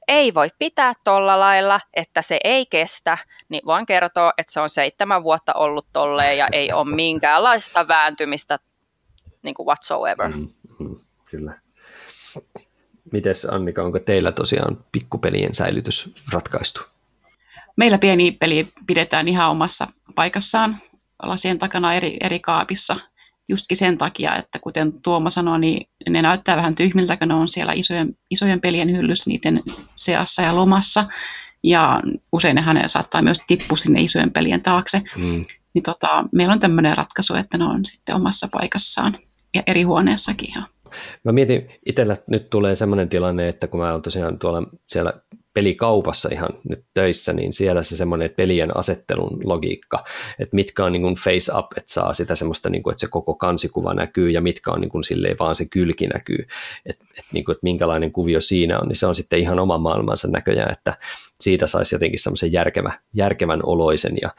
ei 0.08 0.34
voi 0.34 0.48
pitää 0.60 0.94
tolla 1.04 1.40
lailla, 1.40 1.82
että 1.94 2.22
se 2.22 2.40
ei 2.44 2.66
kestä, 2.66 3.18
niin 3.50 3.62
voin 3.66 3.86
kertoa, 3.86 4.34
että 4.38 4.54
se 4.54 4.60
on 4.60 4.70
seitsemän 4.70 5.24
vuotta 5.24 5.54
ollut 5.54 5.88
tolleen 5.94 6.38
ja 6.38 6.48
ei 6.52 6.74
ole 6.74 6.96
minkäänlaista 6.96 7.88
vääntymistä 7.88 8.60
niin 9.44 9.56
kuin 9.56 9.66
whatsoever. 9.66 10.28
Mm, 10.30 10.48
mm, 10.80 10.96
kyllä. 11.32 11.60
Mites 13.12 13.46
Annika, 13.46 13.84
onko 13.84 14.00
teillä 14.00 14.32
tosiaan 14.32 14.86
pikkupelien 14.92 15.56
säilytys 15.56 16.16
ratkaistu? 16.34 16.82
Meillä 17.76 17.98
pieni 17.98 18.32
peli 18.32 18.68
pidetään 18.88 19.28
ihan 19.28 19.50
omassa 19.50 19.88
paikassaan 20.16 20.78
lasien 21.24 21.60
takana 21.60 21.94
eri, 21.94 22.18
eri 22.22 22.40
kaapissa– 22.40 22.96
justkin 23.50 23.78
sen 23.78 23.98
takia, 23.98 24.36
että 24.36 24.60
kuten 24.60 25.02
Tuomo 25.02 25.30
sanoi, 25.30 25.60
niin 25.60 25.90
ne 26.10 26.22
näyttää 26.22 26.58
vähän 26.58 26.76
tyhmiltä, 26.76 27.18
kun 27.18 27.28
ne 27.28 27.34
on 27.34 27.48
siellä 27.48 27.74
isojen, 27.74 28.18
isojen 28.32 28.62
pelien 28.62 28.92
hyllyssä 28.92 29.30
niiden 29.30 29.64
seassa 29.96 30.42
ja 30.42 30.56
lomassa. 30.56 31.06
ja 31.64 32.02
usein 32.32 32.56
ne 32.56 32.88
saattaa 32.88 33.22
myös 33.22 33.38
tippua 33.48 33.78
sinne 33.78 34.02
isojen 34.02 34.32
pelien 34.32 34.62
taakse. 34.62 35.02
Mm. 35.18 35.46
Niin 35.74 35.84
tota, 35.84 36.26
meillä 36.32 36.54
on 36.54 36.60
tämmöinen 36.60 36.98
ratkaisu, 36.98 37.36
että 37.36 37.58
ne 37.58 37.66
on 37.66 37.86
sitten 37.86 38.16
omassa 38.16 38.48
paikassaan 38.52 39.18
ja 39.54 39.64
eri 39.68 39.84
huoneessakin. 39.84 40.50
Ja 40.56 40.62
Mä 41.24 41.32
mietin, 41.32 41.70
itsellä 41.86 42.18
nyt 42.28 42.50
tulee 42.50 42.76
semmoinen 42.76 43.10
tilanne, 43.10 43.48
että 43.48 43.68
kun 43.68 43.80
mä 43.80 43.92
oon 43.92 44.02
tosiaan 44.02 44.40
tuolla 44.40 44.64
siellä 44.88 45.14
pelikaupassa 45.54 46.30
ihan 46.32 46.50
nyt 46.70 46.86
töissä, 46.94 47.34
niin 47.34 47.54
siellä 47.54 47.84
se 47.84 47.96
semmoinen 47.96 48.30
pelien 48.30 48.78
asettelun 48.78 49.40
logiikka, 49.44 50.04
että 50.40 50.56
mitkä 50.56 50.86
on 50.86 50.92
niin 50.92 51.02
kuin 51.02 51.16
face 51.16 51.52
up, 51.58 51.66
että 51.78 51.94
saa 51.94 52.14
sitä 52.14 52.36
semmoista, 52.36 52.70
niin 52.70 52.84
kuin, 52.84 52.92
että 52.92 53.02
se 53.02 53.08
koko 53.08 53.36
kansikuva 53.36 53.94
näkyy 53.94 54.30
ja 54.30 54.42
mitkä 54.42 54.72
on 54.72 54.82
niin 54.82 54.90
kuin 54.90 55.04
silleen 55.04 55.36
vaan 55.40 55.56
se 55.56 55.66
kylki 55.66 56.08
näkyy, 56.08 56.46
että, 56.86 57.06
että, 57.10 57.32
niin 57.34 57.46
kuin, 57.46 57.54
että 57.54 57.64
minkälainen 57.64 58.12
kuvio 58.12 58.42
siinä 58.42 58.80
on, 58.80 58.88
niin 58.88 58.96
se 58.96 59.08
on 59.08 59.16
sitten 59.16 59.40
ihan 59.40 59.60
oma 59.60 59.78
maailmansa 59.78 60.28
näköjään, 60.28 60.72
että 60.72 60.94
siitä 61.40 61.68
saisi 61.68 61.96
jotenkin 61.96 62.20
semmoisen 62.20 62.52
järkevä, 62.52 62.94
järkevän 63.14 63.66
oloisen 63.66 64.14
ja 64.22 64.30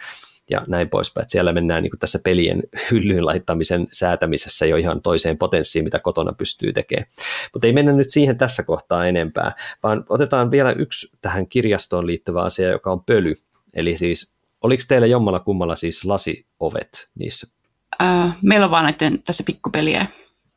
ja 0.50 0.62
näin 0.68 0.88
poispäin. 0.88 1.22
Että 1.22 1.32
siellä 1.32 1.52
mennään 1.52 1.82
niin 1.82 1.90
kuin 1.90 1.98
tässä 1.98 2.18
pelien 2.24 2.62
hyllyyn 2.90 3.26
laittamisen 3.26 3.86
säätämisessä 3.92 4.66
jo 4.66 4.76
ihan 4.76 5.02
toiseen 5.02 5.38
potenssiin, 5.38 5.84
mitä 5.84 5.98
kotona 5.98 6.32
pystyy 6.32 6.72
tekemään. 6.72 7.06
Mutta 7.52 7.66
ei 7.66 7.72
mennä 7.72 7.92
nyt 7.92 8.10
siihen 8.10 8.38
tässä 8.38 8.62
kohtaa 8.62 9.06
enempää, 9.06 9.52
vaan 9.82 10.04
otetaan 10.08 10.50
vielä 10.50 10.72
yksi 10.72 11.18
tähän 11.22 11.46
kirjastoon 11.48 12.06
liittyvä 12.06 12.42
asia, 12.42 12.68
joka 12.68 12.92
on 12.92 13.04
pöly. 13.04 13.34
Eli 13.74 13.96
siis, 13.96 14.34
oliko 14.60 14.82
teillä 14.88 15.06
jommalla 15.06 15.40
kummalla 15.40 15.76
siis 15.76 16.04
lasiovet 16.04 17.10
niissä? 17.14 17.56
Äh, 18.02 18.36
meillä 18.42 18.64
on 18.64 18.70
vaan 18.70 18.84
näiden 18.84 19.22
tässä 19.22 19.42
pikkupeliä 19.46 20.06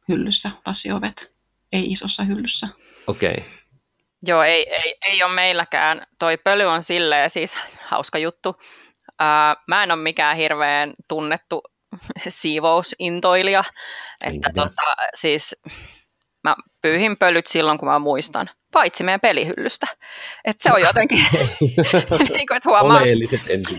hyllyssä, 0.09 0.51
lasiovet, 0.65 1.33
ei 1.73 1.91
isossa 1.91 2.23
hyllyssä. 2.23 2.67
Okei. 3.07 3.31
Okay. 3.31 3.43
Joo, 4.27 4.43
ei, 4.43 4.69
ei, 4.69 4.95
ei 5.09 5.23
ole 5.23 5.33
meilläkään. 5.33 6.07
Toi 6.19 6.37
pöly 6.37 6.63
on 6.63 6.83
silleen 6.83 7.29
siis 7.29 7.57
hauska 7.85 8.17
juttu, 8.17 8.55
Ää, 9.19 9.55
mä 9.67 9.83
en 9.83 9.91
ole 9.91 10.01
mikään 10.01 10.37
hirveän 10.37 10.93
tunnettu 11.07 11.61
siivousintoilija, 12.27 13.63
että 14.23 14.49
tota, 14.55 14.95
siis 15.13 15.55
mä 16.43 16.55
pyyhin 16.81 17.17
pölyt 17.17 17.47
silloin, 17.47 17.77
kun 17.77 17.87
mä 17.87 17.99
muistan, 17.99 18.49
paitsi 18.73 19.03
meidän 19.03 19.19
pelihyllystä. 19.19 19.87
että 20.45 20.69
se 20.69 20.73
on 20.73 20.81
jotenkin, 20.87 21.17
niin 22.33 22.47
kuin, 22.47 22.57
että 22.57 22.69
huomaa, 22.69 23.01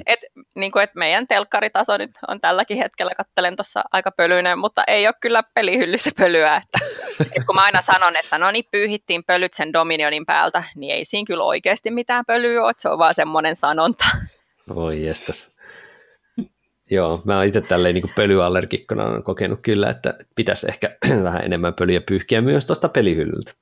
että 0.06 0.26
niin 0.54 0.72
kuin, 0.72 0.82
että 0.82 0.98
meidän 0.98 1.26
telkkaritaso 1.26 1.96
nyt 1.96 2.10
on 2.28 2.40
tälläkin 2.40 2.78
hetkellä, 2.78 3.12
kattelen 3.16 3.56
tuossa 3.56 3.82
aika 3.92 4.10
pölyinen, 4.10 4.58
mutta 4.58 4.82
ei 4.86 5.06
ole 5.06 5.14
kyllä 5.20 5.42
pelihyllyssä 5.54 6.10
pölyä. 6.18 6.56
Että, 6.56 6.78
että 7.20 7.46
kun 7.46 7.54
mä 7.54 7.62
aina 7.62 7.80
sanon, 7.80 8.16
että 8.16 8.38
no 8.38 8.50
niin, 8.50 8.64
pyyhittiin 8.70 9.24
pölyt 9.24 9.52
sen 9.52 9.72
Dominionin 9.72 10.26
päältä, 10.26 10.62
niin 10.76 10.94
ei 10.94 11.04
siinä 11.04 11.26
kyllä 11.26 11.44
oikeasti 11.44 11.90
mitään 11.90 12.24
pölyä 12.26 12.64
ole, 12.64 12.72
se 12.78 12.88
on 12.88 12.98
vaan 12.98 13.14
semmoinen 13.14 13.56
sanonta. 13.56 14.04
Voi 14.74 15.06
jestas. 15.06 15.54
Joo, 16.90 17.20
mä 17.24 17.36
oon 17.36 17.44
itse 17.44 17.60
tälleen 17.60 17.94
niin 17.94 18.14
pölyallergikkona 18.14 19.22
kokenut 19.22 19.60
kyllä, 19.62 19.90
että 19.90 20.14
pitäisi 20.36 20.66
ehkä 20.68 20.96
vähän 21.22 21.44
enemmän 21.44 21.74
pölyä 21.74 22.00
pyyhkiä 22.00 22.40
myös 22.40 22.66
tuosta 22.66 22.88
pelihyllyltä. 22.88 23.52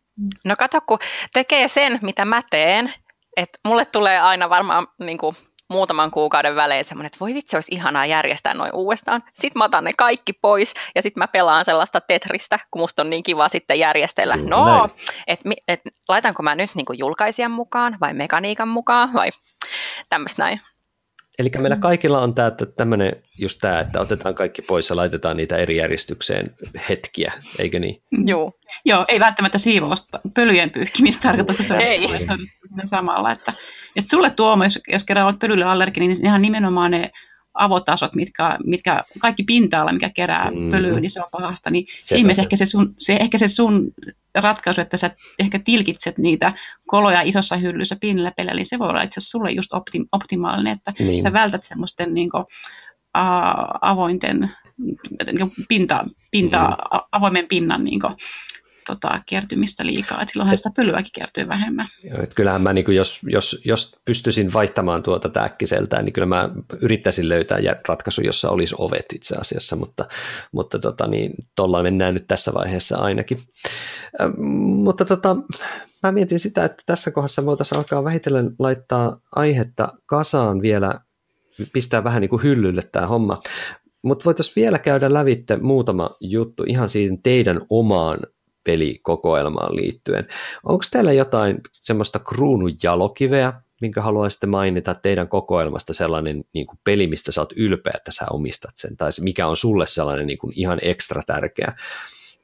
No 0.45 0.55
kato, 0.59 0.81
kun 0.81 0.99
tekee 1.33 1.69
sen, 1.69 1.99
mitä 2.03 2.25
mä 2.25 2.43
teen, 2.51 2.93
että 3.37 3.59
mulle 3.65 3.85
tulee 3.85 4.21
aina 4.21 4.51
varmaan 4.51 4.87
niin 4.99 5.19
kuin 5.19 5.37
muutaman 5.73 6.11
kuukauden 6.11 6.57
välein 6.57 6.85
semmoinen, 6.85 7.07
että 7.07 7.21
voi 7.21 7.35
vitsi, 7.35 7.57
olisi 7.57 7.75
ihanaa 7.75 8.07
järjestää 8.07 8.55
noin 8.55 8.75
uudestaan. 8.75 9.23
Sitten 9.35 9.59
mä 9.59 9.65
otan 9.65 9.85
ne 9.85 9.93
kaikki 9.99 10.33
pois 10.33 10.75
ja 10.95 11.03
sitten 11.03 11.21
mä 11.21 11.29
pelaan 11.29 11.65
sellaista 11.65 12.01
tetristä, 12.01 12.59
kun 12.71 12.83
musta 12.83 13.03
on 13.03 13.11
niin 13.11 13.23
kiva 13.23 13.49
sitten 13.49 13.79
järjestellä. 13.79 14.37
Mm, 14.37 14.49
no, 14.49 14.89
että 15.27 15.51
et, 15.69 15.81
laitanko 16.09 16.43
mä 16.43 16.55
nyt 16.55 16.71
niin 16.75 16.87
kuin 16.87 16.99
julkaisijan 16.99 17.51
mukaan 17.51 17.97
vai 18.01 18.15
mekaniikan 18.15 18.69
mukaan 18.69 19.13
vai 19.13 19.31
tämmöistä 20.09 20.43
näin. 20.43 20.61
Eli 21.39 21.51
meillä 21.59 21.77
kaikilla 21.77 22.21
on 22.21 22.35
tämä 22.35 22.51
tämmöinen 22.77 23.13
just 23.39 23.59
tämä, 23.61 23.81
että 23.81 24.01
otetaan 24.01 24.35
kaikki 24.35 24.63
pois 24.63 24.91
ja 24.91 24.97
laitetaan 24.97 25.37
niitä 25.37 25.57
eri 25.57 25.77
järjestykseen 25.77 26.47
hetkiä, 26.89 27.33
eikö 27.59 27.79
niin? 27.79 28.03
Mm. 28.11 28.29
Joo. 28.29 28.53
Joo, 28.85 29.05
ei 29.09 29.21
välttämättä 29.21 29.59
siivousta, 29.59 30.21
pölyjen 30.35 30.71
pyyhkimistä 30.71 31.23
tarkoituksessa 31.23 31.77
ei. 31.77 32.09
samalla. 32.85 33.33
Että, 33.33 33.53
että 33.97 34.11
sulle 34.11 34.31
Tuomo, 34.31 34.65
jos, 34.65 34.81
jos 34.89 35.05
kerran 35.05 35.27
olet 35.27 35.39
pölylle 35.39 35.65
allerginen, 35.65 36.09
niin 36.09 36.27
ihan 36.27 36.43
nimenomaan 36.43 36.91
ne 36.91 37.11
avotasot, 37.55 38.15
mitkä, 38.15 38.59
mitkä 38.65 39.05
kaikki 39.19 39.43
pinta-ala, 39.43 39.93
mikä 39.93 40.11
kerää 40.11 40.51
mm. 40.51 40.71
pölyä, 40.71 41.01
niin 41.01 41.11
se 41.11 41.21
on 41.21 41.29
pahasta. 41.33 41.71
Niin 41.71 41.87
siinä 42.01 42.35
se. 42.35 42.43
ehkä 42.43 42.57
se, 42.57 42.67
sun, 42.67 42.95
se, 42.99 43.17
ehkä 43.21 43.39
se 43.39 43.49
sun 43.49 43.93
ratkaisu, 44.35 44.81
että 44.81 44.97
sä 44.97 45.11
ehkä 45.39 45.59
tilkitset 45.59 46.19
niitä 46.19 46.53
koloja 46.87 47.23
isossa 47.23 47.57
hyllyssä 47.57 47.97
pienellä 48.01 48.33
pelillä, 48.37 48.55
niin 48.55 48.67
se 48.67 48.79
voi 48.79 48.89
olla 48.89 49.03
itse 49.03 49.19
asiassa 49.19 49.31
sulle 49.31 49.51
just 49.51 49.73
optim, 49.73 50.07
optimaalinen, 50.13 50.73
että 50.73 50.93
niin. 50.99 51.23
sä 51.23 51.33
vältät 51.33 51.65
semmoisten 51.65 52.15
niin 52.15 52.31
kuin, 52.31 52.45
avointen 53.81 54.51
niin 55.33 55.53
pinta, 55.69 56.05
pinta, 56.31 56.69
mm. 56.69 56.99
avoimen 57.13 57.49
pinnan 57.49 57.85
niin 57.85 58.01
kuin, 58.01 58.15
tota, 58.87 59.23
kertymistä 59.27 59.87
liikaa, 59.87 60.23
että 60.23 60.33
silloinhan 60.33 60.57
sitä 60.57 60.71
pölyäkin 60.77 61.13
kertyy 61.15 61.49
vähemmän. 61.49 61.87
Joo, 62.05 62.23
että 62.23 62.37
kyllähän 62.37 62.63
mä, 62.63 62.73
niin 62.73 62.85
kuin 62.85 62.97
jos, 62.97 63.21
jos, 63.27 63.63
jos 63.65 63.97
pystyisin 64.05 64.53
vaihtamaan 64.53 65.03
tuota 65.03 65.29
täkkiseltään, 65.29 66.05
niin 66.05 66.13
kyllä 66.13 66.27
mä 66.27 66.51
yrittäisin 66.81 67.29
löytää 67.29 67.59
ratkaisu, 67.89 68.21
jossa 68.21 68.51
olisi 68.51 68.75
ovet 68.79 69.07
itse 69.15 69.35
asiassa, 69.41 69.77
mutta, 69.77 70.07
mutta 70.53 70.79
tota, 70.79 71.07
niin, 71.07 71.33
tuolla 71.57 71.83
mennään 71.83 72.15
nyt 72.15 72.27
tässä 72.27 72.55
vaiheessa 72.55 72.99
ainakin. 72.99 73.39
Ähm, 74.21 74.43
mutta 74.85 75.05
tota, 75.05 75.37
mä 76.03 76.13
mietin 76.13 76.39
sitä, 76.39 76.65
että 76.65 76.83
tässä 76.87 77.11
kohdassa 77.11 77.47
voitaisiin 77.47 77.79
alkaa 77.79 78.05
vähitellen 78.05 78.51
laittaa 78.59 79.21
aihetta 79.37 79.89
kasaan 80.07 80.63
vielä, 80.63 81.01
pistää 81.73 82.05
vähän 82.05 82.21
niin 82.21 82.31
kuin 82.31 82.43
hyllylle 82.43 82.83
tämä 82.83 83.07
homma. 83.07 83.41
Mutta 84.03 84.25
voitaisiin 84.25 84.63
vielä 84.63 84.79
käydä 84.79 85.13
lävitte 85.13 85.57
muutama 85.57 86.11
juttu 86.21 86.65
ihan 86.67 86.89
siinä 86.89 87.17
teidän 87.23 87.61
omaan 87.71 88.19
pelikokoelmaan 88.65 89.77
liittyen. 89.77 90.29
Onko 90.65 90.85
teillä 90.93 91.13
jotain 91.13 91.61
semmoista 91.73 92.19
kruunun 92.19 92.73
jalokiveä, 92.83 93.53
minkä 93.81 94.03
haluaisitte 94.03 94.47
mainita 94.47 94.95
teidän 94.95 95.29
kokoelmasta 95.29 95.93
sellainen 95.93 96.45
niin 96.55 96.67
kuin 96.67 96.79
peli, 96.85 97.07
mistä 97.07 97.33
sä 97.33 97.41
oot 97.41 97.53
ylpeä, 97.57 97.93
että 97.97 98.13
sä 98.13 98.27
omistat 98.31 98.73
sen, 98.77 98.97
tai 98.97 99.11
mikä 99.21 99.47
on 99.47 99.57
sulle 99.57 99.87
sellainen 99.87 100.27
niin 100.27 100.39
kuin 100.39 100.53
ihan 100.57 100.79
ekstra 100.83 101.23
tärkeä, 101.27 101.73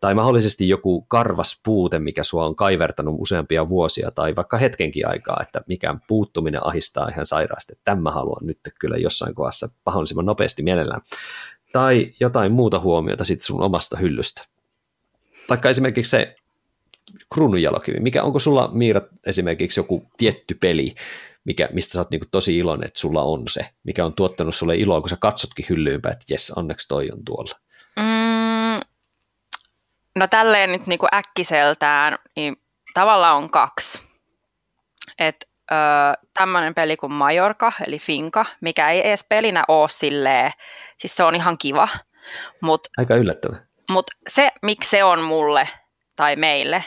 tai 0.01 0.15
mahdollisesti 0.15 0.69
joku 0.69 1.03
karvas 1.03 1.61
puute, 1.65 1.99
mikä 1.99 2.23
sua 2.23 2.47
on 2.47 2.57
kaivertanut 2.57 3.15
useampia 3.19 3.69
vuosia, 3.69 4.11
tai 4.11 4.37
vaikka 4.37 4.59
hetkenkin 4.59 5.09
aikaa, 5.09 5.39
että 5.43 5.61
mikä 5.69 5.95
puuttuminen 6.09 6.67
ahistaa 6.67 7.09
ihan 7.09 7.27
sairaasti, 7.27 7.73
että 7.73 7.85
tämä 7.85 8.11
haluan 8.11 8.47
nyt 8.47 8.59
kyllä 8.81 8.97
jossain 8.97 9.35
kohdassa 9.35 9.67
mahdollisimman 9.87 10.27
nopeasti 10.27 10.63
mielellään, 10.63 11.01
tai 11.73 12.13
jotain 12.21 12.53
muuta 12.53 12.81
huomiota 12.81 13.25
sitten 13.25 13.47
sun 13.47 13.63
omasta 13.63 13.97
hyllystä. 13.97 14.43
Vaikka 15.49 15.69
esimerkiksi 15.69 16.11
se 16.11 16.37
kruununjalokivi, 17.35 18.01
mikä 18.01 18.23
onko 18.23 18.39
sulla 18.39 18.71
Miira 18.73 19.01
esimerkiksi 19.27 19.81
joku 19.81 20.07
tietty 20.17 20.55
peli, 20.55 20.95
mikä, 21.45 21.69
mistä 21.73 21.93
sä 21.93 22.01
oot 22.01 22.11
niin 22.11 22.21
tosi 22.31 22.59
iloinen, 22.59 22.87
että 22.87 23.01
sulla 23.01 23.23
on 23.23 23.43
se, 23.49 23.67
mikä 23.85 24.05
on 24.05 24.15
tuottanut 24.15 24.55
sulle 24.55 24.77
iloa, 24.77 25.01
kun 25.01 25.09
sä 25.09 25.17
katsotkin 25.21 25.67
hyllyynpä, 25.69 26.09
että 26.09 26.25
jes, 26.31 26.51
onneksi 26.51 26.89
toi 26.89 27.11
on 27.13 27.25
tuolla. 27.25 27.55
Mm, 27.97 28.81
no 30.17 30.27
tälleen 30.31 30.73
nyt 30.73 30.87
niin 30.87 30.99
kuin 30.99 31.15
äkkiseltään, 31.15 32.19
niin 32.37 32.57
tavallaan 32.95 33.37
on 33.37 33.51
kaksi. 33.51 34.03
että 35.19 35.47
tämmöinen 36.35 36.75
peli 36.75 36.97
kuin 36.97 37.13
Majorka, 37.13 37.73
eli 37.87 37.99
Finka, 37.99 38.47
mikä 38.61 38.91
ei 38.91 39.09
edes 39.09 39.25
pelinä 39.29 39.65
ole 39.69 39.89
silleen, 39.89 40.53
siis 40.99 41.17
se 41.17 41.25
on 41.25 41.35
ihan 41.35 41.59
kiva. 41.59 41.89
Mut, 42.61 42.81
Aika 42.99 43.15
yllättävä. 43.15 43.68
Mutta 43.89 44.13
se, 44.29 44.53
miksi 44.63 44.91
se 44.91 45.05
on 45.05 45.21
mulle 45.21 45.69
tai 46.17 46.37
meille 46.37 46.85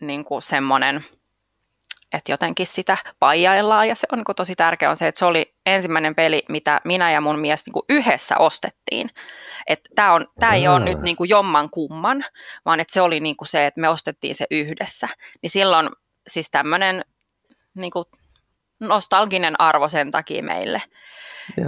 niin 0.00 0.24
kuin 0.24 0.42
semmoinen, 0.42 1.04
että 2.12 2.32
jotenkin 2.32 2.66
sitä 2.66 2.98
paijaillaan 3.18 3.88
ja 3.88 3.94
se 3.94 4.06
on 4.12 4.18
niin 4.18 4.36
tosi 4.36 4.56
tärkeä 4.56 4.90
on 4.90 4.96
se, 4.96 5.08
että 5.08 5.18
se 5.18 5.24
oli 5.24 5.54
ensimmäinen 5.66 6.14
peli, 6.14 6.42
mitä 6.48 6.80
minä 6.84 7.10
ja 7.10 7.20
mun 7.20 7.38
mies 7.38 7.66
niin 7.66 7.84
yhdessä 7.88 8.36
ostettiin. 8.38 9.10
Tämä 9.94 10.12
on, 10.12 10.26
tää 10.40 10.54
ei 10.54 10.68
ole 10.68 10.80
nyt 10.80 11.00
niin 11.00 11.16
kuin 11.16 11.30
jomman 11.30 11.70
kumman, 11.70 12.24
vaan 12.64 12.80
että 12.80 12.94
se 12.94 13.00
oli 13.00 13.20
niin 13.20 13.36
se, 13.44 13.66
että 13.66 13.80
me 13.80 13.88
ostettiin 13.88 14.34
se 14.34 14.46
yhdessä. 14.50 15.08
Niin 15.42 15.50
silloin 15.50 15.88
siis 16.28 16.50
tämmöinen 16.50 17.04
niin 17.74 17.90
kuin 17.90 18.04
nostalginen 18.80 19.60
arvo 19.60 19.88
sen 19.88 20.10
takia 20.10 20.42
meille. 20.42 20.82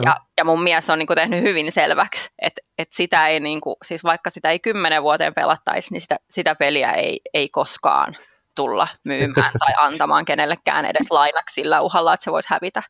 Ja, 0.05 0.17
ja 0.39 0.45
mun 0.45 0.63
mies 0.63 0.91
on 0.91 0.99
niin 0.99 1.07
kuin 1.07 1.17
tehnyt 1.17 1.43
hyvin 1.43 1.73
selväksi, 1.73 2.31
että, 2.39 2.61
että 2.79 2.97
sitä 2.97 3.27
ei, 3.27 3.41
niin 3.41 3.61
kuin, 3.61 3.77
siis 3.85 4.05
vaikka 4.05 4.31
sitä 4.31 4.51
ei 4.51 4.59
kymmenen 4.59 5.03
vuoteen 5.03 5.35
pelattaisi, 5.35 5.93
niin 5.93 6.01
sitä, 6.01 6.17
sitä 6.31 6.55
peliä 6.55 6.93
ei, 6.93 7.21
ei 7.35 7.49
koskaan 7.49 8.17
tulla 8.57 8.89
myymään 9.05 9.53
tai 9.59 9.75
antamaan 9.87 10.25
kenellekään 10.25 10.85
edes 10.85 11.11
lainaksi 11.11 11.55
sillä 11.55 11.81
uhalla, 11.81 12.15
että 12.15 12.25
se 12.25 12.33
voisi 12.33 12.49
hävitä. 12.51 12.83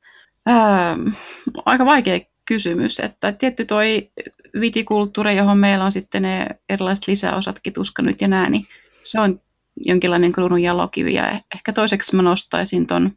Ähm, 0.49 1.09
aika 1.67 1.85
vaikea 1.87 2.21
kysymys, 2.45 3.01
että 3.01 3.33
tietty 3.33 3.65
toi 3.65 4.11
vitikulttuuri, 4.61 5.37
johon 5.37 5.59
meillä 5.59 5.85
on 5.85 5.93
sitten 5.93 6.23
ne 6.23 6.47
erilaiset 6.69 7.09
lisäosatkin, 7.09 7.73
tuska 7.73 8.03
nyt 8.03 8.21
ja 8.21 8.29
nää, 8.29 8.51
niin 8.51 8.67
se 9.03 9.21
on 9.21 9.41
jonkinlainen 9.77 10.33
kruunun 10.33 10.63
jalokivi 10.63 11.15
ja 11.15 11.41
ehkä 11.55 11.73
toiseksi 11.73 12.17
mä 12.17 12.23
nostaisin 12.23 12.87
ton 12.87 13.11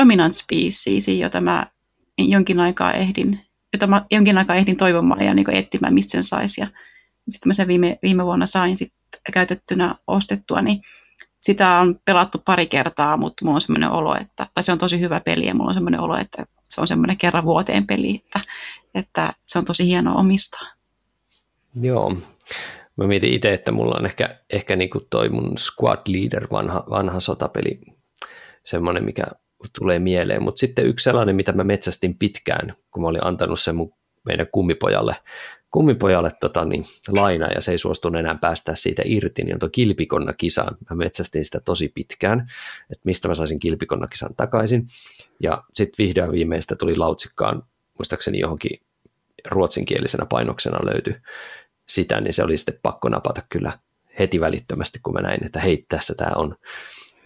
dominant 0.00 0.34
species, 0.34 1.08
jota 1.08 1.40
mä 1.40 1.66
jonkin 2.18 2.60
aikaa 2.60 2.92
ehdin, 2.92 3.40
jota 3.72 3.86
mä 3.86 4.04
jonkin 4.10 4.38
aikaa 4.38 4.56
ehdin 4.56 4.76
toivomaan 4.76 5.22
ja 5.22 5.34
niin 5.34 5.50
etsimään, 5.50 5.94
mistä 5.94 6.10
sen 6.10 6.22
saisi. 6.22 6.60
Ja 6.60 6.66
sitten 7.28 7.48
mä 7.48 7.52
sen 7.52 7.68
viime, 7.68 7.98
viime 8.02 8.24
vuonna 8.24 8.46
sain 8.46 8.76
sit 8.76 8.92
käytettynä 9.32 9.94
ostettua, 10.06 10.62
niin 10.62 10.82
sitä 11.40 11.70
on 11.78 12.00
pelattu 12.04 12.38
pari 12.44 12.66
kertaa, 12.66 13.16
mutta 13.16 13.44
mulla 13.44 13.54
on 13.54 13.60
semmoinen 13.60 13.90
olo, 13.90 14.16
että, 14.16 14.46
tai 14.54 14.62
se 14.62 14.72
on 14.72 14.78
tosi 14.78 15.00
hyvä 15.00 15.20
peli 15.20 15.46
ja 15.46 15.54
mulla 15.54 15.68
on 15.68 15.74
semmoinen 15.74 16.00
olo, 16.00 16.16
että 16.16 16.46
se 16.68 16.80
on 16.80 16.88
semmoinen 16.88 17.18
kerran 17.18 17.44
vuoteen 17.44 17.86
peli, 17.86 18.14
että, 18.14 18.40
että 18.94 19.32
se 19.46 19.58
on 19.58 19.64
tosi 19.64 19.86
hienoa 19.86 20.14
omistaa. 20.14 20.66
Joo. 21.80 22.16
Mä 22.96 23.06
mietin 23.06 23.32
itse, 23.32 23.54
että 23.54 23.72
mulla 23.72 23.96
on 23.98 24.06
ehkä, 24.06 24.40
ehkä 24.50 24.76
niin 24.76 24.90
kuin 24.90 25.04
toi 25.10 25.28
mun 25.28 25.58
Squad 25.58 26.00
Leader, 26.08 26.46
vanha, 26.52 26.84
vanha 26.90 27.20
sotapeli, 27.20 27.80
semmoinen, 28.64 29.04
mikä 29.04 29.24
tulee 29.78 29.98
mieleen. 29.98 30.42
Mutta 30.42 30.60
sitten 30.60 30.86
yksi 30.86 31.04
sellainen, 31.04 31.36
mitä 31.36 31.52
mä 31.52 31.64
metsästin 31.64 32.18
pitkään, 32.18 32.74
kun 32.90 33.02
mä 33.02 33.08
olin 33.08 33.24
antanut 33.26 33.60
sen 33.60 33.76
mun 33.76 33.92
meidän 34.26 34.46
kummipojalle, 34.52 35.16
kummipojalle 35.70 36.30
tota, 36.40 36.64
niin, 36.64 36.84
laina 37.08 37.46
ja 37.54 37.60
se 37.60 37.72
ei 37.72 37.78
suostunut 37.78 38.20
enää 38.20 38.34
päästä 38.34 38.74
siitä 38.74 39.02
irti, 39.04 39.44
niin 39.44 39.54
on 39.54 39.60
tuo 39.60 39.68
kilpikonna 39.72 40.32
kisaan. 40.32 40.76
Mä 40.90 40.96
metsästin 40.96 41.44
sitä 41.44 41.60
tosi 41.60 41.92
pitkään, 41.94 42.40
että 42.90 43.02
mistä 43.04 43.28
mä 43.28 43.34
saisin 43.34 43.58
kilpikonna 43.58 44.06
kisan 44.06 44.34
takaisin. 44.36 44.86
Ja 45.40 45.62
sitten 45.74 46.06
vihdoin 46.06 46.32
viimeistä 46.32 46.76
tuli 46.76 46.96
lautsikkaan, 46.96 47.62
muistaakseni 47.98 48.38
johonkin 48.38 48.80
ruotsinkielisenä 49.50 50.26
painoksena 50.26 50.78
löytyi 50.92 51.16
sitä, 51.88 52.20
niin 52.20 52.32
se 52.32 52.42
oli 52.42 52.56
sitten 52.56 52.78
pakko 52.82 53.08
napata 53.08 53.42
kyllä 53.48 53.78
heti 54.18 54.40
välittömästi, 54.40 54.98
kun 55.02 55.14
mä 55.14 55.20
näin, 55.20 55.44
että 55.46 55.60
hei, 55.60 55.84
tässä 55.88 56.14
tämä 56.14 56.30
on 56.36 56.56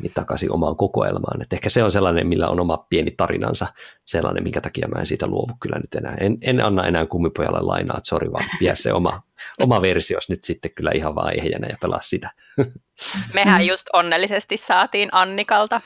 niin 0.03 0.12
takaisin 0.14 0.53
omaan 0.53 0.76
kokoelmaan. 0.76 1.42
Et 1.42 1.53
ehkä 1.53 1.68
se 1.68 1.82
on 1.82 1.90
sellainen, 1.90 2.26
millä 2.26 2.48
on 2.48 2.61
oma 2.61 2.86
pieni 2.90 3.11
tarinansa, 3.11 3.66
sellainen, 4.05 4.42
minkä 4.42 4.61
takia 4.61 4.88
mä 4.88 5.01
en 5.01 5.07
siitä 5.07 5.26
luovu 5.26 5.53
kyllä 5.61 5.78
nyt 5.78 5.94
enää. 5.94 6.16
En, 6.20 6.38
en 6.42 6.64
anna 6.64 6.86
enää 6.86 7.07
kummipojalle 7.07 7.61
lainaa, 7.61 7.96
että 7.98 8.09
sori 8.09 8.32
vaan, 8.32 8.44
vie 8.61 8.76
se 8.76 8.92
oma, 8.92 9.22
oma 9.64 9.82
versios 9.82 10.30
nyt 10.30 10.44
sitten 10.44 10.70
kyllä 10.74 10.90
ihan 10.94 11.14
vaan 11.14 11.38
ehjänä 11.38 11.66
ja 11.70 11.76
pelaa 11.80 12.01
sitä. 12.01 12.30
Mehän 13.34 13.66
just 13.66 13.86
onnellisesti 13.92 14.57
saatiin 14.57 15.09
Annikalta 15.12 15.80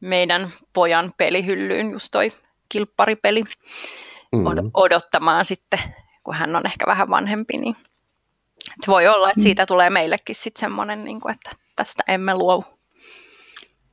meidän 0.00 0.52
pojan 0.72 1.14
pelihyllyyn 1.16 1.90
just 1.90 2.08
toi 2.12 2.32
kilpparipeli 2.68 3.44
mm. 4.32 4.70
odottamaan 4.74 5.44
sitten, 5.44 5.78
kun 6.24 6.34
hän 6.34 6.56
on 6.56 6.66
ehkä 6.66 6.86
vähän 6.86 7.10
vanhempi, 7.10 7.58
niin 7.58 7.76
voi 8.86 9.08
olla, 9.08 9.30
että 9.30 9.42
siitä 9.42 9.66
tulee 9.66 9.90
meillekin 9.90 10.34
sitten 10.34 10.60
semmoinen, 10.60 11.04
niin 11.04 11.20
että 11.32 11.50
tästä 11.76 12.02
emme 12.08 12.34
luovu 12.34 12.77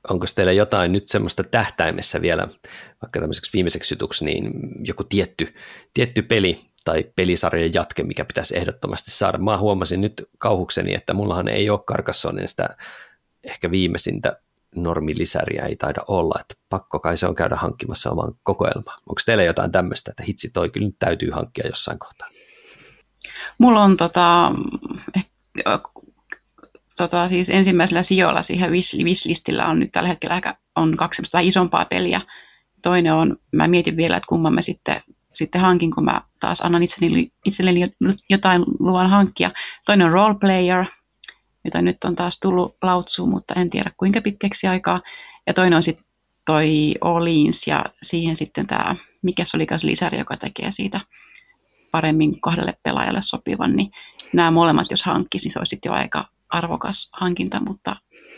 onko 0.09 0.25
teillä 0.35 0.51
jotain 0.51 0.91
nyt 0.91 1.07
semmoista 1.09 1.43
tähtäimessä 1.43 2.21
vielä, 2.21 2.47
vaikka 3.01 3.19
tämmöiseksi 3.19 3.53
viimeiseksi 3.53 3.93
jutuksi, 3.93 4.25
niin 4.25 4.51
joku 4.87 5.03
tietty, 5.03 5.55
tietty 5.93 6.21
peli 6.21 6.59
tai 6.85 7.05
pelisarjan 7.15 7.73
jatke, 7.73 8.03
mikä 8.03 8.25
pitäisi 8.25 8.57
ehdottomasti 8.57 9.11
saada. 9.11 9.37
Mä 9.37 9.57
huomasin 9.57 10.01
nyt 10.01 10.29
kauhukseni, 10.37 10.93
että 10.93 11.13
mullahan 11.13 11.47
ei 11.47 11.69
ole 11.69 11.79
Carcassonen 11.79 12.47
sitä 12.47 12.77
ehkä 13.43 13.71
viimeisintä 13.71 14.39
normilisäriä 14.75 15.65
ei 15.65 15.75
taida 15.75 16.01
olla, 16.07 16.39
että 16.41 16.55
pakko 16.69 16.99
kai 16.99 17.17
se 17.17 17.27
on 17.27 17.35
käydä 17.35 17.55
hankkimassa 17.55 18.11
oman 18.11 18.33
kokoelmaan. 18.43 18.99
Onko 19.09 19.21
teillä 19.25 19.43
jotain 19.43 19.71
tämmöistä, 19.71 20.11
että 20.11 20.23
hitsi 20.23 20.49
toi 20.53 20.69
kyllä 20.69 20.87
nyt 20.87 20.95
täytyy 20.99 21.31
hankkia 21.31 21.67
jossain 21.67 21.99
kohtaa? 21.99 22.29
Mulla 23.57 23.83
on 23.83 23.97
tota, 23.97 24.51
tota, 26.97 27.29
siis 27.29 27.49
ensimmäisellä 27.49 28.03
sijoilla 28.03 28.41
siihen 28.41 28.71
wishlistillä 29.03 29.67
on 29.67 29.79
nyt 29.79 29.91
tällä 29.91 30.09
hetkellä 30.09 30.55
on 30.75 30.97
kaksi 30.97 31.23
isompaa 31.41 31.85
peliä. 31.85 32.21
Toinen 32.81 33.13
on, 33.13 33.37
mä 33.51 33.67
mietin 33.67 33.97
vielä, 33.97 34.17
että 34.17 34.27
kumman 34.27 34.53
mä 34.53 34.61
sitten, 34.61 35.01
sitten 35.33 35.61
hankin, 35.61 35.91
kun 35.95 36.05
mä 36.05 36.21
taas 36.39 36.61
annan 36.61 36.83
itselleni, 36.83 37.31
itselleni 37.45 37.83
jotain 38.29 38.63
luvan 38.79 39.09
hankkia. 39.09 39.51
Toinen 39.85 40.07
on 40.07 40.13
Role 40.13 40.35
Player, 40.39 40.85
jota 41.65 41.81
nyt 41.81 42.03
on 42.03 42.15
taas 42.15 42.39
tullut 42.39 42.77
lautsuun, 42.81 43.29
mutta 43.29 43.53
en 43.53 43.69
tiedä 43.69 43.91
kuinka 43.97 44.21
pitkäksi 44.21 44.67
aikaa. 44.67 45.01
Ja 45.47 45.53
toinen 45.53 45.77
on 45.77 45.83
sitten 45.83 46.05
toi 46.45 46.93
Olins 47.01 47.67
ja 47.67 47.85
siihen 48.01 48.35
sitten 48.35 48.67
tämä, 48.67 48.95
mikä 49.21 49.45
se 49.45 49.57
olikas 49.57 49.83
lisäri, 49.83 50.17
joka 50.17 50.37
tekee 50.37 50.71
siitä 50.71 50.99
paremmin 51.91 52.41
kahdelle 52.41 52.73
pelaajalle 52.83 53.21
sopivan, 53.21 53.75
niin 53.75 53.91
nämä 54.33 54.51
molemmat, 54.51 54.91
jos 54.91 55.03
hankkisi, 55.03 55.45
niin 55.45 55.51
se 55.51 55.59
olisi 55.59 55.69
sitten 55.69 55.89
jo 55.89 55.93
aika 55.93 56.25
arvokas 56.49 57.09
hankinta, 57.13 57.59
mutta, 57.59 57.95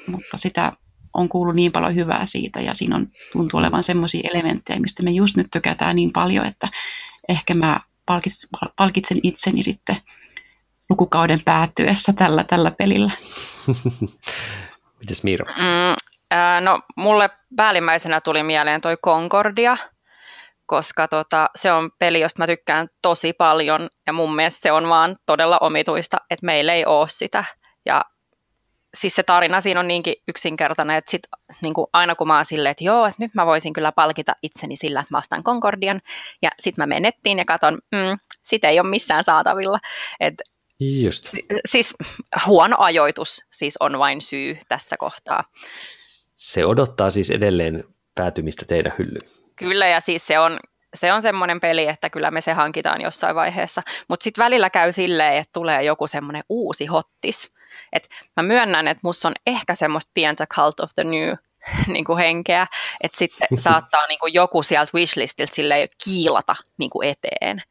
mutta 0.08 0.38
sitä 0.38 0.72
on 1.14 1.30
kuullut 1.30 1.55
niin 1.55 1.72
paljon 1.72 1.95
hyvää 1.95 2.26
siitä 2.26 2.62
ja 2.62 2.74
siinä 2.74 2.95
on, 2.95 3.08
tuntuu 3.32 3.60
olevan 3.60 3.84
semmoisia 3.84 4.30
elementtejä, 4.34 4.80
mistä 4.80 5.03
me 5.03 5.12
just 5.12 5.38
nyt 5.38 5.47
tykätään 5.51 5.95
niin 5.95 6.12
paljon, 6.12 6.45
että 6.45 6.68
ehkä 7.30 7.53
mä 7.53 7.80
palkitsen 8.76 9.20
itseni 9.24 9.64
sitten 9.64 9.95
lukukauden 10.89 11.39
päättyessä 11.45 12.14
tällä, 12.14 12.43
tällä 12.43 12.72
pelillä. 12.72 13.12
Mites 14.99 15.24
Miro? 15.24 15.45
Mm, 15.45 15.95
äh, 16.34 16.62
no 16.62 16.82
mulle 16.95 17.30
päällimmäisenä 17.55 18.22
tuli 18.22 18.43
mieleen 18.43 18.82
toi 18.82 18.97
Concordia, 19.05 19.78
koska 20.66 21.08
tota, 21.08 21.49
se 21.55 21.72
on 21.72 21.91
peli, 21.99 22.20
josta 22.20 22.41
mä 22.41 22.47
tykkään 22.47 22.88
tosi 23.01 23.34
paljon 23.34 23.89
ja 24.08 24.14
mun 24.14 24.36
mielestä 24.36 24.60
se 24.62 24.72
on 24.72 24.89
vaan 24.89 25.16
todella 25.26 25.58
omituista, 25.62 26.18
että 26.30 26.45
meillä 26.45 26.74
ei 26.74 26.86
ole 26.86 27.08
sitä 27.10 27.43
ja 27.88 28.05
siis 28.97 29.15
se 29.15 29.23
tarina 29.23 29.61
siinä 29.61 29.79
on 29.79 29.88
niinkin 29.88 30.15
yksinkertainen, 30.27 30.97
että 30.97 31.11
sit, 31.11 31.23
niin 31.61 31.73
kuin 31.73 31.88
aina 31.93 32.15
kun 32.15 32.27
mä 32.27 32.35
oon 32.35 32.45
silleen, 32.45 32.71
että 32.71 32.83
joo, 32.83 33.05
että 33.05 33.23
nyt 33.23 33.33
mä 33.33 33.45
voisin 33.45 33.73
kyllä 33.73 33.91
palkita 33.91 34.35
itseni 34.43 34.77
sillä, 34.77 34.99
että 34.99 35.13
mä 35.13 35.17
ostan 35.17 35.43
Concordian, 35.43 36.01
ja 36.41 36.49
sitten 36.59 36.81
mä 36.81 36.88
menettiin 36.88 37.38
ja 37.38 37.45
katon, 37.45 37.79
mm, 37.91 38.19
sitä 38.43 38.69
ei 38.69 38.79
ole 38.79 38.89
missään 38.89 39.23
saatavilla. 39.23 39.79
Et, 40.19 40.33
Just. 40.79 41.33
Siis 41.65 41.95
huono 42.45 42.75
ajoitus 42.79 43.41
siis 43.51 43.77
on 43.79 43.99
vain 43.99 44.21
syy 44.21 44.57
tässä 44.69 44.97
kohtaa. 44.97 45.43
Se 46.35 46.65
odottaa 46.65 47.09
siis 47.09 47.31
edelleen 47.31 47.83
päätymistä 48.15 48.65
teidän 48.65 48.93
hyllyyn. 48.99 49.29
Kyllä, 49.55 49.88
ja 49.88 49.99
siis 49.99 50.27
se 50.27 50.39
on, 50.39 50.59
se 50.95 51.13
on 51.13 51.21
semmoinen 51.21 51.59
peli, 51.59 51.88
että 51.88 52.09
kyllä 52.09 52.31
me 52.31 52.41
se 52.41 52.53
hankitaan 52.53 53.01
jossain 53.01 53.35
vaiheessa. 53.35 53.83
Mutta 54.07 54.23
sitten 54.23 54.43
välillä 54.43 54.69
käy 54.69 54.91
silleen, 54.91 55.38
että 55.38 55.53
tulee 55.53 55.83
joku 55.83 56.07
semmoinen 56.07 56.43
uusi 56.49 56.85
hottis. 56.85 57.51
Et 57.93 58.09
mä 58.36 58.43
myönnän, 58.43 58.88
että 58.88 59.01
musta 59.03 59.28
on 59.28 59.34
ehkä 59.47 59.75
semmoista 59.75 60.11
pientä 60.13 60.47
Cult 60.55 60.80
of 60.80 60.89
the 60.95 61.03
New 61.03 61.34
niin 61.93 62.05
kuin 62.05 62.17
henkeä, 62.17 62.67
että 63.01 63.17
sitten 63.17 63.47
saattaa 63.67 64.07
niin 64.07 64.19
kuin 64.19 64.34
joku 64.34 64.63
sieltä 64.63 64.91
wishlistiltä 64.93 65.55
sille 65.55 65.89
kiilata 66.03 66.55
niin 66.78 66.89
kuin 66.89 67.09
eteen. 67.09 67.61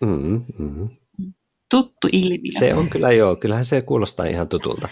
Mm, 0.00 0.44
mm. 0.58 0.88
Tuttu 1.70 2.08
ilmiö. 2.12 2.58
Se 2.58 2.74
on 2.74 2.90
kyllä 2.90 3.12
joo, 3.12 3.36
kyllähän 3.36 3.64
se 3.64 3.82
kuulostaa 3.82 4.26
ihan 4.26 4.48
tutulta. 4.48 4.88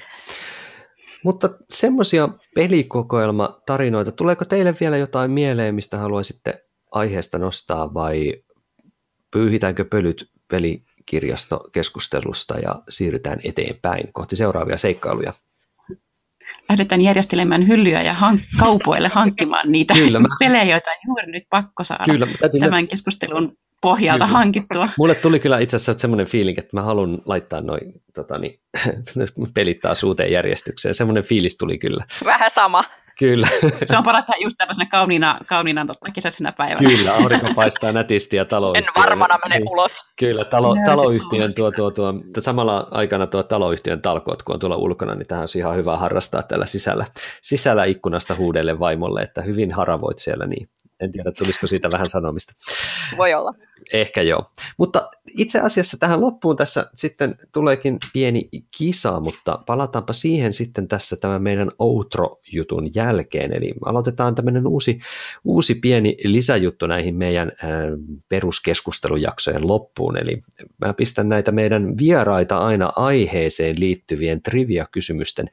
Mutta 1.24 1.50
semmoisia 1.70 2.28
pelikokoelmatarinoita, 2.54 4.12
tuleeko 4.12 4.44
teille 4.44 4.74
vielä 4.80 4.96
jotain 4.96 5.30
mieleen, 5.30 5.74
mistä 5.74 5.98
haluaisitte 5.98 6.64
aiheesta 6.92 7.38
nostaa 7.38 7.94
vai 7.94 8.34
pyyhitäänkö 9.30 9.84
pölyt 9.84 10.30
pelikirjastokeskustelusta 11.00 12.58
ja 12.58 12.74
siirrytään 12.88 13.38
eteenpäin 13.44 14.12
kohti 14.12 14.36
seuraavia 14.36 14.76
seikkailuja? 14.76 15.32
Lähdetään 16.68 17.00
järjestelemään 17.00 17.68
hyllyjä 17.68 18.02
ja 18.02 18.14
hank- 18.14 18.58
kaupoille 18.58 19.08
hankkimaan 19.08 19.72
niitä 19.72 19.94
Kyllä, 19.94 20.20
mä... 20.20 20.28
pelejä, 20.38 20.64
joita 20.64 20.90
on 20.90 20.96
juuri 21.06 21.32
nyt 21.32 21.42
pakko 21.50 21.84
saada 21.84 22.04
Kyllä, 22.04 22.26
tämän 22.60 22.88
keskustelun 22.88 23.56
pohjalta 23.80 24.24
kyllä. 24.24 24.38
hankittua. 24.38 24.88
Mulle 24.98 25.14
tuli 25.14 25.40
kyllä 25.40 25.58
itse 25.58 25.76
asiassa 25.76 26.00
semmoinen 26.00 26.26
fiiling, 26.26 26.58
että 26.58 26.76
mä 26.76 26.82
haluan 26.82 27.18
laittaa 27.24 27.60
noin 27.60 27.92
tota, 28.14 28.38
niin, 28.38 28.60
pelit 29.54 29.80
taas 29.80 30.04
uuteen 30.04 30.32
järjestykseen. 30.32 30.94
Semmoinen 30.94 31.24
fiilis 31.24 31.56
tuli 31.56 31.78
kyllä. 31.78 32.04
Vähän 32.24 32.50
sama. 32.50 32.84
Kyllä. 33.20 33.46
Se 33.84 33.96
on 33.96 34.02
parasta 34.02 34.32
just 34.40 34.56
tämmöisenä 34.58 34.86
kauniina, 34.90 35.38
kauniina 35.46 35.86
tota, 35.86 36.12
kesäisenä 36.12 36.52
päivänä. 36.52 36.88
Kyllä, 36.88 37.14
aurinko 37.14 37.46
paistaa 37.54 37.92
nätisti 37.92 38.36
ja 38.36 38.44
talo. 38.44 38.74
En 38.74 38.84
varmana 38.96 39.38
mene 39.44 39.58
niin, 39.58 39.68
ulos. 39.68 40.04
Kyllä, 40.18 40.44
talo, 40.44 40.76
taloyhtiön 40.84 41.54
tuo, 41.54 41.70
tuo, 41.70 41.90
tuo, 41.90 42.14
samalla 42.38 42.88
aikana 42.90 43.26
tuo 43.26 43.42
taloyhtiön 43.42 44.02
talkoot, 44.02 44.42
kun 44.42 44.54
on 44.54 44.60
tuolla 44.60 44.76
ulkona, 44.76 45.14
niin 45.14 45.26
tähän 45.26 45.42
on 45.42 45.48
ihan 45.58 45.76
hyvä 45.76 45.96
harrastaa 45.96 46.42
täällä 46.42 46.66
sisällä, 46.66 47.06
sisällä 47.42 47.84
ikkunasta 47.84 48.36
huudelle 48.36 48.78
vaimolle, 48.78 49.20
että 49.20 49.42
hyvin 49.42 49.72
haravoit 49.72 50.18
siellä, 50.18 50.46
niin 50.46 50.68
en 51.00 51.12
tiedä, 51.12 51.32
tulisiko 51.32 51.66
siitä 51.66 51.90
vähän 51.90 52.08
sanomista. 52.08 52.52
Voi 53.16 53.34
olla. 53.34 53.54
Ehkä 53.92 54.22
joo. 54.22 54.44
Mutta 54.78 55.10
itse 55.36 55.60
asiassa 55.60 55.96
tähän 56.00 56.20
loppuun 56.20 56.56
tässä 56.56 56.90
sitten 56.94 57.34
tuleekin 57.52 57.98
pieni 58.12 58.48
kisa, 58.78 59.20
mutta 59.20 59.58
palataanpa 59.66 60.12
siihen 60.12 60.52
sitten 60.52 60.88
tässä 60.88 61.16
tämän 61.16 61.42
meidän 61.42 61.70
outro-jutun 61.78 62.94
jälkeen. 62.94 63.56
Eli 63.56 63.74
aloitetaan 63.84 64.34
tämmöinen 64.34 64.66
uusi, 64.66 65.00
uusi 65.44 65.74
pieni 65.74 66.16
lisäjuttu 66.24 66.86
näihin 66.86 67.14
meidän 67.14 67.52
äh, 67.64 67.68
peruskeskustelujaksojen 68.28 69.66
loppuun. 69.66 70.16
Eli 70.16 70.42
mä 70.84 70.92
pistän 70.92 71.28
näitä 71.28 71.52
meidän 71.52 71.98
vieraita 71.98 72.58
aina 72.58 72.92
aiheeseen 72.96 73.80
liittyvien 73.80 74.42
trivia-kysymysten 74.42 75.50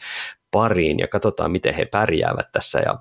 pariin 0.52 1.00
ja 1.00 1.08
katsotaan, 1.08 1.52
miten 1.52 1.74
he 1.74 1.86
pärjäävät 1.86 2.52
tässä 2.52 2.80
ja 2.80 3.00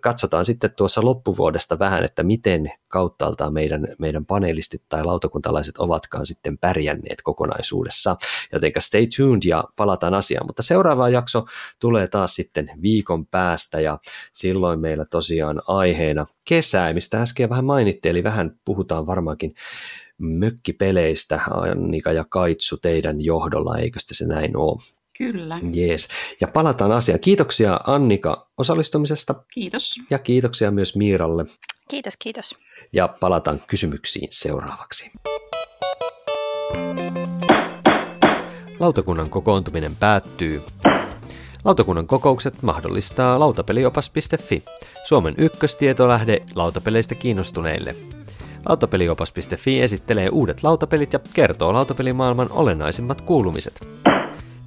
katsotaan 0.00 0.44
sitten 0.44 0.70
tuossa 0.76 1.04
loppuvuodesta 1.04 1.78
vähän, 1.78 2.04
että 2.04 2.22
miten 2.22 2.72
kauttaaltaan 2.88 3.52
meidän, 3.52 3.88
meidän 3.98 4.26
panelistit 4.26 4.82
tai 4.88 5.04
lautakuntalaiset 5.04 5.78
ovatkaan 5.78 6.26
sitten 6.26 6.58
pärjänneet 6.58 7.22
kokonaisuudessa. 7.22 8.16
Joten 8.52 8.72
stay 8.78 9.06
tuned 9.16 9.42
ja 9.44 9.64
palataan 9.76 10.14
asiaan. 10.14 10.46
Mutta 10.46 10.62
seuraava 10.62 11.08
jakso 11.08 11.46
tulee 11.78 12.08
taas 12.08 12.34
sitten 12.34 12.70
viikon 12.82 13.26
päästä 13.26 13.80
ja 13.80 13.98
silloin 14.32 14.80
meillä 14.80 15.04
tosiaan 15.04 15.62
aiheena 15.66 16.26
kesää, 16.44 16.92
mistä 16.92 17.22
äsken 17.22 17.50
vähän 17.50 17.64
mainittiin, 17.64 18.10
eli 18.10 18.24
vähän 18.24 18.60
puhutaan 18.64 19.06
varmaankin 19.06 19.54
mökkipeleistä, 20.18 21.40
Annika 21.50 22.12
ja 22.12 22.24
Kaitsu 22.28 22.76
teidän 22.76 23.20
johdolla, 23.20 23.78
eikö 23.78 23.98
se 24.02 24.26
näin 24.26 24.56
ole? 24.56 24.97
Kyllä. 25.18 25.58
Jees. 25.72 26.08
Ja 26.40 26.48
palataan 26.48 26.92
asiaan. 26.92 27.20
Kiitoksia 27.20 27.80
Annika 27.86 28.50
osallistumisesta. 28.58 29.34
Kiitos. 29.54 29.94
Ja 30.10 30.18
kiitoksia 30.18 30.70
myös 30.70 30.96
Miiralle. 30.96 31.44
Kiitos, 31.88 32.14
kiitos. 32.18 32.54
Ja 32.92 33.08
palataan 33.20 33.62
kysymyksiin 33.66 34.28
seuraavaksi. 34.30 35.10
Lautakunnan 38.80 39.30
kokoontuminen 39.30 39.96
päättyy. 39.96 40.62
Lautakunnan 41.64 42.06
kokoukset 42.06 42.62
mahdollistaa 42.62 43.40
lautapeliopas.fi, 43.40 44.64
Suomen 45.04 45.34
ykköstietolähde 45.38 46.42
lautapeleistä 46.54 47.14
kiinnostuneille. 47.14 47.96
Lautapeliopas.fi 48.68 49.80
esittelee 49.82 50.28
uudet 50.28 50.62
lautapelit 50.62 51.12
ja 51.12 51.18
kertoo 51.34 51.72
lautapelimaailman 51.72 52.52
olennaisimmat 52.52 53.20
kuulumiset. 53.20 53.80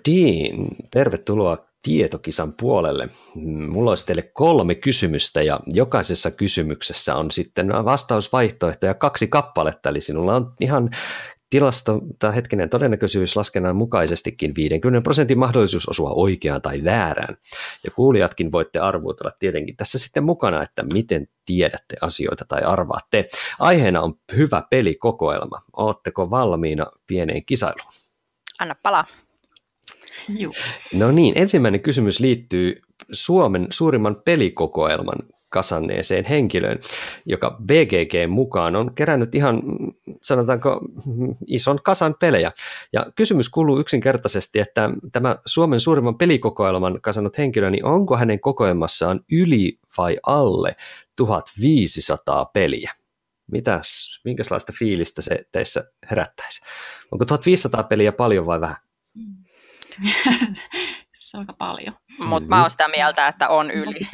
Dodin, 0.00 0.66
tervetuloa 0.90 1.70
tietokisan 1.82 2.52
puolelle. 2.60 3.08
Mulla 3.68 3.90
olisi 3.90 4.06
teille 4.06 4.22
kolme 4.22 4.74
kysymystä 4.74 5.42
ja 5.42 5.60
jokaisessa 5.66 6.30
kysymyksessä 6.30 7.16
on 7.16 7.30
sitten 7.30 7.68
vastausvaihtoehtoja 7.68 8.94
kaksi 8.94 9.26
kappaletta, 9.26 9.88
eli 9.88 10.00
sinulla 10.00 10.36
on 10.36 10.52
ihan 10.60 10.90
tilasto 11.50 12.00
tai 12.18 12.34
hetkinen 12.34 12.70
todennäköisyys 12.70 13.36
laskennan 13.36 13.76
mukaisestikin 13.76 14.54
50 14.54 15.04
prosentin 15.04 15.38
mahdollisuus 15.38 15.88
osua 15.88 16.10
oikeaan 16.10 16.62
tai 16.62 16.84
väärään. 16.84 17.36
Ja 17.84 17.90
kuulijatkin 17.90 18.52
voitte 18.52 18.78
arvuutella 18.78 19.30
tietenkin 19.38 19.76
tässä 19.76 19.98
sitten 19.98 20.24
mukana, 20.24 20.62
että 20.62 20.82
miten 20.92 21.28
tiedätte 21.46 21.96
asioita 22.00 22.44
tai 22.48 22.62
arvaatte. 22.62 23.28
Aiheena 23.58 24.02
on 24.02 24.14
hyvä 24.36 24.62
pelikokoelma. 24.70 25.58
Oletteko 25.76 26.30
valmiina 26.30 26.86
pieneen 27.06 27.44
kisailuun? 27.44 27.92
Anna 28.58 28.74
palaa. 28.82 29.06
Juu. 30.28 30.52
No 30.94 31.10
niin, 31.10 31.32
ensimmäinen 31.36 31.80
kysymys 31.80 32.20
liittyy 32.20 32.82
Suomen 33.12 33.66
suurimman 33.70 34.22
pelikokoelman 34.24 35.18
kasanneeseen 35.50 36.24
henkilöön, 36.24 36.78
joka 37.26 37.50
BGG 37.50 38.12
mukaan 38.28 38.76
on 38.76 38.94
kerännyt 38.94 39.34
ihan, 39.34 39.62
sanotaanko, 40.22 40.80
ison 41.46 41.78
kasan 41.82 42.14
pelejä. 42.20 42.52
Ja 42.92 43.06
kysymys 43.16 43.48
kuuluu 43.48 43.78
yksinkertaisesti, 43.78 44.60
että 44.60 44.90
tämä 45.12 45.36
Suomen 45.46 45.80
suurimman 45.80 46.18
pelikokoelman 46.18 47.00
kasannut 47.00 47.38
henkilö, 47.38 47.70
niin 47.70 47.84
onko 47.84 48.16
hänen 48.16 48.40
kokoelmassaan 48.40 49.20
yli 49.32 49.78
vai 49.98 50.16
alle 50.26 50.76
1500 51.16 52.44
peliä? 52.44 52.92
Mitäs, 53.52 54.20
minkälaista 54.24 54.72
fiilistä 54.78 55.22
se 55.22 55.44
teissä 55.52 55.84
herättäisi? 56.10 56.60
Onko 57.10 57.24
1500 57.24 57.82
peliä 57.82 58.12
paljon 58.12 58.46
vai 58.46 58.60
vähän? 58.60 58.76
se 61.20 61.36
on 61.36 61.40
aika 61.40 61.52
paljon. 61.52 61.94
Mutta 62.18 62.48
mä 62.48 62.60
oon 62.60 62.70
sitä 62.70 62.88
mieltä, 62.88 63.28
että 63.28 63.48
on 63.48 63.70
yli. 63.70 64.08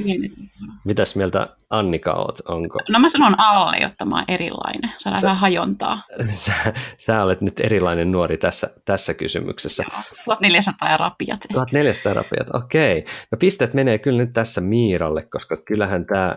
Mitäs 0.84 1.16
mieltä 1.16 1.56
Annika 1.70 2.12
oot? 2.12 2.38
Onko? 2.48 2.80
No 2.92 2.98
mä 2.98 3.08
sanon 3.08 3.40
alle, 3.40 3.76
jotta 3.76 4.04
mä 4.04 4.16
oon 4.16 4.24
erilainen. 4.28 4.90
Saadaan 4.96 5.20
sä, 5.20 5.26
vähän 5.26 5.40
hajontaa. 5.40 5.96
Sä, 6.28 6.52
sä 6.98 7.22
olet 7.22 7.40
nyt 7.40 7.60
erilainen 7.60 8.12
nuori 8.12 8.36
tässä, 8.36 8.70
tässä 8.84 9.14
kysymyksessä. 9.14 9.84
Joo, 9.92 10.02
1400 10.24 10.90
ja 10.90 10.96
rapiat. 10.96 11.40
1400 11.52 12.14
rapiat, 12.14 12.54
okei. 12.54 13.04
No 13.32 13.38
pisteet 13.38 13.74
menee 13.74 13.98
kyllä 13.98 14.18
nyt 14.18 14.32
tässä 14.32 14.60
Miiralle, 14.60 15.22
koska 15.22 15.56
kyllähän 15.56 16.06
tämä 16.06 16.36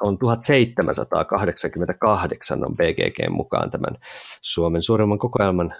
on 0.00 0.18
1788 0.18 2.64
on 2.64 2.76
BGG 2.76 3.30
mukaan 3.30 3.70
tämän 3.70 3.98
Suomen 4.40 4.82
suurimman 4.82 5.18
kokoelman 5.18 5.74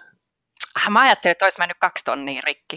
Ah, 0.74 0.90
mä 0.90 1.00
ajattelin, 1.00 1.32
että 1.32 1.44
olisi 1.44 1.58
mennyt 1.58 1.76
kaksi 1.80 2.04
tonnia 2.04 2.42
rikki. 2.44 2.76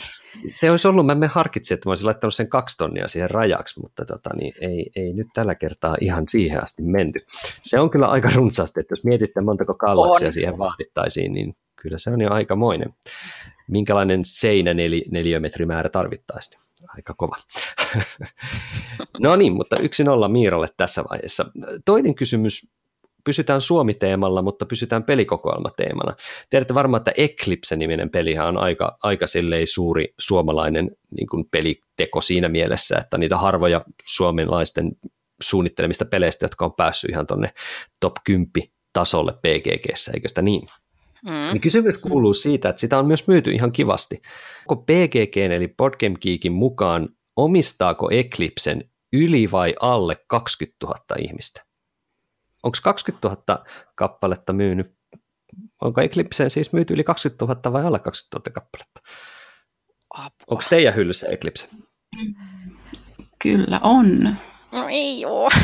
Se 0.50 0.72
olisi 0.72 0.88
ollut, 0.88 1.06
mä 1.06 1.16
me 1.16 1.28
harkitsin, 1.28 1.76
että 1.76 1.90
mä 1.90 1.92
olisin 1.92 2.06
laittanut 2.06 2.36
sen 2.36 2.50
kaksi 2.50 2.78
tonnia 2.78 3.08
siihen 3.08 3.32
rajaksi, 3.32 3.80
mutta 3.80 4.06
tota, 4.06 4.30
niin 4.36 4.54
ei, 4.62 4.92
ei 4.96 5.14
nyt 5.14 5.28
tällä 5.34 5.56
kertaa 5.56 5.96
ihan 6.02 6.24
siihen 6.28 6.64
asti 6.64 6.84
menty. 6.84 7.26
Se 7.62 7.80
on 7.80 7.90
kyllä 7.90 8.08
aika 8.08 8.30
runsaasti, 8.36 8.80
että 8.80 8.94
jos 8.94 9.04
mietitte 9.04 9.42
montako 9.42 9.74
kallaksia 9.74 10.28
on. 10.28 10.34
siihen 10.34 10.58
vaadittaisiin, 10.58 11.34
niin 11.34 11.56
kyllä 11.76 11.98
se 11.98 12.10
on 12.10 12.22
jo 12.22 12.32
aikamoinen. 12.32 12.90
Minkälainen 13.68 14.22
seinä 14.26 14.74
neli, 14.74 15.06
neliömetrimäärä 15.12 15.90
tarvittaisiin? 15.90 16.60
Aika 16.88 17.14
kova. 17.14 17.36
no 19.20 19.36
niin, 19.36 19.54
mutta 19.54 19.76
yksi 19.80 20.04
nolla 20.04 20.30
Miiralle 20.30 20.68
tässä 20.78 21.04
vaiheessa. 21.10 21.46
Toinen 21.86 22.16
kysymys 22.16 22.75
pysytään 23.26 23.62
Suomi-teemalla, 23.62 24.42
mutta 24.42 24.66
pysytään 24.66 25.04
pelikokoelma-teemana. 25.04 26.16
Tiedätte 26.50 26.74
varmaan, 26.74 27.00
että 27.00 27.12
Eclipse-niminen 27.18 28.10
pelihän 28.10 28.48
on 28.48 28.58
aika, 28.58 28.98
aika 29.04 29.26
suuri 29.66 30.14
suomalainen 30.20 30.92
niin 31.18 31.28
kuin 31.28 31.46
peliteko 31.52 32.22
siinä 32.22 32.50
mielessä, 32.50 32.98
että 32.98 33.18
niitä 33.18 33.38
harvoja 33.38 33.86
suomalaisten 34.06 34.92
suunnittelemista 35.42 36.06
peleistä, 36.06 36.46
jotka 36.46 36.66
on 36.66 36.74
päässyt 36.74 37.10
ihan 37.10 37.28
tuonne 37.28 37.54
top 38.00 38.14
10 38.24 38.48
tasolle 38.94 39.34
PGGssä, 39.34 40.12
eikö 40.14 40.28
sitä 40.28 40.42
niin? 40.42 40.68
Mm. 41.26 41.52
Niin 41.52 41.62
kysymys 41.62 41.98
kuuluu 41.98 42.34
siitä, 42.34 42.70
että 42.70 42.80
sitä 42.80 43.00
on 43.00 43.08
myös 43.08 43.28
myyty 43.28 43.52
ihan 43.52 43.72
kivasti. 43.72 44.22
Onko 44.68 44.84
PGG 44.84 45.38
eli 45.38 45.68
Board 45.68 45.94
Game 46.00 46.16
Geekin 46.22 46.52
mukaan, 46.52 47.10
omistaako 47.36 48.10
Eclipsen 48.12 48.90
yli 49.14 49.52
vai 49.52 49.74
alle 49.80 50.18
20 50.28 50.78
000 50.84 50.96
ihmistä? 51.20 51.65
Onko 52.66 52.78
20 52.84 53.28
000 53.28 53.66
kappaletta 53.96 54.54
myynyt, 54.54 54.96
onko 55.82 56.02
Eclipseen 56.02 56.50
siis 56.50 56.74
myyty 56.74 56.94
yli 56.94 57.04
20 57.04 57.46
000 57.46 57.74
vai 57.74 57.86
alle 57.86 58.00
20 58.00 58.50
000 58.50 58.62
kappaletta? 58.62 59.02
Onko 60.48 60.64
teidän 60.70 60.96
hyllyssä 60.96 61.28
Eclipse? 61.28 61.68
Kyllä 63.44 63.80
on. 63.84 64.36
No 64.72 64.88
ei 64.90 65.26
oo. 65.26 65.50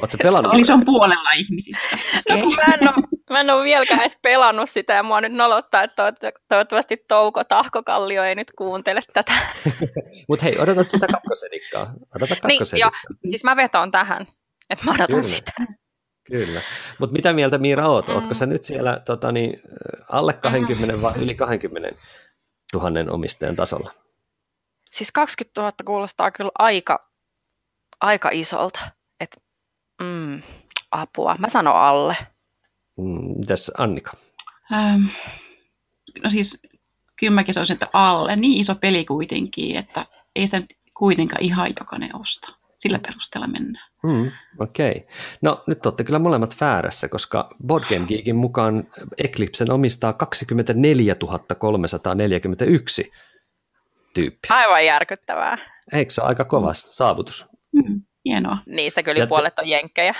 Oletko 0.00 0.16
pelannut? 0.22 0.54
Eli 0.54 0.64
se 0.64 0.72
on 0.72 0.84
puolella 0.84 1.30
ihmisistä. 1.36 1.86
Okay. 2.30 2.42
No, 2.42 2.50
mä, 2.50 2.74
en 2.74 2.88
ole, 2.88 2.94
mä 3.30 3.40
en 3.40 3.50
ole 3.50 3.64
vieläkään 3.64 4.00
edes 4.00 4.18
pelannut 4.22 4.70
sitä 4.70 4.92
ja 4.92 5.02
mua 5.02 5.20
nyt 5.20 5.32
nolottaa, 5.32 5.82
että 5.82 6.12
toivottavasti 6.48 6.96
Touko 7.08 7.44
Tahkokallio 7.44 8.24
ei 8.24 8.34
nyt 8.34 8.52
kuuntele 8.58 9.00
tätä. 9.12 9.32
Mutta 10.28 10.44
hei, 10.44 10.58
odotat 10.58 10.90
sitä 10.90 11.06
kakkosedikkaa. 11.06 11.94
Odota 12.16 12.36
kakkosedikkaa. 12.36 12.90
Niin, 12.90 13.08
jo, 13.22 13.30
siis 13.30 13.44
mä 13.44 13.56
vetoon 13.56 13.90
tähän. 13.90 14.26
Että 14.70 14.84
mä 14.84 14.90
odotan 14.90 15.06
Kyllä. 15.06 15.22
sitä. 15.22 15.52
Kyllä. 16.24 16.62
Mutta 16.98 17.12
mitä 17.12 17.32
mieltä 17.32 17.58
Miira 17.58 17.88
oot? 17.88 18.08
Mm. 18.08 18.14
Ootko 18.14 18.34
sä 18.34 18.46
nyt 18.46 18.64
siellä 18.64 19.02
tota, 19.04 19.32
niin, 19.32 19.60
alle 20.08 20.32
20 20.32 20.96
mm. 20.96 21.02
vai 21.02 21.14
yli 21.16 21.34
20 21.34 22.00
tuhannen 22.72 23.10
omistajan 23.10 23.56
tasolla? 23.56 23.92
Siis 24.90 25.12
20 25.12 25.60
000 25.60 25.72
kuulostaa 25.84 26.30
kyllä 26.30 26.50
aika, 26.58 27.10
aika 28.00 28.30
isolta. 28.32 28.90
Et, 29.20 29.42
mm, 30.02 30.42
apua. 30.90 31.36
Mä 31.38 31.48
sanon 31.48 31.76
alle. 31.76 32.16
Mm, 32.98 33.38
mitäs 33.38 33.70
Annika? 33.78 34.16
Ähm, 34.72 35.02
no 36.24 36.30
siis 36.30 36.62
kyllä 37.16 37.34
mäkin 37.34 37.54
sanoisin, 37.54 37.74
että 37.74 37.88
alle. 37.92 38.36
Niin 38.36 38.60
iso 38.60 38.74
peli 38.74 39.04
kuitenkin, 39.04 39.76
että 39.76 40.06
ei 40.36 40.46
sitä 40.46 40.58
nyt 40.58 40.74
kuitenkaan 40.94 41.42
ihan 41.42 41.72
jokainen 41.80 42.16
osta. 42.16 42.48
Sillä 42.78 42.98
perusteella 42.98 43.46
mennään. 43.46 43.87
Hmm, 44.02 44.30
Okei. 44.58 44.90
Okay. 44.90 45.02
No 45.42 45.62
nyt 45.66 45.86
olette 45.86 46.04
kyllä 46.04 46.18
molemmat 46.18 46.56
väärässä, 46.60 47.08
koska 47.08 47.48
Board 47.66 47.84
Game 47.88 48.06
Geekin 48.08 48.36
mukaan 48.36 48.84
Eclipsen 49.18 49.70
omistaa 49.70 50.12
24 50.12 51.14
341 51.58 53.12
tyyppiä. 54.14 54.56
Aivan 54.56 54.86
järkyttävää. 54.86 55.58
Eikö 55.92 56.12
se 56.12 56.20
ole 56.20 56.28
aika 56.28 56.44
kova 56.44 56.74
saavutus? 56.74 57.46
Mm, 57.72 58.02
hienoa. 58.24 58.58
Niistä 58.66 59.02
kyllä 59.02 59.18
Ja- 59.20 59.26
puolet 59.26 59.58
on 59.58 59.68
jenkkejä. 59.68 60.14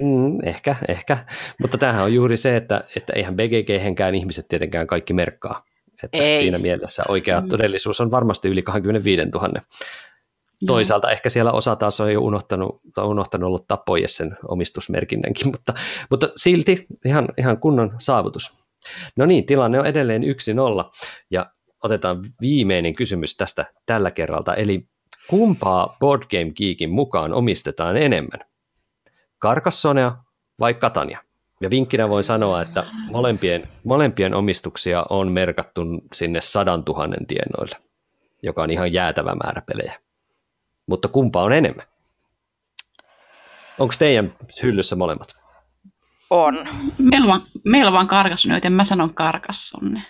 Mm, 0.00 0.38
ehkä, 0.48 0.76
ehkä. 0.88 1.18
Mutta 1.60 1.78
tämähän 1.78 2.04
on 2.04 2.14
juuri 2.14 2.36
se, 2.36 2.56
että, 2.56 2.84
että 2.96 3.12
eihän 3.16 3.36
BGG-henkään 3.36 4.14
ihmiset 4.14 4.48
tietenkään 4.48 4.86
kaikki 4.86 5.12
merkkaa. 5.12 5.64
Että 6.02 6.18
Ei. 6.18 6.34
siinä 6.34 6.58
mielessä 6.58 7.02
oikea 7.08 7.40
Mm. 7.40 7.48
todellisuus 7.48 8.00
on 8.00 8.10
varmasti 8.10 8.48
yli 8.48 8.62
25 8.62 9.24
000. 9.34 9.48
Toisaalta 10.66 11.10
ehkä 11.10 11.30
siellä 11.30 11.52
osa 11.52 11.76
taas 11.76 12.00
on 12.00 12.12
jo 12.12 12.20
unohtanut, 12.20 12.80
tai 12.94 13.04
unohtanut 13.04 13.46
ollut 13.46 13.66
pois 13.86 14.16
sen 14.16 14.36
omistusmerkinnänkin, 14.48 15.46
mutta, 15.52 15.74
mutta 16.10 16.28
silti 16.36 16.86
ihan, 17.04 17.28
ihan 17.36 17.58
kunnon 17.58 17.90
saavutus. 17.98 18.68
No 19.16 19.26
niin, 19.26 19.46
tilanne 19.46 19.80
on 19.80 19.86
edelleen 19.86 20.22
1-0 20.22 20.26
ja 21.30 21.46
otetaan 21.84 22.24
viimeinen 22.40 22.94
kysymys 22.94 23.36
tästä 23.36 23.66
tällä 23.86 24.10
kerralta, 24.10 24.54
eli 24.54 24.88
kumpaa 25.28 25.96
Board 26.00 26.22
Game 26.30 26.52
Geekin 26.56 26.90
mukaan 26.90 27.32
omistetaan 27.32 27.96
enemmän? 27.96 28.40
Carcassonea 29.42 30.16
vai 30.60 30.74
Katania? 30.74 31.22
Ja 31.60 31.70
vinkkinä 31.70 32.08
voin 32.08 32.22
sanoa, 32.22 32.62
että 32.62 32.84
molempien, 33.10 33.68
molempien 33.84 34.34
omistuksia 34.34 35.04
on 35.10 35.32
merkattu 35.32 35.80
sinne 36.14 36.40
sadan 36.40 36.84
tuhannen 36.84 37.26
tienoille, 37.26 37.76
joka 38.42 38.62
on 38.62 38.70
ihan 38.70 38.92
jäätävä 38.92 39.34
määrä 39.44 39.62
pelejä. 39.66 40.07
Mutta 40.88 41.08
kumpa 41.08 41.42
on 41.42 41.52
enemmän? 41.52 41.86
Onko 43.78 43.94
teidän 43.98 44.34
hyllyssä 44.62 44.96
molemmat? 44.96 45.36
On. 46.30 46.68
Meillä 46.98 47.34
on, 47.34 47.42
meillä 47.64 47.88
on 47.88 47.94
vaan 47.94 48.06
karkasson, 48.06 48.52
joten 48.52 48.72
mä 48.72 48.84
sanon 48.84 49.14
karkassonne. 49.14 50.02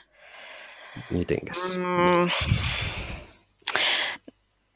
Mitenkäs? 1.10 1.76
Mm. 1.76 2.30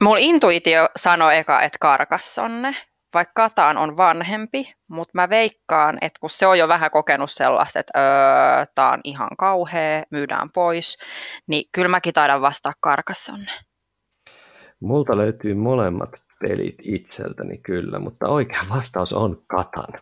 Mun 0.02 0.18
intuitio 0.18 0.88
sanoi 0.96 1.36
eka, 1.36 1.62
että 1.62 1.78
Karkassonne, 1.80 2.76
vaikka 3.14 3.32
Kataan 3.34 3.78
on 3.78 3.96
vanhempi, 3.96 4.74
mutta 4.88 5.10
mä 5.14 5.28
veikkaan, 5.28 5.98
että 6.00 6.20
kun 6.20 6.30
se 6.30 6.46
on 6.46 6.58
jo 6.58 6.68
vähän 6.68 6.90
kokenut 6.90 7.30
sellaista, 7.30 7.80
että 7.80 7.98
öö, 7.98 8.66
tää 8.74 8.90
on 8.90 9.00
ihan 9.04 9.28
kauhea, 9.38 10.02
myydään 10.10 10.48
pois, 10.54 10.98
niin 11.46 11.64
kyllä 11.72 11.88
mäkin 11.88 12.14
taidan 12.14 12.40
vastaa 12.40 12.72
Karkassonne. 12.80 13.50
Multa 14.82 15.16
löytyy 15.16 15.54
molemmat 15.54 16.10
pelit 16.40 16.74
itseltäni 16.82 17.58
kyllä, 17.58 17.98
mutta 17.98 18.28
oikea 18.28 18.60
vastaus 18.70 19.12
on 19.12 19.42
Katan. 19.46 20.00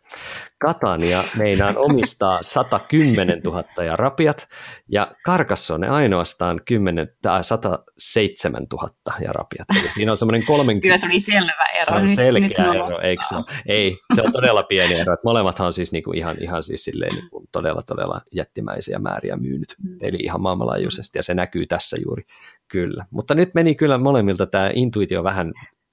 Katania 0.59 1.23
meinaan 1.39 1.77
omistaa 1.79 2.39
110 2.53 3.41
000 3.45 3.85
ja 3.85 3.97
rapiat, 3.97 4.49
ja 4.89 5.13
Carcassonne 5.27 5.89
ainoastaan 5.89 6.61
10, 6.65 7.09
tai 7.23 7.45
107 7.45 8.67
000 8.73 8.89
ja 9.21 9.33
rapiat. 9.33 9.67
Eli 9.71 9.89
siinä 9.95 10.11
on 10.11 10.17
semmoinen 10.17 10.47
30, 10.47 10.83
Kyllä 10.83 10.97
se 10.97 11.07
oli 11.07 11.21
selvä 11.21 11.65
ero. 11.75 11.85
Se 11.85 11.95
on 11.95 12.03
Nyt- 12.03 12.11
selkeä 12.15 12.67
nyt 12.67 12.75
ero, 12.75 13.01
eikö 13.01 13.23
se 13.29 13.37
ole? 13.37 13.45
Ei, 13.67 13.97
se 14.15 14.23
on 14.23 14.33
todella 14.33 14.63
pieni 14.63 14.95
ero. 14.95 15.13
Että 15.13 15.25
molemmathan 15.25 15.67
on 15.67 15.73
siis 15.73 15.93
niinku 15.93 16.13
ihan, 16.13 16.37
ihan 16.41 16.63
siis 16.63 16.85
silleen 16.85 17.15
niinku 17.15 17.47
todella, 17.53 17.83
todella 17.83 18.21
jättimäisiä 18.33 18.99
määriä 18.99 19.37
myynyt. 19.37 19.75
Mm. 19.83 19.97
Eli 20.01 20.17
ihan 20.21 20.41
maailmanlaajuisesti, 20.41 21.19
ja 21.19 21.23
se 21.23 21.35
näkyy 21.35 21.67
tässä 21.67 21.97
juuri 22.05 22.23
kyllä. 22.71 23.07
Mutta 23.11 23.35
nyt 23.35 23.55
meni 23.55 23.75
kyllä 23.75 23.99
molemmilta 23.99 24.47
tämä 24.47 24.71
intuitio 24.75 25.25
vähän, 25.25 25.53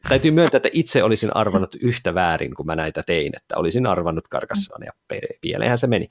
täytyy 0.09 0.31
myöntää, 0.31 0.57
että 0.57 0.69
itse 0.73 1.03
olisin 1.03 1.35
arvannut 1.35 1.75
yhtä 1.81 2.15
väärin, 2.15 2.55
kun 2.55 2.65
mä 2.65 2.75
näitä 2.75 3.03
tein, 3.03 3.31
että 3.35 3.57
olisin 3.57 3.87
arvannut 3.87 4.27
Karkasson 4.27 4.81
ja 4.85 4.91
pieleenhän 5.41 5.77
se 5.77 5.87
meni. 5.87 6.07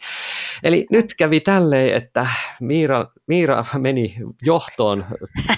Eli 0.62 0.86
nyt 0.90 1.06
kävi 1.18 1.40
tälleen, 1.40 1.94
että 1.94 2.26
Miira, 2.60 3.06
Miira 3.26 3.64
meni 3.78 4.16
johtoon 4.42 5.06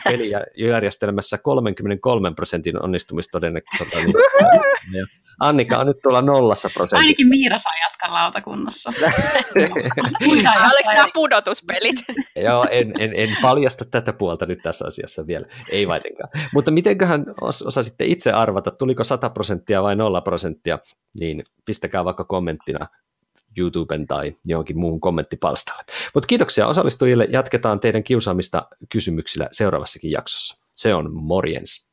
pelijärjestelmässä 0.04 1.38
33 1.38 2.34
prosentin 2.34 2.84
onnistumistodennäköisyyttä. 2.84 3.98
Ja 4.92 5.06
Annika 5.40 5.78
on 5.78 5.86
nyt 5.86 5.96
tuolla 6.02 6.22
nollassa 6.22 6.70
prosentissa. 6.74 7.06
Ainakin 7.06 7.28
Miira 7.28 7.58
saa 7.58 7.72
jatkaa 7.82 8.14
lautakunnassa. 8.14 8.92
Oliko 10.28 10.92
nämä 10.94 11.06
pudotuspelit? 11.14 11.96
Joo, 12.36 12.66
en, 12.70 12.92
en, 12.98 13.12
en 13.14 13.36
paljasta 13.42 13.84
tätä 13.84 14.12
puolta 14.12 14.46
nyt 14.46 14.58
tässä 14.62 14.86
asiassa 14.86 15.26
vielä, 15.26 15.46
ei 15.70 15.88
vaitenkaan. 15.88 16.30
Mutta 16.54 16.70
mitenköhän 16.70 17.24
os, 17.40 17.62
osasitte 17.62 18.04
itse 18.18 18.32
arvata, 18.32 18.70
tuliko 18.70 19.04
100 19.04 19.30
prosenttia 19.30 19.82
vai 19.82 19.96
0 19.96 20.20
prosenttia, 20.20 20.78
niin 21.20 21.44
pistäkää 21.64 22.04
vaikka 22.04 22.24
kommenttina 22.24 22.86
YouTuben 23.58 24.06
tai 24.06 24.34
johonkin 24.44 24.78
muuhun 24.78 25.00
kommenttipalstalle. 25.00 25.84
Mutta 26.14 26.26
kiitoksia 26.26 26.66
osallistujille, 26.66 27.26
jatketaan 27.30 27.80
teidän 27.80 28.04
kiusaamista 28.04 28.68
kysymyksillä 28.92 29.48
seuraavassakin 29.52 30.10
jaksossa. 30.10 30.64
Se 30.72 30.94
on 30.94 31.12
morjens. 31.12 31.86